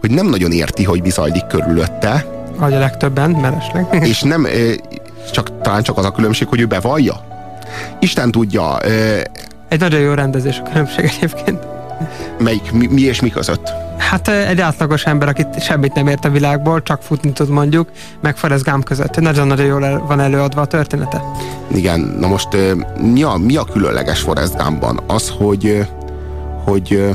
[0.00, 2.26] hogy nem nagyon érti, hogy mi zajlik körülötte.
[2.56, 3.86] Vagy a legtöbben, mellesleg.
[4.10, 4.46] És nem,
[5.32, 7.14] csak, talán csak az a különbség, hogy ő bevallja.
[7.98, 8.78] Isten tudja.
[9.68, 11.66] Egy nagyon jó rendezés a különbség egyébként.
[12.38, 13.72] Melyik, mi, mi és mi között?
[13.96, 17.88] Hát egy átlagos ember, aki semmit nem ért a világból, csak futni tud mondjuk,
[18.20, 19.20] meg Forrest Gump között.
[19.20, 21.22] Nagyon-nagyon jól van előadva a története.
[21.74, 22.48] Igen, na most
[23.00, 25.00] mi a, mi a különleges Forrest Gumpban?
[25.06, 25.86] Az, hogy,
[26.64, 27.10] hogy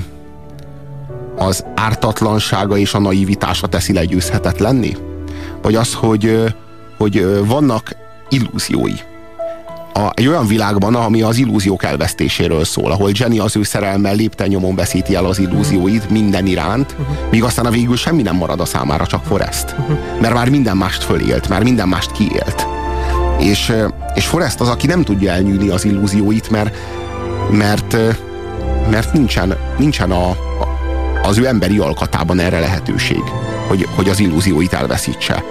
[1.38, 4.98] az ártatlansága és a naivitása teszi legyőzhetetlenni?
[5.62, 6.54] Vagy az, hogy,
[6.98, 7.96] hogy vannak
[8.30, 8.94] illúziói?
[9.94, 14.48] A, egy olyan világban, ami az illúziók elvesztéséről szól, ahol Jenny az ő szerelmmel lépten
[14.48, 17.16] nyomon veszíti el az illúzióit minden iránt, uh-huh.
[17.32, 19.76] míg aztán a végül semmi nem marad a számára, csak Forrest.
[19.80, 19.98] Uh-huh.
[20.22, 22.68] Mert már minden mást fölélt, már minden mást kiélt.
[23.40, 23.74] És,
[24.14, 26.76] és Forrest az, aki nem tudja elnyűni az illúzióit, mert,
[27.52, 27.98] mert,
[28.90, 30.75] mert nincsen, nincsen a, a
[31.28, 33.22] az ő emberi alkatában erre lehetőség,
[33.68, 35.44] hogy, hogy az illúzióit elveszítse.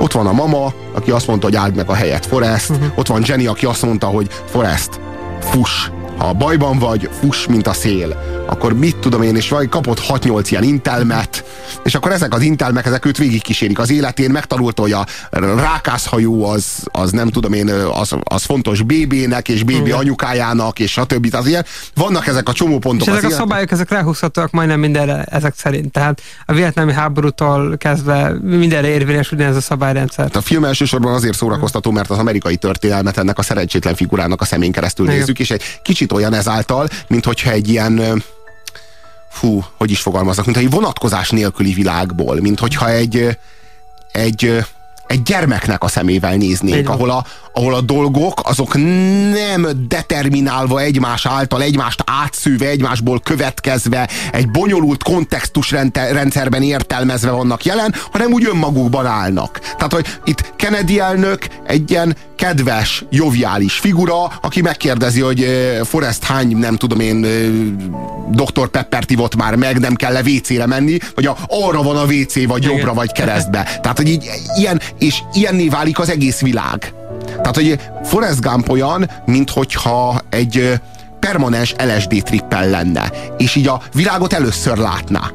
[0.00, 2.86] Ott van a mama, aki azt mondta, hogy áld meg a helyet Forrest, uh-huh.
[2.94, 5.00] ott van Jenny, aki azt mondta, hogy Forrest,
[5.40, 8.16] fuss, ha bajban vagy, fuss, mint a szél.
[8.46, 11.44] Akkor mit tudom én, és vagy kapott 6-8 ilyen intelmet,
[11.84, 16.64] és akkor ezek az intelmek, ezek őt végigkísérik az életén, megtanulta, hogy a rákászhajó az,
[16.92, 19.98] az nem tudom én, az, az fontos BB-nek, és BB Igen.
[19.98, 21.34] anyukájának, és stb.
[21.34, 21.64] Az ilyen.
[21.94, 23.08] Vannak ezek a csomópontok.
[23.08, 25.92] És ezek a szabályok, ezek lehúzhatóak majdnem mindenre ezek szerint.
[25.92, 30.30] Tehát a vietnámi háborútól kezdve mindenre érvényes ugyanez a szabályrendszer.
[30.32, 34.72] A film elsősorban azért szórakoztató, mert az amerikai történelmet ennek a szerencsétlen figurának a szemén
[34.72, 35.18] keresztül Igen.
[35.18, 38.22] nézzük, és egy kicsit olyan ezáltal, mint hogyha egy ilyen
[39.30, 43.38] fú, hogy is fogalmaznak, mint egy vonatkozás nélküli világból, mint hogyha egy,
[44.12, 44.64] egy,
[45.06, 48.74] egy gyermeknek a szemével néznénk, ahol a, ahol a dolgok azok
[49.32, 58.32] nem determinálva egymás által, egymást átszűve, egymásból következve, egy bonyolult kontextusrendszerben értelmezve vannak jelen, hanem
[58.32, 59.58] úgy önmagukban állnak.
[59.58, 65.46] Tehát, hogy itt Kennedy elnök egy ilyen kedves, joviális figura, aki megkérdezi, hogy
[65.84, 67.20] Forrest hány, nem tudom én,
[68.30, 68.68] Dr.
[68.68, 72.46] Pepper ivott már meg, nem kell le WC-re menni, vagy a, arra van a WC,
[72.46, 72.76] vagy Igen.
[72.76, 73.78] jobbra, vagy keresztbe.
[73.82, 76.92] Tehát, hogy így, ilyen, és ilyenné válik az egész világ.
[77.36, 80.80] Tehát, hogy Forrest Gump olyan, minthogyha egy
[81.20, 85.30] permanens LSD trippel lenne, és így a világot először látná.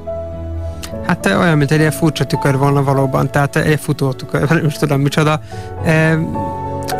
[1.07, 4.73] Hát olyan, mint egy ilyen furcsa tükör volna valóban, tehát egy futó tükör, nem is
[4.73, 5.41] tudom micsoda.
[5.85, 6.19] E,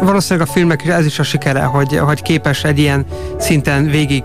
[0.02, 3.06] valószínűleg a filmnek ez is a sikere, hogy, hogy képes egy ilyen
[3.40, 4.24] szinten végig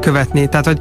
[0.00, 0.48] követni.
[0.48, 0.80] Tehát, hogy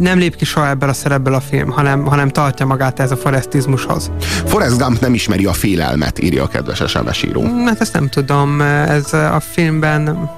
[0.00, 3.16] nem lép ki soha ebből a szerepből a film, hanem, hanem tartja magát ez a
[3.16, 4.10] forestizmushoz.
[4.44, 7.42] Forrest Gump nem ismeri a félelmet, írja a kedves SMS író.
[7.66, 8.60] Hát ezt nem tudom.
[8.60, 10.30] Ez a filmben...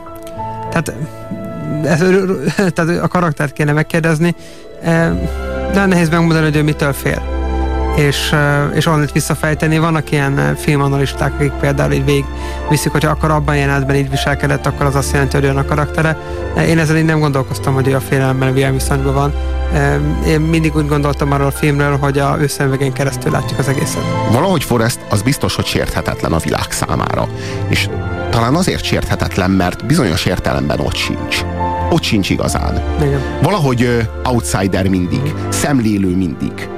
[0.71, 0.93] Tehát,
[1.85, 2.05] ez,
[2.75, 4.35] tehát a karaktert kéne megkérdezni,
[5.73, 7.40] de nehéz megmondani, hogy ő mitől fél
[7.97, 8.35] és,
[8.75, 9.79] és onnit visszafejteni.
[9.79, 12.25] Vannak ilyen filmanalisták, akik például így végig
[12.69, 16.17] viszik, hogy akkor abban jelenetben így viselkedett, akkor az azt jelenti, hogy olyan a karaktere.
[16.69, 19.33] Én ezzel így nem gondolkoztam, hogy ő a félelemmel milyen viszonyban van.
[20.27, 24.03] Én mindig úgy gondoltam arról a filmről, hogy a ő szemvegén keresztül látjuk az egészet.
[24.33, 27.29] Valahogy Forrest az biztos, hogy sérthetetlen a világ számára.
[27.69, 27.89] És
[28.31, 31.45] talán azért sérthetetlen, mert bizonyos értelemben ott sincs.
[31.91, 32.83] Ott sincs igazán.
[33.03, 33.21] Igen.
[33.43, 36.69] Valahogy uh, outsider mindig, szemlélő mindig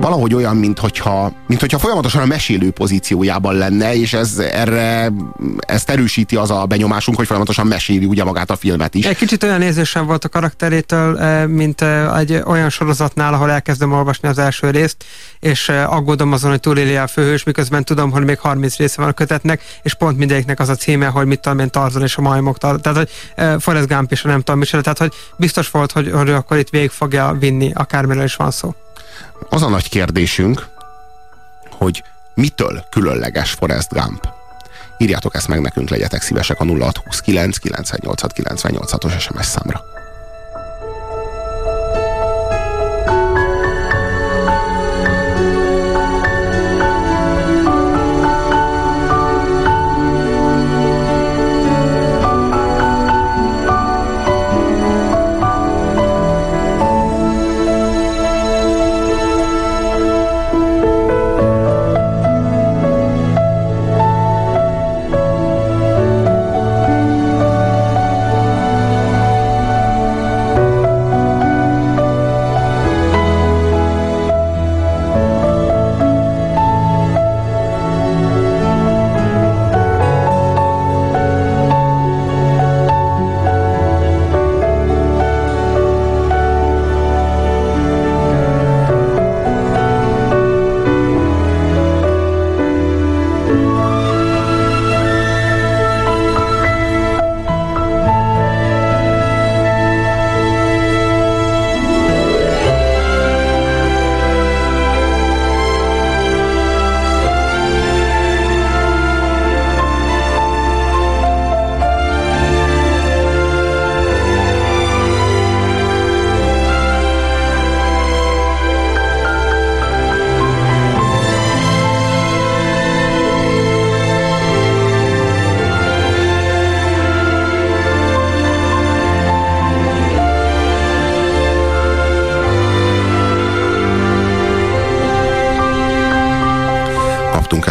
[0.00, 5.12] valahogy olyan, mint hogyha, mint hogyha folyamatosan a mesélő pozíciójában lenne, és ez erre
[5.58, 9.04] ezt erősíti az a benyomásunk, hogy folyamatosan meséli ugye magát a filmet is.
[9.04, 13.92] Egy kicsit olyan érzésem volt a karakterétől, eh, mint eh, egy olyan sorozatnál, ahol elkezdem
[13.92, 15.04] olvasni az első részt,
[15.40, 19.10] és eh, aggódom azon, hogy túlélje a főhős, miközben tudom, hogy még 30 része van
[19.10, 22.20] a kötetnek, és pont mindegyiknek az a címe, hogy mit tudom én, Tarzan és a
[22.20, 22.58] majmok.
[22.58, 23.10] Tehát, hogy
[23.62, 24.82] Forrest Gump is, nem tudom, micsoda.
[24.82, 28.74] Tehát, hogy biztos volt, hogy, hogy akkor itt végig fogja vinni, akármiről is van szó.
[29.48, 30.66] Az a nagy kérdésünk,
[31.70, 32.02] hogy
[32.34, 34.28] mitől különleges Forrest Gump?
[34.98, 39.82] Írjátok ezt meg nekünk, legyetek szívesek a 0629 98 98 os SMS számra.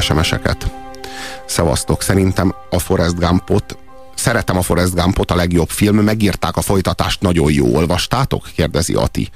[0.03, 0.71] SMS-eket.
[1.45, 3.77] Szevasztok, szerintem a Forrest Gumpot
[4.15, 7.75] Szeretem a Forrest Gumpot, a legjobb film, megírták a folytatást, nagyon jó.
[7.75, 8.49] Olvastátok?
[8.55, 9.30] kérdezi Ati.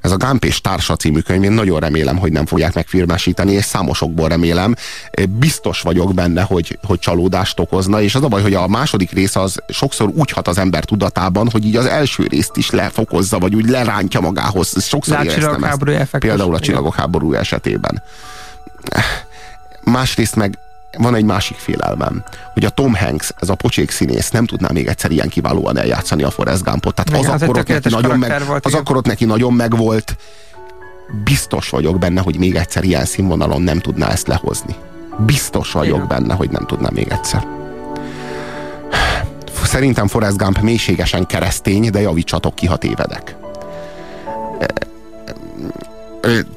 [0.00, 3.64] Ez a Gump és Társa című könyv, én nagyon remélem, hogy nem fogják megfilmesíteni, és
[3.64, 4.74] számosokból remélem.
[5.28, 9.36] Biztos vagyok benne, hogy, hogy csalódást okozna, és az a baj, hogy a második rész
[9.36, 13.54] az sokszor úgy hat az ember tudatában, hogy így az első részt is lefokozza, vagy
[13.54, 14.84] úgy lerántja magához.
[14.84, 16.10] Sokszor éreztem ezt.
[16.18, 18.02] Például a csillagok háború esetében
[19.84, 20.58] Másrészt meg
[20.98, 24.86] van egy másik félelmem, hogy a Tom Hanks, ez a pocsék színész nem tudná még
[24.86, 26.94] egyszer ilyen kiválóan eljátszani a Forrest Gumpot.
[26.94, 30.16] Tehát az, az, akkor ott neki nagyon meg, volt, az akkor ott neki nagyon megvolt.
[31.24, 34.74] Biztos vagyok benne, hogy még egyszer ilyen színvonalon nem tudná ezt lehozni.
[35.26, 36.08] Biztos vagyok igen.
[36.08, 37.46] benne, hogy nem tudná még egyszer.
[39.64, 43.36] Szerintem Forrest Gump mélységesen keresztény, de javítsatok ki, ha tévedek.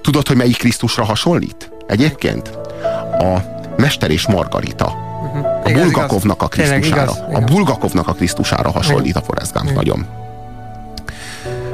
[0.02, 1.72] Tudod, hogy melyik Krisztusra hasonlít?
[1.88, 2.58] Egyébként?
[3.20, 3.42] A
[3.78, 4.86] Mester és Margarita.
[4.86, 5.46] Uh-huh.
[5.64, 7.12] A Bulgakovnak a Krisztusára.
[7.34, 10.06] A Bulgakovnak a Krisztusára hasonlít a Forrest Gump nagyon.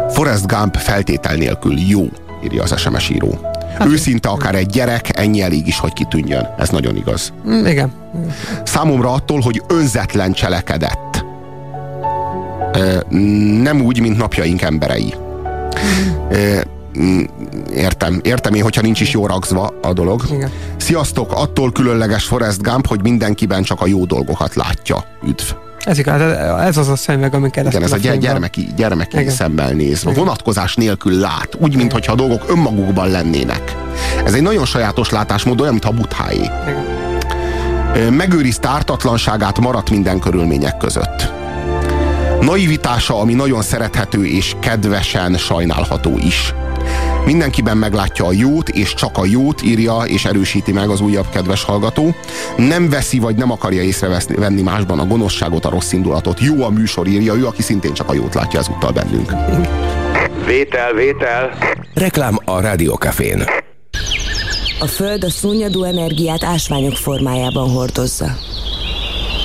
[0.09, 2.03] Forrest Gump feltétel nélkül jó,
[2.43, 3.39] írja az SMS író.
[3.77, 6.47] Hát, Őszinte akár egy gyerek, ennyi elég is, hogy kitűnjön.
[6.57, 7.33] Ez nagyon igaz.
[7.47, 7.91] Mm, igen.
[8.63, 11.25] Számomra attól, hogy önzetlen cselekedett.
[13.61, 15.13] Nem úgy, mint napjaink emberei.
[16.99, 17.23] Mm,
[17.73, 20.23] értem, értem én, hogyha nincs is jó ragzva a dolog.
[20.31, 20.51] Igen.
[20.77, 25.03] Sziasztok, attól különleges Forrest Gump, hogy mindenkiben csak a jó dolgokat látja.
[25.27, 25.43] Üdv.
[25.85, 26.21] Ez igaz,
[26.61, 29.33] ez az a szemüveg, ami keresztül Igen, ez a, a gyermeki, gyermeki Igen.
[29.33, 30.01] szemmel néz.
[30.03, 30.13] Igen.
[30.13, 33.75] Vonatkozás nélkül lát, úgy, mintha a dolgok önmagukban lennének.
[34.25, 36.49] Ez egy nagyon sajátos látásmód, olyan, mintha butháé.
[38.09, 41.31] Megőrizte ártatlanságát, maradt minden körülmények között.
[42.41, 46.53] Naivitása, ami nagyon szerethető és kedvesen sajnálható is.
[47.25, 51.63] Mindenkiben meglátja a jót, és csak a jót írja és erősíti meg az újabb kedves
[51.63, 52.15] hallgató.
[52.57, 56.39] Nem veszi vagy nem akarja észrevenni másban a gonoszságot, a rossz indulatot.
[56.39, 59.31] Jó a műsor, írja ő, aki szintén csak a jót látja ezúttal bennünk.
[60.45, 61.57] Vétel, vétel.
[61.93, 63.43] Reklám a Rádiókafén.
[64.79, 68.37] A Föld a szúnyadó energiát ásványok formájában hordozza.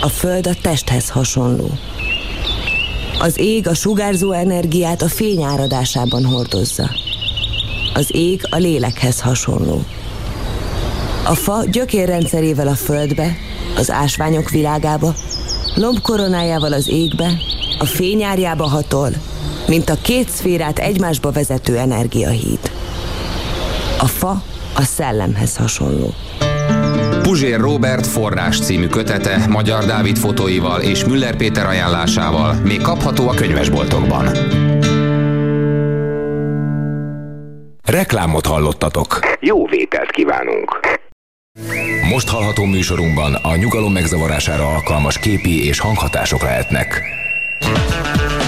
[0.03, 1.71] A Föld a testhez hasonló.
[3.21, 6.91] Az ég a sugárzó energiát a fény áradásában hordozza.
[7.99, 9.85] Az ég a lélekhez hasonló.
[11.25, 13.37] A fa gyökérrendszerével a földbe,
[13.77, 15.15] az ásványok világába,
[15.75, 17.31] lombkoronájával az égbe,
[17.79, 19.11] a fényárjába hatol,
[19.69, 22.71] mint a két szférát egymásba vezető energiahíd.
[23.99, 24.43] A fa
[24.75, 26.15] a szellemhez hasonló.
[27.23, 33.35] Puzsér Robert forrás című kötete Magyar Dávid fotóival és Müller Péter ajánlásával még kapható a
[33.35, 34.29] könyvesboltokban.
[37.89, 39.19] Reklámot hallottatok.
[39.41, 40.81] Jó vételt kívánunk.
[42.11, 47.03] Most hallható műsorunkban a nyugalom megzavarására alkalmas képi és hanghatások lehetnek.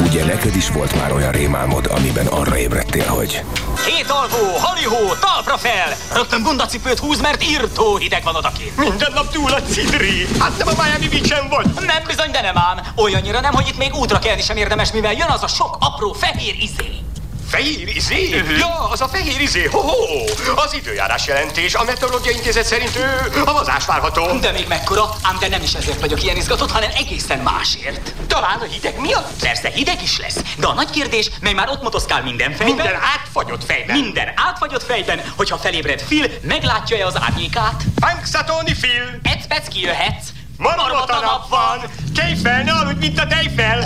[0.07, 3.45] Ugye neked is volt már olyan rémálmod, amiben arra ébredtél, hogy...
[3.87, 5.89] Két alvó, halihó, talpra fel!
[6.15, 8.77] Rögtön bundacipőt húz, mert írtó hideg van odakint.
[8.77, 10.27] Minden nap túl a cidri.
[10.39, 11.67] Hát nem a Miami beach vagy?
[11.87, 12.79] Nem bizony, de nem ám.
[12.97, 16.13] Olyannyira nem, hogy itt még útra kelni sem érdemes, mivel jön az a sok apró
[16.13, 17.10] fehér izé.
[17.51, 18.41] Fehér izé?
[18.41, 18.59] Uh-huh.
[18.59, 19.65] Ja, az a fehér izé.
[19.65, 20.25] Ho-ho!
[20.57, 21.75] Az időjárás jelentés.
[21.75, 24.39] A Meteorológiai Intézet szerint ő havazás várható.
[24.39, 25.09] De még mekkora?
[25.23, 28.15] Ám de nem is ezért vagyok ilyen izgatott, hanem egészen másért.
[28.27, 29.41] Talán a hideg miatt?
[29.41, 30.37] Persze, hideg is lesz.
[30.59, 32.75] De a nagy kérdés, mely már ott motoszkál minden fejben.
[32.75, 33.99] Minden átfagyott fejben.
[33.99, 37.83] Minden átfagyott fejben, hogyha felébred Phil, meglátja-e az árnyékát?
[38.01, 39.21] Punxsutawney Phil!
[39.23, 40.27] Ecpec kijöhetsz.
[40.61, 41.91] Marmot a nap van!
[42.15, 43.81] Tejfel, ne aludj, mint a tejfel!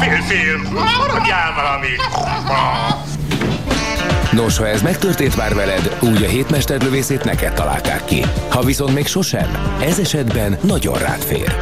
[0.00, 0.62] Film-film,
[0.98, 2.02] maradjál valamit!
[4.32, 8.24] Nos, ha ez megtörtént már veled, úgy a hétmesterlövészét neked találták ki.
[8.48, 11.56] Ha viszont még sosem, ez esetben nagyon rád fér.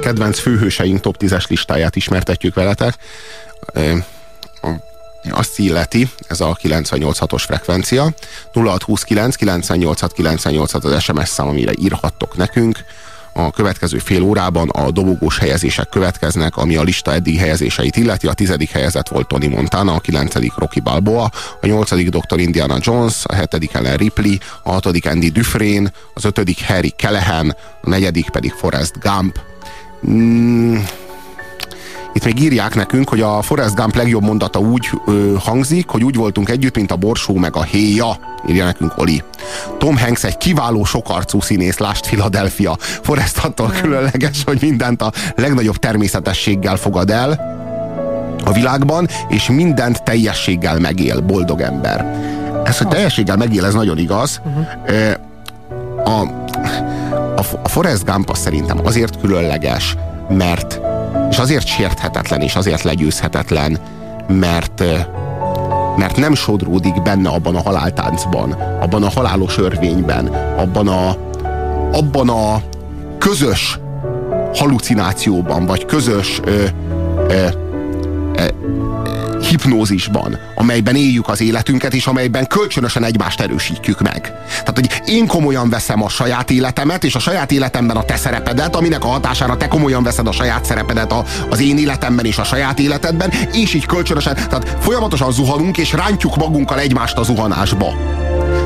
[0.00, 2.94] Kedvenc főhőseink top 10-es listáját ismertetjük veletek
[5.30, 8.12] azt illeti, ez a 986-os frekvencia,
[8.52, 12.78] 0629 986 986 az SMS szám, amire írhattok nekünk.
[13.32, 18.26] A következő fél órában a dobogós helyezések következnek, ami a lista eddig helyezéseit illeti.
[18.26, 21.30] A tizedik helyezett volt Tony Montana, a kilencedik Rocky Balboa,
[21.60, 22.38] a nyolcadik Dr.
[22.38, 27.88] Indiana Jones, a hetedik Ellen Ripley, a hatodik Andy Dufresne, az ötödik Harry Callahan, a
[27.88, 29.40] negyedik pedig Forrest Gump.
[30.08, 30.78] Mm,
[32.12, 36.14] itt még írják nekünk, hogy a Forrest Gump legjobb mondata úgy ö, hangzik, hogy úgy
[36.14, 38.18] voltunk együtt, mint a borsó meg a héja,
[38.48, 39.22] írja nekünk Oli.
[39.78, 42.76] Tom Hanks egy kiváló sokarcú színész, lást Philadelphia.
[42.80, 47.56] Forrest attól különleges, hogy mindent a legnagyobb természetességgel fogad el
[48.44, 52.06] a világban, és mindent teljességgel megél, boldog ember.
[52.64, 54.40] Ez, hogy teljességgel megél, ez nagyon igaz.
[56.04, 56.10] A,
[57.36, 59.96] a, a Forrest Gump az szerintem azért különleges,
[60.28, 60.77] mert
[61.30, 63.78] és azért sérthetetlen, és azért legyőzhetetlen,
[64.26, 64.84] mert,
[65.96, 70.26] mert nem sodródik benne abban a haláltáncban, abban a halálos örvényben,
[70.56, 71.16] abban a,
[71.92, 72.62] abban a
[73.18, 73.78] közös
[74.54, 76.64] halucinációban, vagy közös ö,
[77.28, 77.46] ö,
[79.48, 84.20] hipnózisban, amelyben éljük az életünket, és amelyben kölcsönösen egymást erősítjük meg.
[84.48, 88.76] Tehát, hogy én komolyan veszem a saját életemet, és a saját életemben a te szerepedet,
[88.76, 92.44] aminek a hatására te komolyan veszed a saját szerepedet a, az én életemben és a
[92.44, 97.94] saját életedben, és így kölcsönösen, tehát folyamatosan zuhanunk, és rántjuk magunkkal egymást a zuhanásba.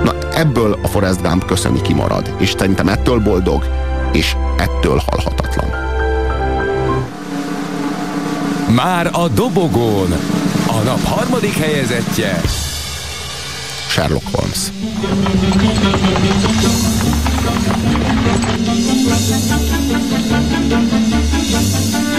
[0.04, 3.64] Na, ebből a Forrest Gump köszöni kimarad, és szerintem ettől boldog,
[4.12, 5.90] és ettől halhatatlan.
[8.74, 10.14] Már a dobogón
[10.68, 12.40] a nap harmadik helyezettje
[13.88, 14.72] Sherlock Holmes.
[21.52, 22.11] Sherlock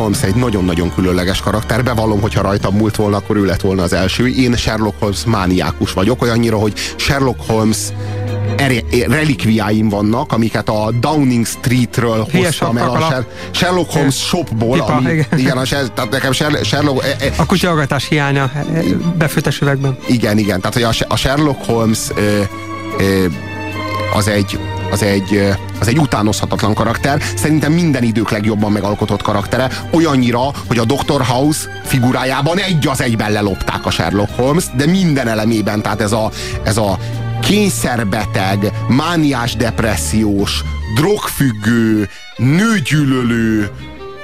[0.00, 1.84] Holmes egy nagyon-nagyon különleges karakter.
[1.84, 4.28] Bevallom, hogyha rajtam múlt volna, akkor ő lett volna az első.
[4.28, 7.78] Én Sherlock Holmes mániákus vagyok, olyannyira, hogy Sherlock Holmes
[9.08, 14.72] relikviáim vannak, amiket a Downing Streetről hoztam el a Sher Sherlock Holmes shopból.
[14.72, 15.26] Pipa, ami, igen.
[15.36, 16.32] igen, a, Sher tehát nekem
[16.62, 17.04] Sherlock...
[17.04, 18.82] E, e, A kutyahallgatás hiánya e,
[19.18, 19.98] befőttes üvegben.
[20.06, 20.60] Igen, igen.
[20.60, 21.98] Tehát, hogy a, Sherlock Holmes
[24.14, 24.58] az egy
[24.90, 27.22] az egy, az egy utánozhatatlan karakter.
[27.36, 29.70] Szerintem minden idők legjobban megalkotott karaktere.
[29.92, 31.22] Olyannyira, hogy a Dr.
[31.22, 36.30] House figurájában egy az egyben lelopták a Sherlock Holmes, de minden elemében, tehát ez a,
[36.62, 36.98] ez a
[37.42, 40.64] kényszerbeteg, mániás depressziós,
[40.94, 43.70] drogfüggő, nőgyűlölő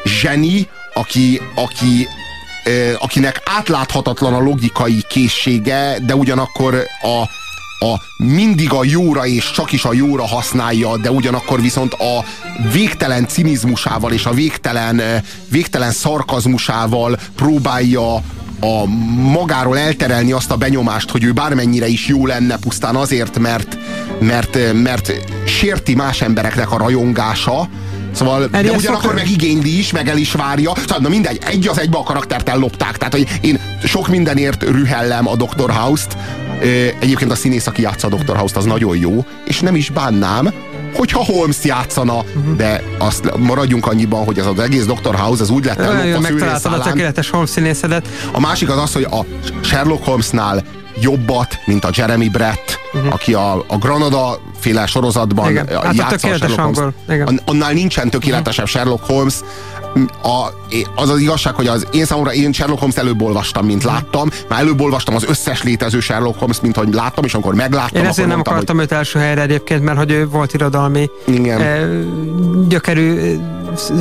[0.04, 2.08] zseni, aki, aki
[2.98, 7.24] akinek átláthatatlan a logikai készsége, de ugyanakkor a,
[7.78, 12.24] a mindig a jóra és csak is a jóra használja, de ugyanakkor viszont a
[12.72, 15.02] végtelen cinizmusával és a végtelen,
[15.48, 18.14] végtelen szarkazmusával próbálja
[18.60, 18.86] a
[19.32, 23.78] magáról elterelni azt a benyomást, hogy ő bármennyire is jó lenne pusztán azért, mert,
[24.20, 25.12] mert, mert
[25.46, 27.68] sérti más embereknek a rajongása,
[28.16, 30.72] Szóval, de ugyanakkor meg igényli is, meg el is várja.
[30.76, 32.96] Szóval, na mindegy, egy az egybe a karaktert ellopták.
[32.96, 35.70] Tehát, hogy én sok mindenért rühellem a Dr.
[35.70, 36.16] House-t.
[36.98, 38.36] Egyébként a színész, aki játsza a Dr.
[38.36, 40.52] House-t, az nagyon jó, és nem is bánnám,
[40.94, 42.56] hogyha Holmes játszana, uh-huh.
[42.56, 45.14] de azt maradjunk annyiban, hogy ez az egész Dr.
[45.14, 48.08] House az úgy lett ellopva Megtaláltad a tökéletes Holmes színészedet.
[48.32, 49.24] A másik az az, hogy a
[49.60, 50.62] Sherlock Holmesnál
[51.00, 53.12] jobbat, mint a Jeremy Brett, uh-huh.
[53.12, 55.68] aki a, a Granada féle sorozatban Igen.
[55.82, 56.94] Hát játsza a Sherlock Holmes.
[57.08, 57.40] Igen.
[57.44, 58.80] Annál nincsen tökéletesebb uh-huh.
[58.80, 59.34] Sherlock Holmes.
[60.22, 60.46] A,
[60.94, 64.28] az az igazság, hogy az én számomra én Sherlock Holmes előbb olvastam, mint láttam.
[64.48, 68.08] Már előbb olvastam az összes létező Sherlock Holmes, mint hogy láttam, és amikor megláttam, Én
[68.08, 68.84] ezért nem mondtam, akartam hogy...
[68.84, 71.60] őt első helyre egyébként, mert hogy ő volt irodalmi Igen.
[71.60, 71.88] Eh,
[72.68, 73.36] gyökerű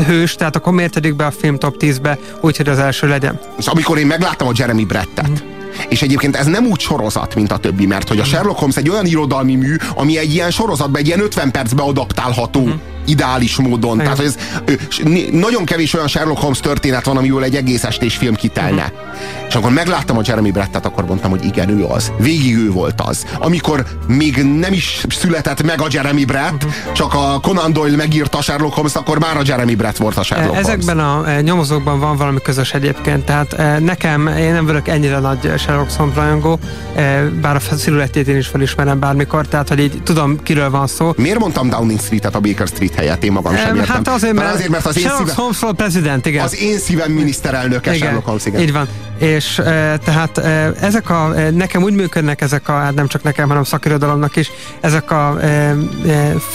[0.05, 3.39] hős, tehát akkor miért tegyük be a film top 10-be, úgyhogy az első legyen.
[3.57, 5.53] És amikor én megláttam a Jeremy Brettet, uh-huh
[5.89, 8.89] és egyébként ez nem úgy sorozat, mint a többi, mert hogy a Sherlock Holmes egy
[8.89, 12.61] olyan irodalmi mű, ami egy ilyen sorozatban, egy ilyen 50 percbe adaptálható.
[12.61, 12.71] Mm
[13.05, 13.93] ideális módon.
[13.93, 14.03] Igen.
[14.03, 14.35] Tehát, hogy ez,
[15.31, 18.83] nagyon kevés olyan Sherlock Holmes történet van, amiből egy egész estés film kitelne.
[18.83, 19.47] Uh-huh.
[19.47, 22.11] És akkor megláttam a Jeremy Brettet, akkor mondtam, hogy igen, ő az.
[22.17, 23.25] Végig ő volt az.
[23.39, 26.91] Amikor még nem is született meg a Jeremy Brett, uh-huh.
[26.93, 30.23] csak a Conan Doyle megírta a Sherlock Holmes, akkor már a Jeremy Brett volt a
[30.23, 31.37] Sherlock Ezekben Holmes.
[31.37, 33.25] a nyomozókban van valami közös egyébként.
[33.25, 36.59] Tehát nekem, én nem vagyok ennyire nagy Sherlock Holmes rajongó,
[37.41, 41.13] bár a sziluettét én is felismerem bármikor, tehát hogy így tudom, kiről van szó.
[41.17, 43.95] Miért mondtam Downing Street-et a Baker Street helyett, én magam sem értem.
[43.95, 46.43] Hát azért, mert, azért, mert az én szívem, Holmes prezident, igen.
[46.43, 48.61] Az én szívem miniszterelnöke igen, Sherlock Holmes, igen.
[48.61, 48.87] Így van.
[49.19, 53.23] És e, tehát e, ezek a, e, nekem úgy működnek ezek a, hát nem csak
[53.23, 54.51] nekem, hanem szakirodalomnak is,
[54.81, 55.75] ezek a e, e,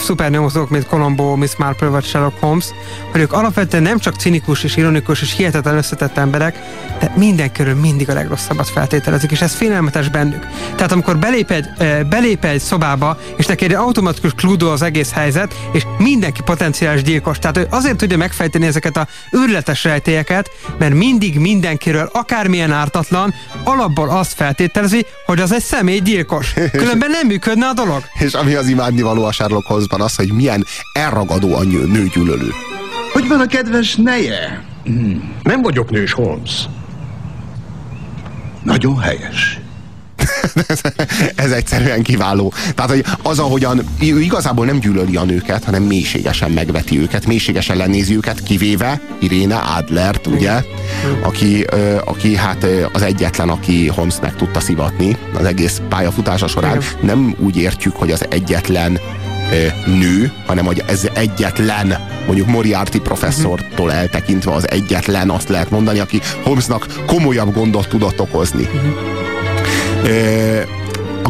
[0.05, 2.65] szupernyomozók, mint Colombo, Miss Marple vagy Sherlock Holmes,
[3.13, 6.59] hogy ők alapvetően nem csak cinikus és ironikus és hihetetlen összetett emberek,
[7.01, 10.47] de minden körül mindig a legrosszabbat feltételezik, és ez félelmetes bennük.
[10.77, 15.13] Tehát amikor belép egy, e, belép egy szobába, és neki egy automatikus klúdó az egész
[15.13, 15.87] helyzet, és
[16.31, 17.39] mindenki potenciális gyilkos.
[17.39, 23.35] Tehát ő azért tudja megfejteni ezeket a őrületes rejtélyeket, mert mindig mindenkiről, akármilyen ártatlan,
[23.65, 26.53] alapból azt feltételezi, hogy az egy személy gyilkos.
[26.73, 28.03] Különben nem működne a dolog.
[28.19, 32.51] És ami az imádnivaló a Sherlock Holmesban az, hogy milyen elragadó a nőgyűlölő.
[33.13, 34.65] Hogy van a kedves neje?
[34.85, 35.35] Hmm.
[35.43, 36.69] Nem vagyok nős, Holmes.
[38.63, 39.61] Nagyon helyes.
[41.35, 42.53] ez egyszerűen kiváló.
[42.75, 47.77] Tehát, hogy az, ahogyan ő igazából nem gyűlöli a nőket, hanem mélységesen megveti őket, mélységesen
[47.77, 50.63] lenézi őket, kivéve Irene Adlert, ugye,
[51.23, 51.67] aki,
[52.05, 56.81] aki hát az egyetlen, aki Holmes meg tudta szivatni az egész pályafutása során.
[57.01, 58.99] Nem úgy értjük, hogy az egyetlen
[59.87, 66.21] nő, hanem hogy ez egyetlen, mondjuk Moriarty professzortól eltekintve az egyetlen, azt lehet mondani, aki
[66.43, 68.63] Holmesnak komolyabb gondot tudott okozni.
[68.63, 69.20] Uh-huh
[70.07, 70.80] えー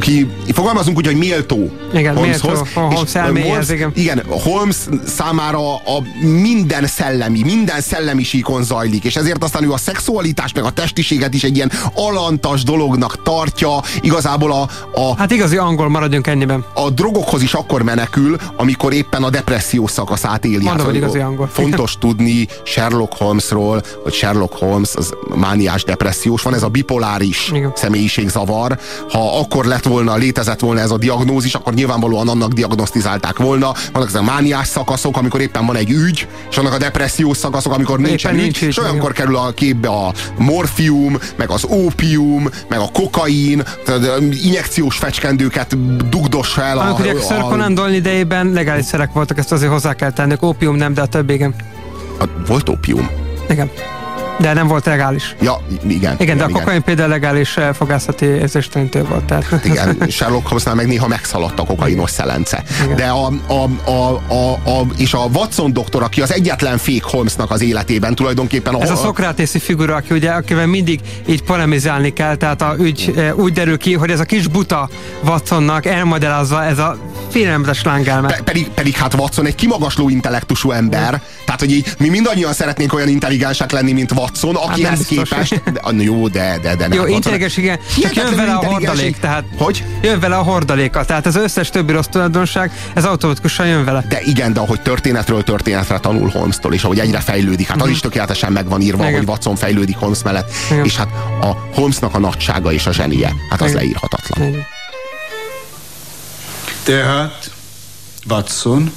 [0.01, 2.60] aki, fogalmazunk úgy, hogy méltó igen, Holmeshoz.
[2.74, 3.90] Méltó, Holmes Holmes, igen.
[3.94, 6.02] igen, Holmes számára a
[6.43, 11.35] minden szellemi, minden szellemi síkon zajlik, és ezért aztán ő a szexualitást, meg a testiséget
[11.35, 14.68] is egy ilyen alantas dolognak tartja, igazából a...
[14.94, 16.64] a hát igazi angol maradjunk ennyiben.
[16.74, 20.64] A drogokhoz is akkor menekül, amikor éppen a depresszió szakaszát éli.
[20.64, 21.48] Mondom, hát, igazi angol.
[21.52, 27.72] Fontos tudni Sherlock Holmesról, hogy Sherlock Holmes az mániás depressziós, van ez a bipoláris igen.
[27.74, 28.78] személyiségzavar.
[29.10, 33.73] Ha akkor lett volna, létezett volna ez a diagnózis, akkor nyilvánvalóan annak diagnosztizálták volna.
[33.93, 37.75] Vannak ezek a mániás szakaszok, amikor éppen van egy ügy, és annak a depressziós szakaszok,
[37.75, 42.79] amikor nincsen ügy, nincs és olyankor kerül a képbe a morfium, meg az ópium, meg
[42.79, 45.77] a kokain, tehát injekciós fecskendőket
[46.09, 46.79] dugdossa el.
[46.79, 50.35] A, ugye Sir Conan Doyle idejében legális szerek voltak, ezt azért hozzá kell tenni.
[50.43, 51.55] Ópium nem, de a több igen.
[52.19, 53.11] A, volt ópium?
[53.49, 53.71] Igen.
[54.41, 55.35] De nem volt legális.
[55.41, 55.89] Ja, igen.
[55.89, 56.83] Igen, igen de a kokain igen.
[56.83, 59.25] például legális eh, fogászati érzéstelenítő volt.
[59.25, 59.45] Tehát.
[59.45, 62.62] Hát igen, Sherlock Holmesnál meg néha megszaladt a kokainos szelence.
[62.85, 62.97] Igen.
[62.97, 67.51] De a, a, a, a, a, és a Watson doktor, aki az egyetlen fék Holmesnak
[67.51, 68.75] az életében tulajdonképpen.
[68.75, 73.12] A, Ez a Szokratési figura, aki ugye, akivel mindig így polemizálni kell, tehát a ügy
[73.17, 74.89] e, úgy derül ki, hogy ez a kis buta
[75.25, 76.99] Watsonnak elmagyarázza ez a
[77.29, 78.29] félelmetes lángelme.
[78.29, 81.23] Pe, pedig, pedig hát Watson egy kimagasló intellektusú ember.
[81.51, 85.62] Tehát hogy így, mi mindannyian szeretnénk olyan intelligensek lenni, mint Watson, akihez hát képest...
[85.72, 86.98] De, jó, de, de, de nem.
[86.98, 87.78] Jó, intelligens, igen.
[88.01, 89.44] Csak jön vele a hordalék, tehát...
[89.59, 89.85] Hogy?
[90.02, 94.05] Jön vele a hordaléka, tehát az összes többi rossz tulajdonság, ez automatikusan jön vele.
[94.09, 97.93] De igen, de ahogy történetről történetre tanul Holmes-tól, és ahogy egyre fejlődik, hát az mhm.
[97.93, 99.16] is tökéletesen meg van írva, igen.
[99.16, 100.85] hogy Watson fejlődik Holmes mellett, igen.
[100.85, 101.09] és hát
[101.40, 103.81] a Holmesnak a nagysága és a zsenie, hát az igen.
[103.81, 104.48] leírhatatlan.
[104.48, 104.66] Igen.
[106.82, 107.51] Tehát,
[108.28, 108.93] Watson,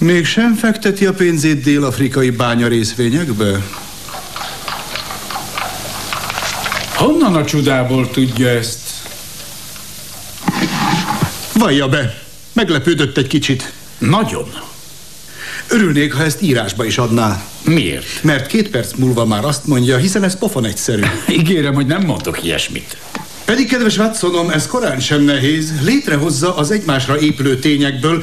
[0.00, 3.66] mégsem fekteti a pénzét dél-afrikai bánya részvényekbe?
[6.94, 8.78] Honnan a csodából tudja ezt?
[11.54, 12.22] Vallja be,
[12.52, 13.72] meglepődött egy kicsit.
[13.98, 14.50] Nagyon.
[15.68, 17.42] Örülnék, ha ezt írásba is adná.
[17.64, 18.22] Miért?
[18.22, 21.02] Mert két perc múlva már azt mondja, hiszen ez pofon egyszerű.
[21.38, 22.96] Ígérem, hogy nem mondok ilyesmit.
[23.44, 25.72] Pedig, kedves Watsonom, ez korán sem nehéz.
[25.82, 28.22] Létrehozza az egymásra épülő tényekből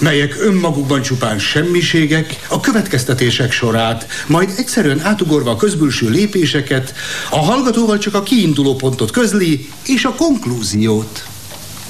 [0.00, 6.94] melyek önmagukban csupán semmiségek, a következtetések sorát, majd egyszerűen átugorva a közbülső lépéseket,
[7.30, 11.24] a hallgatóval csak a kiinduló pontot közli, és a konklúziót.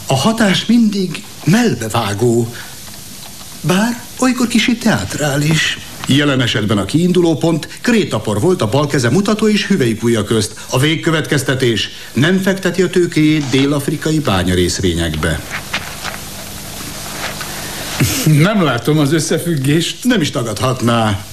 [0.06, 2.54] A hatás mindig melbevágó,
[3.60, 5.78] bár olykor kicsit teátrális.
[6.06, 10.60] Jelen esetben a kiinduló pont krétapor volt a bal keze mutató és hüvelykújja közt.
[10.70, 15.40] A végkövetkeztetés nem fekteti a tőkéjét dél-afrikai bányarészvényekbe.
[18.24, 20.04] Nem látom az összefüggést.
[20.04, 21.24] Nem is tagadhatná.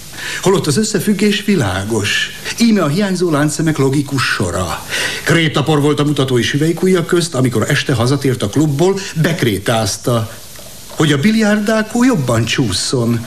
[0.42, 2.32] Holott az összefüggés világos.
[2.60, 4.86] Íme a hiányzó láncszemek logikus sora.
[5.24, 10.32] Krétapor volt a mutatói süvelykújja közt, amikor este hazatért a klubból, bekrétázta,
[10.88, 13.26] hogy a biliárdákó jobban csúszson.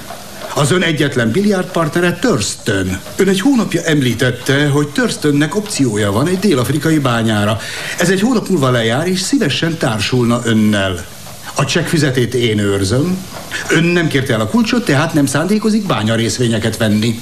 [0.55, 3.01] Az ön egyetlen biliárdpartnere Thurston.
[3.17, 7.61] Ön egy hónapja említette, hogy Thurstonnek opciója van egy dél-afrikai bányára.
[7.99, 11.07] Ez egy hónap múlva lejár, és szívesen társulna önnel.
[11.55, 13.27] A csekkfüzetét én őrzöm.
[13.69, 17.21] Ön nem kérte el a kulcsot, tehát nem szándékozik bánya részvényeket venni.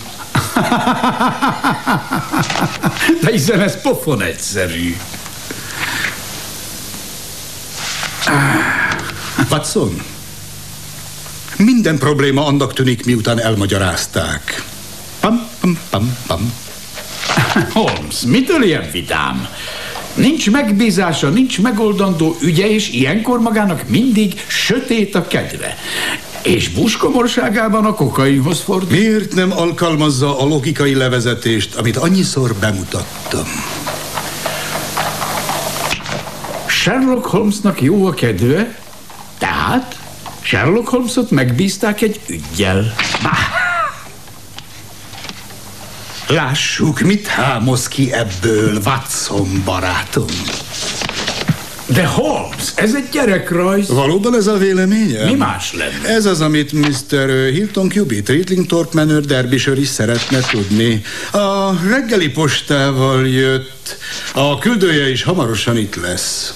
[3.23, 4.97] De hiszen ez pofon egyszerű.
[9.51, 10.03] Watson,
[11.57, 14.63] minden probléma annak tűnik, miután elmagyarázták.
[15.21, 16.53] Pam, pam, pam, pam.
[17.73, 19.49] Holmes, mitől ilyen vidám?
[20.19, 25.77] Nincs megbízása, nincs megoldandó ügye, és ilyenkor magának mindig sötét a kedve.
[26.43, 28.99] És buskomorságában a kokainhoz fordul.
[28.99, 33.47] Miért nem alkalmazza a logikai levezetést, amit annyiszor bemutattam?
[36.67, 38.79] Sherlock Holmesnak jó a kedve,
[39.39, 39.97] tehát
[40.41, 42.95] Sherlock Holmesot megbízták egy ügyjel.
[46.29, 50.27] Lássuk, mit hámoz ki ebből, Watson barátom.
[51.87, 53.89] De Holmes, ez egy gyerekrajz.
[53.89, 55.25] Valóban ez a véleménye?
[55.25, 56.09] Mi más lenne?
[56.09, 57.51] Ez az, amit Mr.
[57.53, 61.03] Hilton Cubitt, Ritling Manor Derbyshire is szeretne tudni.
[61.33, 63.97] A reggeli postával jött.
[64.33, 66.55] A küldője is hamarosan itt lesz.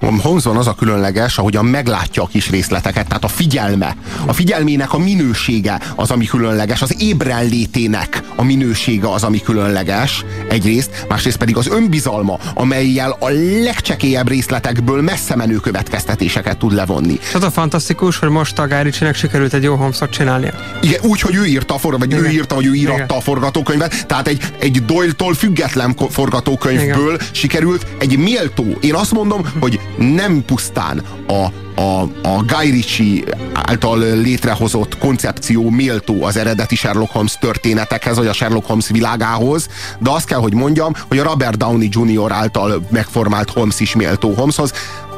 [0.00, 3.96] Holmesban az a különleges, ahogyan meglátja a kis részleteket, tehát a figyelme,
[4.26, 11.06] a figyelmének a minősége az, ami különleges, az ébrenlétének a minősége az, ami különleges, egyrészt,
[11.08, 13.28] másrészt pedig az önbizalma, amelyel a
[13.64, 17.18] legcsekélyebb részletekből messze menő következtetéseket tud levonni.
[17.34, 20.52] Az a fantasztikus, hogy most a Guy sikerült egy jó Holmesot csinálnia.
[20.82, 22.32] Igen, úgy, hogy ő írta a forgatókönyvet, vagy Igen.
[22.32, 23.16] ő írta, vagy ő íratta Igen.
[23.16, 27.26] a forgatókönyvet, tehát egy, egy Doyle-tól független forgatókönyvből Igen.
[27.30, 31.46] sikerült egy méltó, én azt mondom, hogy nem pusztán a,
[31.80, 38.32] a, a Guy Ritchie által létrehozott koncepció méltó az eredeti Sherlock Holmes történetekhez, vagy a
[38.32, 39.68] Sherlock Holmes világához,
[39.98, 42.32] de azt kell, hogy mondjam, hogy a Robert Downey Jr.
[42.32, 44.72] által megformált Holmes is méltó Holmeshoz.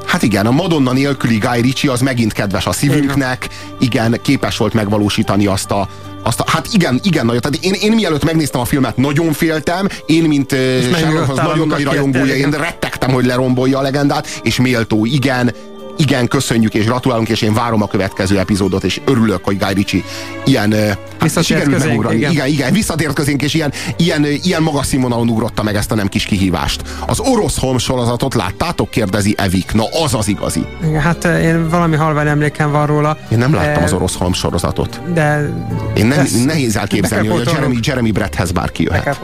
[0.07, 3.49] Hát igen, a Madonna nélküli Guy Ritchie az megint kedves a szívünknek,
[3.81, 5.89] igen, képes volt megvalósítani azt a,
[6.25, 7.41] azt hát igen, igen, nagyon.
[7.41, 10.59] Tehát én, én mielőtt megnéztem a filmet, nagyon féltem, én, mint uh,
[10.97, 15.55] Sherlock nagyon nagy rajongója, én rettegtem, hogy lerombolja a legendát, és méltó, igen,
[15.97, 20.03] igen, köszönjük és gratulálunk, és én várom a következő epizódot, és örülök, hogy Guy Ritchie
[20.45, 20.73] ilyen
[21.19, 22.17] hát sikerült közénk, megugrani.
[22.17, 22.31] Igen.
[22.31, 26.09] igen, igen, visszatért közénk, és ilyen, ilyen, ilyen magas színvonalon ugrotta meg ezt a nem
[26.09, 26.83] kis kihívást.
[27.07, 28.91] Az orosz Holmes sorozatot láttátok?
[28.91, 29.73] Kérdezi Evik.
[29.73, 30.65] Na, az az igazi.
[30.87, 33.19] Igen, hát én valami halvány emlékem van róla.
[33.31, 33.85] Én nem láttam e...
[33.85, 35.01] az orosz Holmes sorozatot.
[35.13, 35.51] De...
[35.95, 39.21] Én nem, nehéz elképzelni, hogy a Jeremy, Jeremy Bretthez bárki jöhet.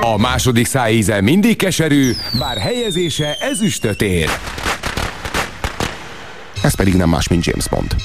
[0.00, 4.30] A második szájíze mindig keserű, bár helyezése ezüstöt ér
[6.66, 7.96] ez pedig nem más, mint James Bond.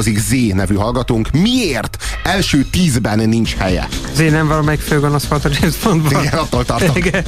[0.00, 1.30] Bond, tiltakozik Z nevű hallgatónk.
[1.30, 1.96] Miért?
[2.24, 3.88] Első tízben nincs helye.
[4.14, 6.22] Z nem valamelyik főgonosz volt a James Bondban.
[6.22, 6.96] Igen, attól tartok.
[6.96, 7.24] Igen.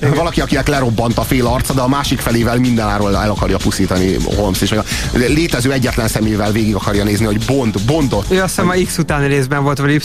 [0.16, 4.60] Valaki, akinek lerobbant a fél arca, de a másik felével mindenáról el akarja pusztítani Holmes,
[4.60, 8.26] és a létező egyetlen szemével végig akarja nézni, hogy Bond, Bondot.
[8.28, 9.98] Ő azt hiszem a X utáni részben volt, vagy Y,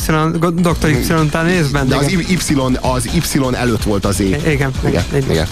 [0.55, 0.89] Dr.
[0.89, 1.87] Y utáni részben.
[1.87, 4.19] De az Y, az Y előtt volt az Z.
[4.19, 4.71] Igen, igen.
[4.85, 5.03] igen.
[5.29, 5.47] igen.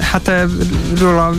[0.00, 0.30] Hát
[0.98, 1.34] róla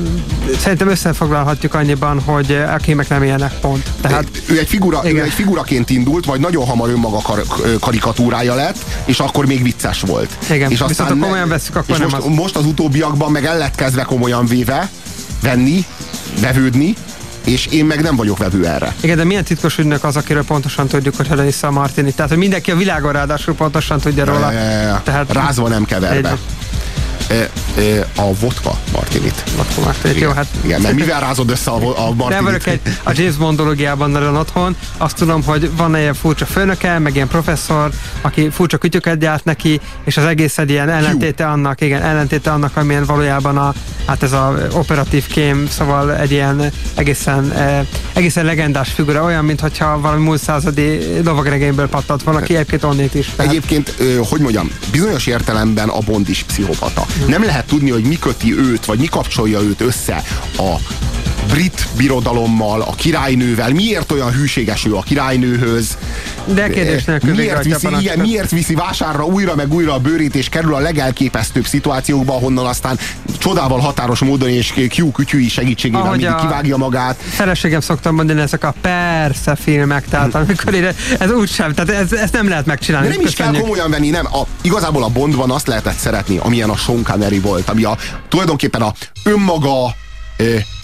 [0.60, 3.90] szerintem összefoglalhatjuk annyiban, hogy a kémek nem ilyenek pont.
[4.02, 7.44] Tehát, ő, egy figura, ő egy figuraként indult, vagy nagyon hamar önmaga kar,
[7.80, 10.38] karikatúrája lett, és akkor még vicces volt.
[10.50, 12.34] Igen, és aztán viszont komolyan veszük, akkor nem most, az...
[12.36, 14.90] most az utóbbiakban meg el lett kezdve komolyan véve,
[15.42, 15.86] venni,
[16.42, 16.96] vevődni,
[17.46, 18.94] és én meg nem vagyok vevő erre.
[19.02, 22.12] Igen, de milyen titkos ügynök az, akiről pontosan tudjuk, hogy Helena Martini.
[22.12, 24.52] Tehát, hogy mindenki a világon ráadásul pontosan tudja róla.
[24.52, 25.02] Ja, ja, ja.
[25.04, 26.38] Tehát, Rázva nem keverve.
[27.28, 27.50] Egy
[28.16, 29.44] a vodka martinit.
[29.56, 30.48] Vodka martinit, jó, hát...
[30.62, 32.30] Igen, mert mivel rázod össze a, a martinit?
[32.30, 34.76] Nem vagyok egy, a James Bondológiában nagyon otthon.
[34.98, 37.90] Azt tudom, hogy van ilyen furcsa főnöke, meg ilyen professzor,
[38.22, 42.78] aki furcsa kütyöket gyárt neki, és az egész egy ilyen ellentéte annak, igen, ellentéte annak,
[42.78, 43.74] amilyen valójában a,
[44.06, 50.00] hát ez a operatív kém, szóval egy ilyen egészen, eh, egészen legendás figura, olyan, mintha
[50.00, 53.32] valami múlt századi lovagregényből pattant volna ki, egyébként onnét is.
[53.36, 53.52] Tehát...
[53.52, 53.94] Egyébként,
[54.30, 57.06] hogy mondjam, bizonyos értelemben a Bond is pszichopata.
[57.28, 60.24] Nem lehet tudni, hogy mi köti őt, vagy mi kapcsolja őt össze
[60.58, 60.76] a
[61.48, 65.98] brit birodalommal, a királynővel, miért olyan hűséges ő a királynőhöz,
[66.46, 70.50] de kérdés nélkül miért viszi, igen, miért viszi vásárra újra meg újra a bőrét, és
[70.50, 73.00] kerül a legelképesztőbb szituációkba, ahonnan aztán
[73.38, 77.16] csodával határos módon és Q kütyűi segítségével Ahogy mindig kivágja magát.
[77.20, 80.38] Feleségem szoktam mondani, ezek a persze filmek, tehát hm.
[80.38, 83.08] amikor ide, ez úgy sem, tehát ez, ezt nem lehet megcsinálni.
[83.08, 84.26] De nem is kell komolyan venni, nem.
[84.26, 87.98] A, igazából a Bondban azt lehetett szeretni, amilyen a Sean Connery volt, ami a,
[88.30, 88.94] tulajdonképpen a
[89.24, 89.96] önmaga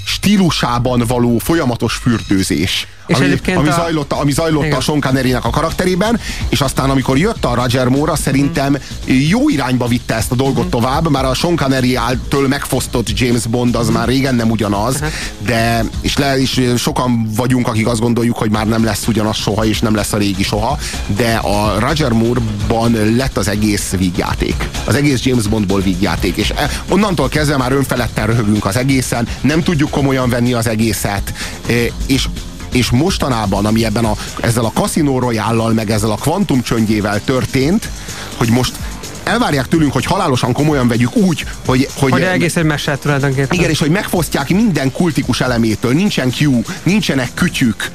[0.05, 2.87] stílusában való folyamatos fürdőzés.
[3.05, 3.73] És ami, ami, a...
[3.73, 6.19] zajlott, ami zajlott a Sean connery a karakterében,
[6.49, 10.69] és aztán amikor jött a Roger Moore, szerintem jó irányba vitte ezt a dolgot mm.
[10.69, 11.99] tovább, már a Sean connery
[12.29, 13.93] től megfosztott James Bond az mm.
[13.93, 15.09] már régen nem ugyanaz, uh-huh.
[15.45, 19.65] de és, le, és sokan vagyunk, akik azt gondoljuk, hogy már nem lesz ugyanaz soha,
[19.65, 20.77] és nem lesz a régi soha,
[21.15, 24.69] de a Roger Moore-ban lett az egész vígjáték.
[24.85, 29.63] Az egész James Bondból vígjáték, és e, onnantól kezdve már önfeledten röhögünk az egészen, nem
[29.63, 31.33] tudjuk komolyan venni az egészet,
[31.67, 31.73] e,
[32.05, 32.27] és
[32.71, 37.89] és mostanában, ami ebben a, ezzel a Casino royale meg ezzel a kvantum csöndjével történt,
[38.37, 38.75] hogy most
[39.23, 41.89] elvárják tőlünk, hogy halálosan komolyan vegyük úgy, hogy...
[41.95, 43.57] Hogy, hogy egész egy meset tulajdonképpen.
[43.57, 45.93] Igen, és hogy megfosztják minden kultikus elemétől.
[45.93, 47.91] Nincsen Q, nincsenek kütyük,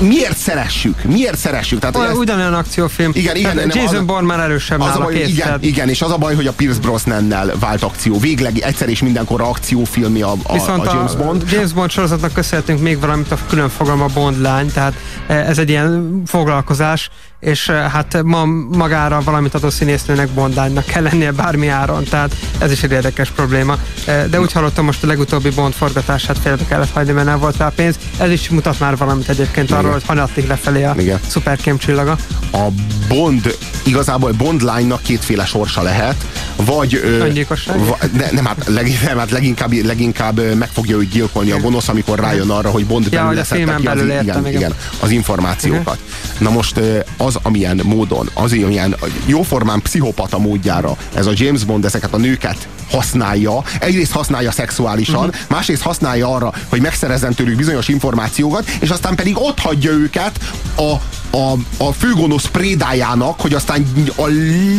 [0.00, 1.04] miért szeressük?
[1.04, 1.78] Miért szeressük?
[1.78, 2.16] Tehát, ez...
[2.16, 3.10] Ugyanolyan akciófilm.
[3.14, 3.58] Igen, igen.
[3.58, 6.16] Hát Jason az, Bourne már erősebb az a baj, kész, igen, igen, és az a
[6.16, 8.18] baj, hogy a Pierce Brosnannel vált akció.
[8.18, 11.42] Végleg egyszer és mindenkor akciófilmi a, a, Viszont a James Bond.
[11.42, 14.94] A James Bond sorozatnak köszönhetünk még valamit a külön fogalma Bond lány, tehát
[15.26, 17.10] eh, ez egy ilyen foglalkozás,
[17.46, 22.72] és eh, hát ma magára valamit adó színésznőnek bondánynak kell lennie bármi áron, tehát ez
[22.72, 23.78] is egy érdekes probléma.
[24.04, 27.56] Eh, de úgy hallottam most a legutóbbi Bond forgatását félbe kellett hagyni, mert nem volt
[27.56, 27.98] rá pénz.
[28.18, 31.20] Ez is mutat már valamit egyébként arról, hogy hanyatig lefelé a Igen.
[31.26, 32.16] szuperkém csillaga.
[32.52, 32.66] A
[33.08, 36.24] Bond, igazából Bond lánynak kétféle sorsa lehet,
[36.56, 37.00] vagy...
[37.20, 37.80] Öngyilkosság?
[38.12, 42.18] Ne, nem, hát, leg, nem, hát leginkább, leginkább meg fogja őt gyilkolni a gonosz, amikor
[42.18, 43.42] rájön arra, hogy Bond ja, belül
[43.76, 45.98] ki az, igen, igen, igen, az információkat.
[46.04, 46.38] Uh-huh.
[46.38, 46.80] Na most
[47.16, 48.96] az, amilyen módon, az ilyen
[49.26, 55.34] jóformán pszichopata módjára ez a James Bond ezeket a nőket használja, egyrészt használja szexuálisan, uh-huh.
[55.48, 60.38] másrészt használja arra, hogy megszerezzen tőlük bizonyos információkat, és aztán pedig ott hagyja őket
[60.76, 60.92] a,
[61.36, 63.86] a, a főgonosz prédájának, hogy aztán
[64.16, 64.26] a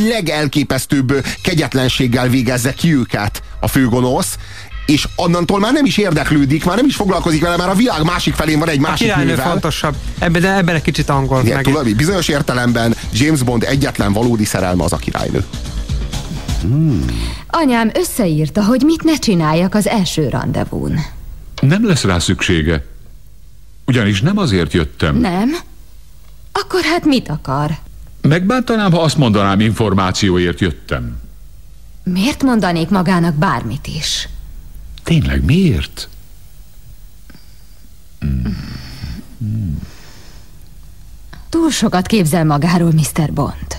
[0.10, 4.38] legelképesztőbb kegyetlenséggel végezze ki őket a főgonosz,
[4.88, 8.34] és onnantól már nem is érdeklődik, már nem is foglalkozik vele, már a világ másik
[8.34, 9.50] felén van egy másik a nővel.
[9.50, 9.96] fontosabb.
[10.20, 11.46] Ebben, de ebben egy kicsit angol.
[11.46, 15.46] Igen, tudod, bizonyos értelemben James Bond egyetlen valódi szerelme az a királynő.
[16.62, 17.06] Hmm.
[17.48, 21.00] Anyám összeírta, hogy mit ne csináljak az első rendezvún.
[21.62, 22.86] Nem lesz rá szüksége.
[23.86, 25.18] Ugyanis nem azért jöttem.
[25.18, 25.58] Nem?
[26.52, 27.78] Akkor hát mit akar?
[28.22, 31.18] Megbántanám, ha azt mondanám, információért jöttem.
[32.04, 34.30] Miért mondanék magának bármit is?
[35.08, 36.10] Tényleg, miért?
[38.20, 39.80] Hmm.
[41.50, 43.34] Túl sokat képzel magáról, Mr.
[43.34, 43.78] Bond.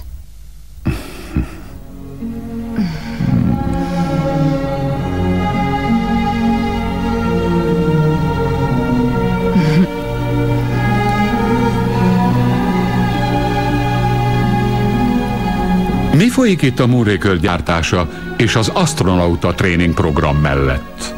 [16.14, 21.17] Mi folyik itt a Múrékör gyártása és az astronauta tréning program mellett?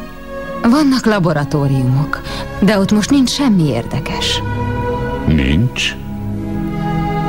[0.61, 2.21] Vannak laboratóriumok,
[2.59, 4.41] de ott most nincs semmi érdekes.
[5.27, 5.95] Nincs?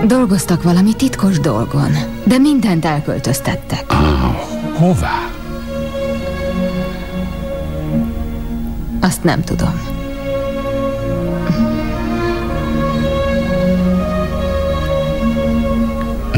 [0.06, 1.90] Dolgoztak valami titkos dolgon,
[2.24, 3.84] de mindent elköltöztettek.
[3.86, 4.34] Ah,
[4.74, 5.30] hová?
[9.00, 9.80] Azt nem tudom.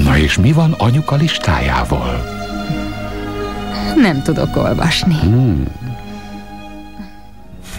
[0.05, 2.25] Na és mi van anyuka listájával?
[3.97, 5.19] Nem tudok olvasni.
[5.19, 5.65] Hmm.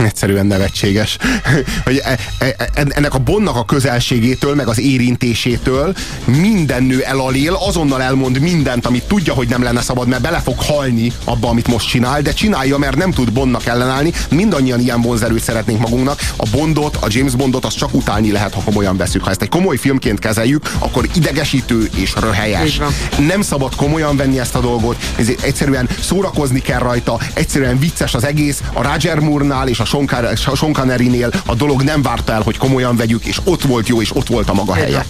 [0.05, 1.17] Egyszerűen nevetséges.
[1.85, 5.95] Hogy e, e, e, ennek a bonnak a közelségétől, meg az érintésétől
[6.25, 10.59] minden nő elalél, azonnal elmond mindent, amit tudja, hogy nem lenne szabad, mert bele fog
[10.59, 14.13] halni abba, amit most csinál, de csinálja, mert nem tud Bondnak ellenállni.
[14.29, 16.19] Mindannyian ilyen vonzerőt szeretnénk magunknak.
[16.35, 19.23] A Bondot, a James Bondot, az csak utálni lehet, ha komolyan veszük.
[19.23, 22.79] Ha ezt egy komoly filmként kezeljük, akkor idegesítő és röhelyes.
[23.27, 28.23] Nem szabad komolyan venni ezt a dolgot, ez egyszerűen szórakozni kell rajta, egyszerűen vicces az
[28.25, 28.61] egész.
[28.73, 29.85] A Roger Moore-nál és a
[30.35, 34.15] Sean Connery-nél a dolog nem várta el, hogy komolyan vegyük, és ott volt jó, és
[34.15, 35.05] ott volt a maga helye.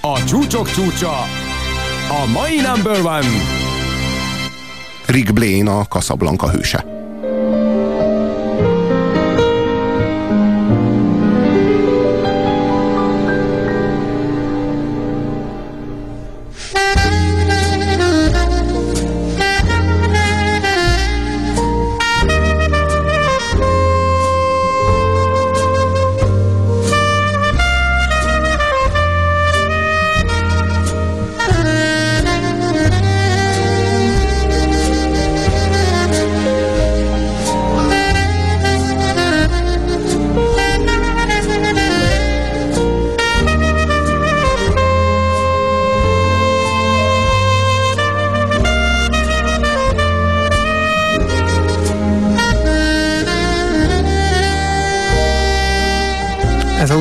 [0.00, 1.12] A csúcsok csúcsa,
[2.08, 3.26] a mai number one.
[5.06, 6.95] Rick Blaine a Casablanca hőse.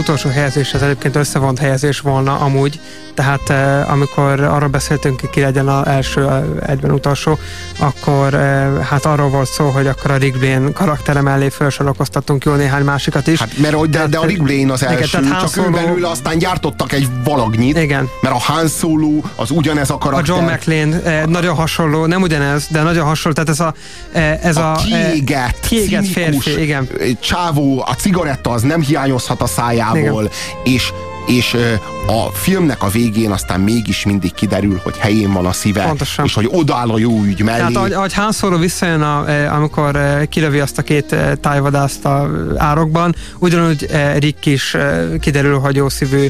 [0.06, 2.80] Utolsó helyezés az egyébként összevont helyezés volna amúgy,
[3.16, 7.38] tehát eh, amikor arról beszéltünk, ki legyen az első, eh, egyben utolsó,
[7.80, 12.54] akkor eh, hát arról volt szó, hogy akkor a Rick Blaine karaktere mellé felsorokoztatunk jó
[12.54, 13.40] néhány másikat is.
[13.40, 15.68] Hát, mert de, de a Rick Blaine az első, igen, csak Solo...
[15.68, 17.78] ő belőle aztán gyártottak egy valagnyit.
[17.78, 18.10] Igen.
[18.22, 20.36] Mert a Han Solo az ugyanez a karakter.
[20.36, 23.74] A John McLean eh, nagyon hasonló, nem ugyanez, de nagyon hasonló, tehát ez a
[24.42, 26.90] ez a, a kiégett, kiégett férfi, igen.
[27.20, 30.32] csávó, a cigaretta az nem hiányozhat a szájából, igen.
[30.64, 30.92] és
[31.26, 31.58] és
[32.08, 36.26] a filmnek a végén aztán mégis mindig kiderül, hogy helyén van a szíve, Pontosan.
[36.26, 37.58] és hogy odáll a jó ügy mellé.
[37.58, 39.26] Tehát ahogy, ahogy Han Solo visszajön, a,
[39.56, 39.98] amikor
[40.30, 43.88] kilövi azt a két tájvadászt a árokban, ugyanúgy
[44.18, 44.76] Rick is
[45.20, 46.28] kiderül, hogy jó szívű,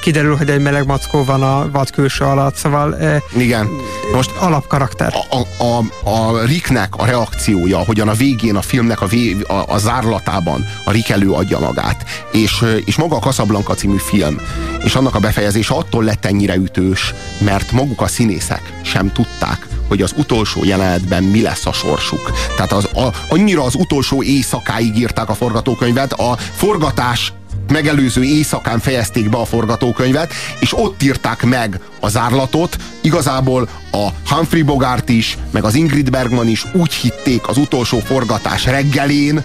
[0.00, 2.96] kiderül, hogy egy meleg mackó van a vad külső alatt, szóval
[3.36, 3.68] Igen.
[4.14, 5.12] Most alapkarakter.
[5.30, 9.78] A, a, a Ricknek a reakciója, hogyan a végén a filmnek a, vé, a, a
[9.78, 14.40] zárlatában a Rick előadja magát, és, és maga a Casablanca című film film.
[14.84, 20.02] És annak a befejezése attól lett ennyire ütős, mert maguk a színészek sem tudták, hogy
[20.02, 22.32] az utolsó jelenetben mi lesz a sorsuk.
[22.56, 27.32] Tehát az, a, annyira az utolsó éjszakáig írták a forgatókönyvet, a forgatás
[27.70, 32.76] megelőző éjszakán fejezték be a forgatókönyvet, és ott írták meg a zárlatot.
[33.00, 38.64] Igazából a Humphrey Bogart is, meg az Ingrid Bergman is úgy hitték az utolsó forgatás
[38.64, 39.42] reggelén,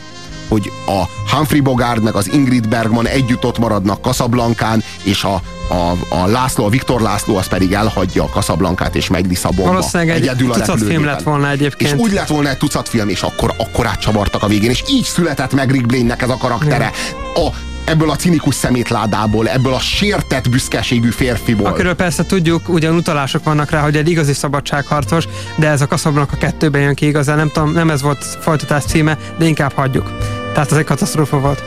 [0.47, 6.15] hogy a Humphrey Bogart meg az Ingrid Bergman együtt ott maradnak Casablancán, és a, a,
[6.15, 9.71] a László, a Viktor László az pedig elhagyja a Casablancát és megy Lisszabonba.
[9.71, 11.93] Valószínűleg egy Egyedül tucat film lett volna egyébként.
[11.93, 15.03] És úgy lett volna egy tucat film, és akkor, akkor átcsavartak a végén, és így
[15.03, 16.91] született meg Rick Blaine-nek ez a karaktere.
[17.35, 17.49] A
[17.85, 21.67] ebből a cinikus szemétládából, ebből a sértett büszkeségű férfiból.
[21.67, 26.31] Akiről persze tudjuk, ugyan utalások vannak rá, hogy egy igazi szabadságharcos, de ez a kaszabnak
[26.31, 27.37] a kettőben jön ki igazán.
[27.37, 30.17] Nem tudom, nem ez volt folytatás címe, de inkább hagyjuk.
[30.53, 31.63] Tehát ez egy katasztrófa volt.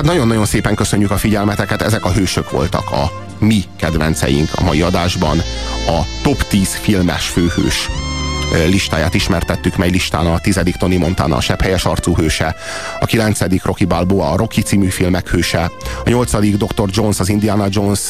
[0.00, 4.82] Hát nagyon-nagyon szépen köszönjük a figyelmeteket, ezek a hősök voltak a mi kedvenceink a mai
[4.82, 5.38] adásban.
[5.86, 7.88] A top 10 filmes főhős
[8.66, 12.56] listáját ismertettük, mely listán a tizedik Tony Montana a helyes arcú hőse,
[13.00, 15.70] a kilencedik Rocky Balboa a Rocky című filmek hőse,
[16.04, 16.88] a nyolcadik Dr.
[16.92, 18.00] Jones az Indiana Jones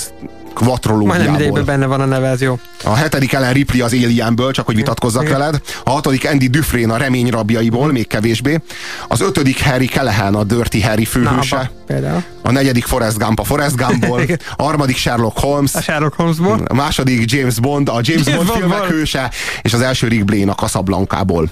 [0.55, 1.17] kvatrológiából.
[1.17, 2.59] Majdnem idejében benne van a neve, ez jó.
[2.85, 5.39] A hetedik Ellen Ripley az Alienből, csak hogy vitatkozzak Igen.
[5.39, 5.61] veled.
[5.85, 8.61] A hatodik Andy Dufresne a remény rabjaiból, még kevésbé.
[9.09, 11.71] Az ötödik Harry Callahan a Dirty Harry főhőse.
[11.87, 14.23] Na, a negyedik Forrest Gump a Forrest Gumpból.
[14.57, 15.75] a harmadik Sherlock Holmes.
[15.75, 16.61] A Sherlock Holmesból.
[16.69, 19.31] A második James Bond, a James, James Bond filmek hőse.
[19.63, 21.51] És az első Rick Blaine a Casablanca-ból.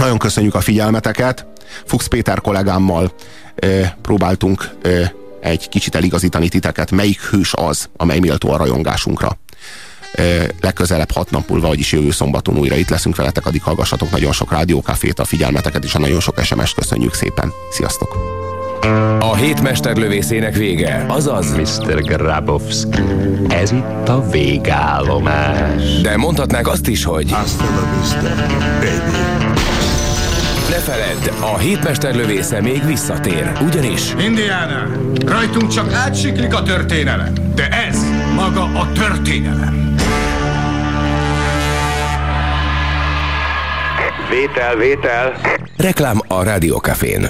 [0.00, 1.46] Nagyon köszönjük a figyelmeteket.
[1.84, 3.12] Fuchs Péter kollégámmal
[3.54, 9.38] e, próbáltunk e, egy kicsit eligazítani titeket, melyik hős az, amely méltó a rajongásunkra.
[10.60, 14.52] legközelebb hat nap múlva, vagyis jövő szombaton újra itt leszünk veletek, addig hallgassatok nagyon sok
[14.52, 17.52] rádiókafét, a figyelmeteket és a nagyon sok SMS-t köszönjük szépen.
[17.70, 18.38] Sziasztok!
[19.18, 22.02] A hét mesterlövészének vége, azaz Mr.
[22.02, 23.02] Grabowski.
[23.48, 26.00] Ez itt a végállomás.
[26.02, 28.34] De mondhatnánk azt is, hogy Hasta la vista,
[28.80, 29.39] baby.
[30.70, 34.14] Ne feledd, a hétmester lövésze még visszatér, ugyanis...
[34.18, 34.86] Indiana,
[35.26, 37.98] rajtunk csak átsiklik a történelem, de ez
[38.34, 39.94] maga a történelem.
[44.30, 45.40] Vétel, vétel.
[45.76, 47.26] Reklám a Rádiókafén.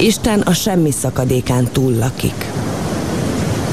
[0.00, 2.44] Isten a semmi szakadékán túl lakik.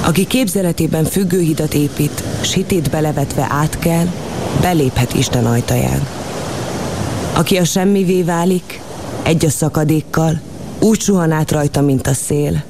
[0.05, 4.05] Aki képzeletében függőhidat épít, sitét belevetve át kell,
[4.61, 6.24] beléphet Isten ajtaján.
[7.35, 8.79] Aki a semmivé válik,
[9.23, 10.39] egy a szakadékkal,
[10.79, 12.63] úgy suhan át rajta, mint a szél,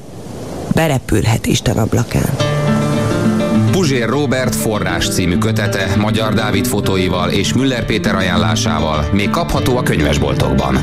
[0.74, 2.36] berepülhet Isten ablakán.
[3.72, 9.84] Puzsér Robert forrás című kötete Magyar Dávid fotóival és Müller Péter ajánlásával még kapható a
[9.84, 10.76] könyvesboltokban.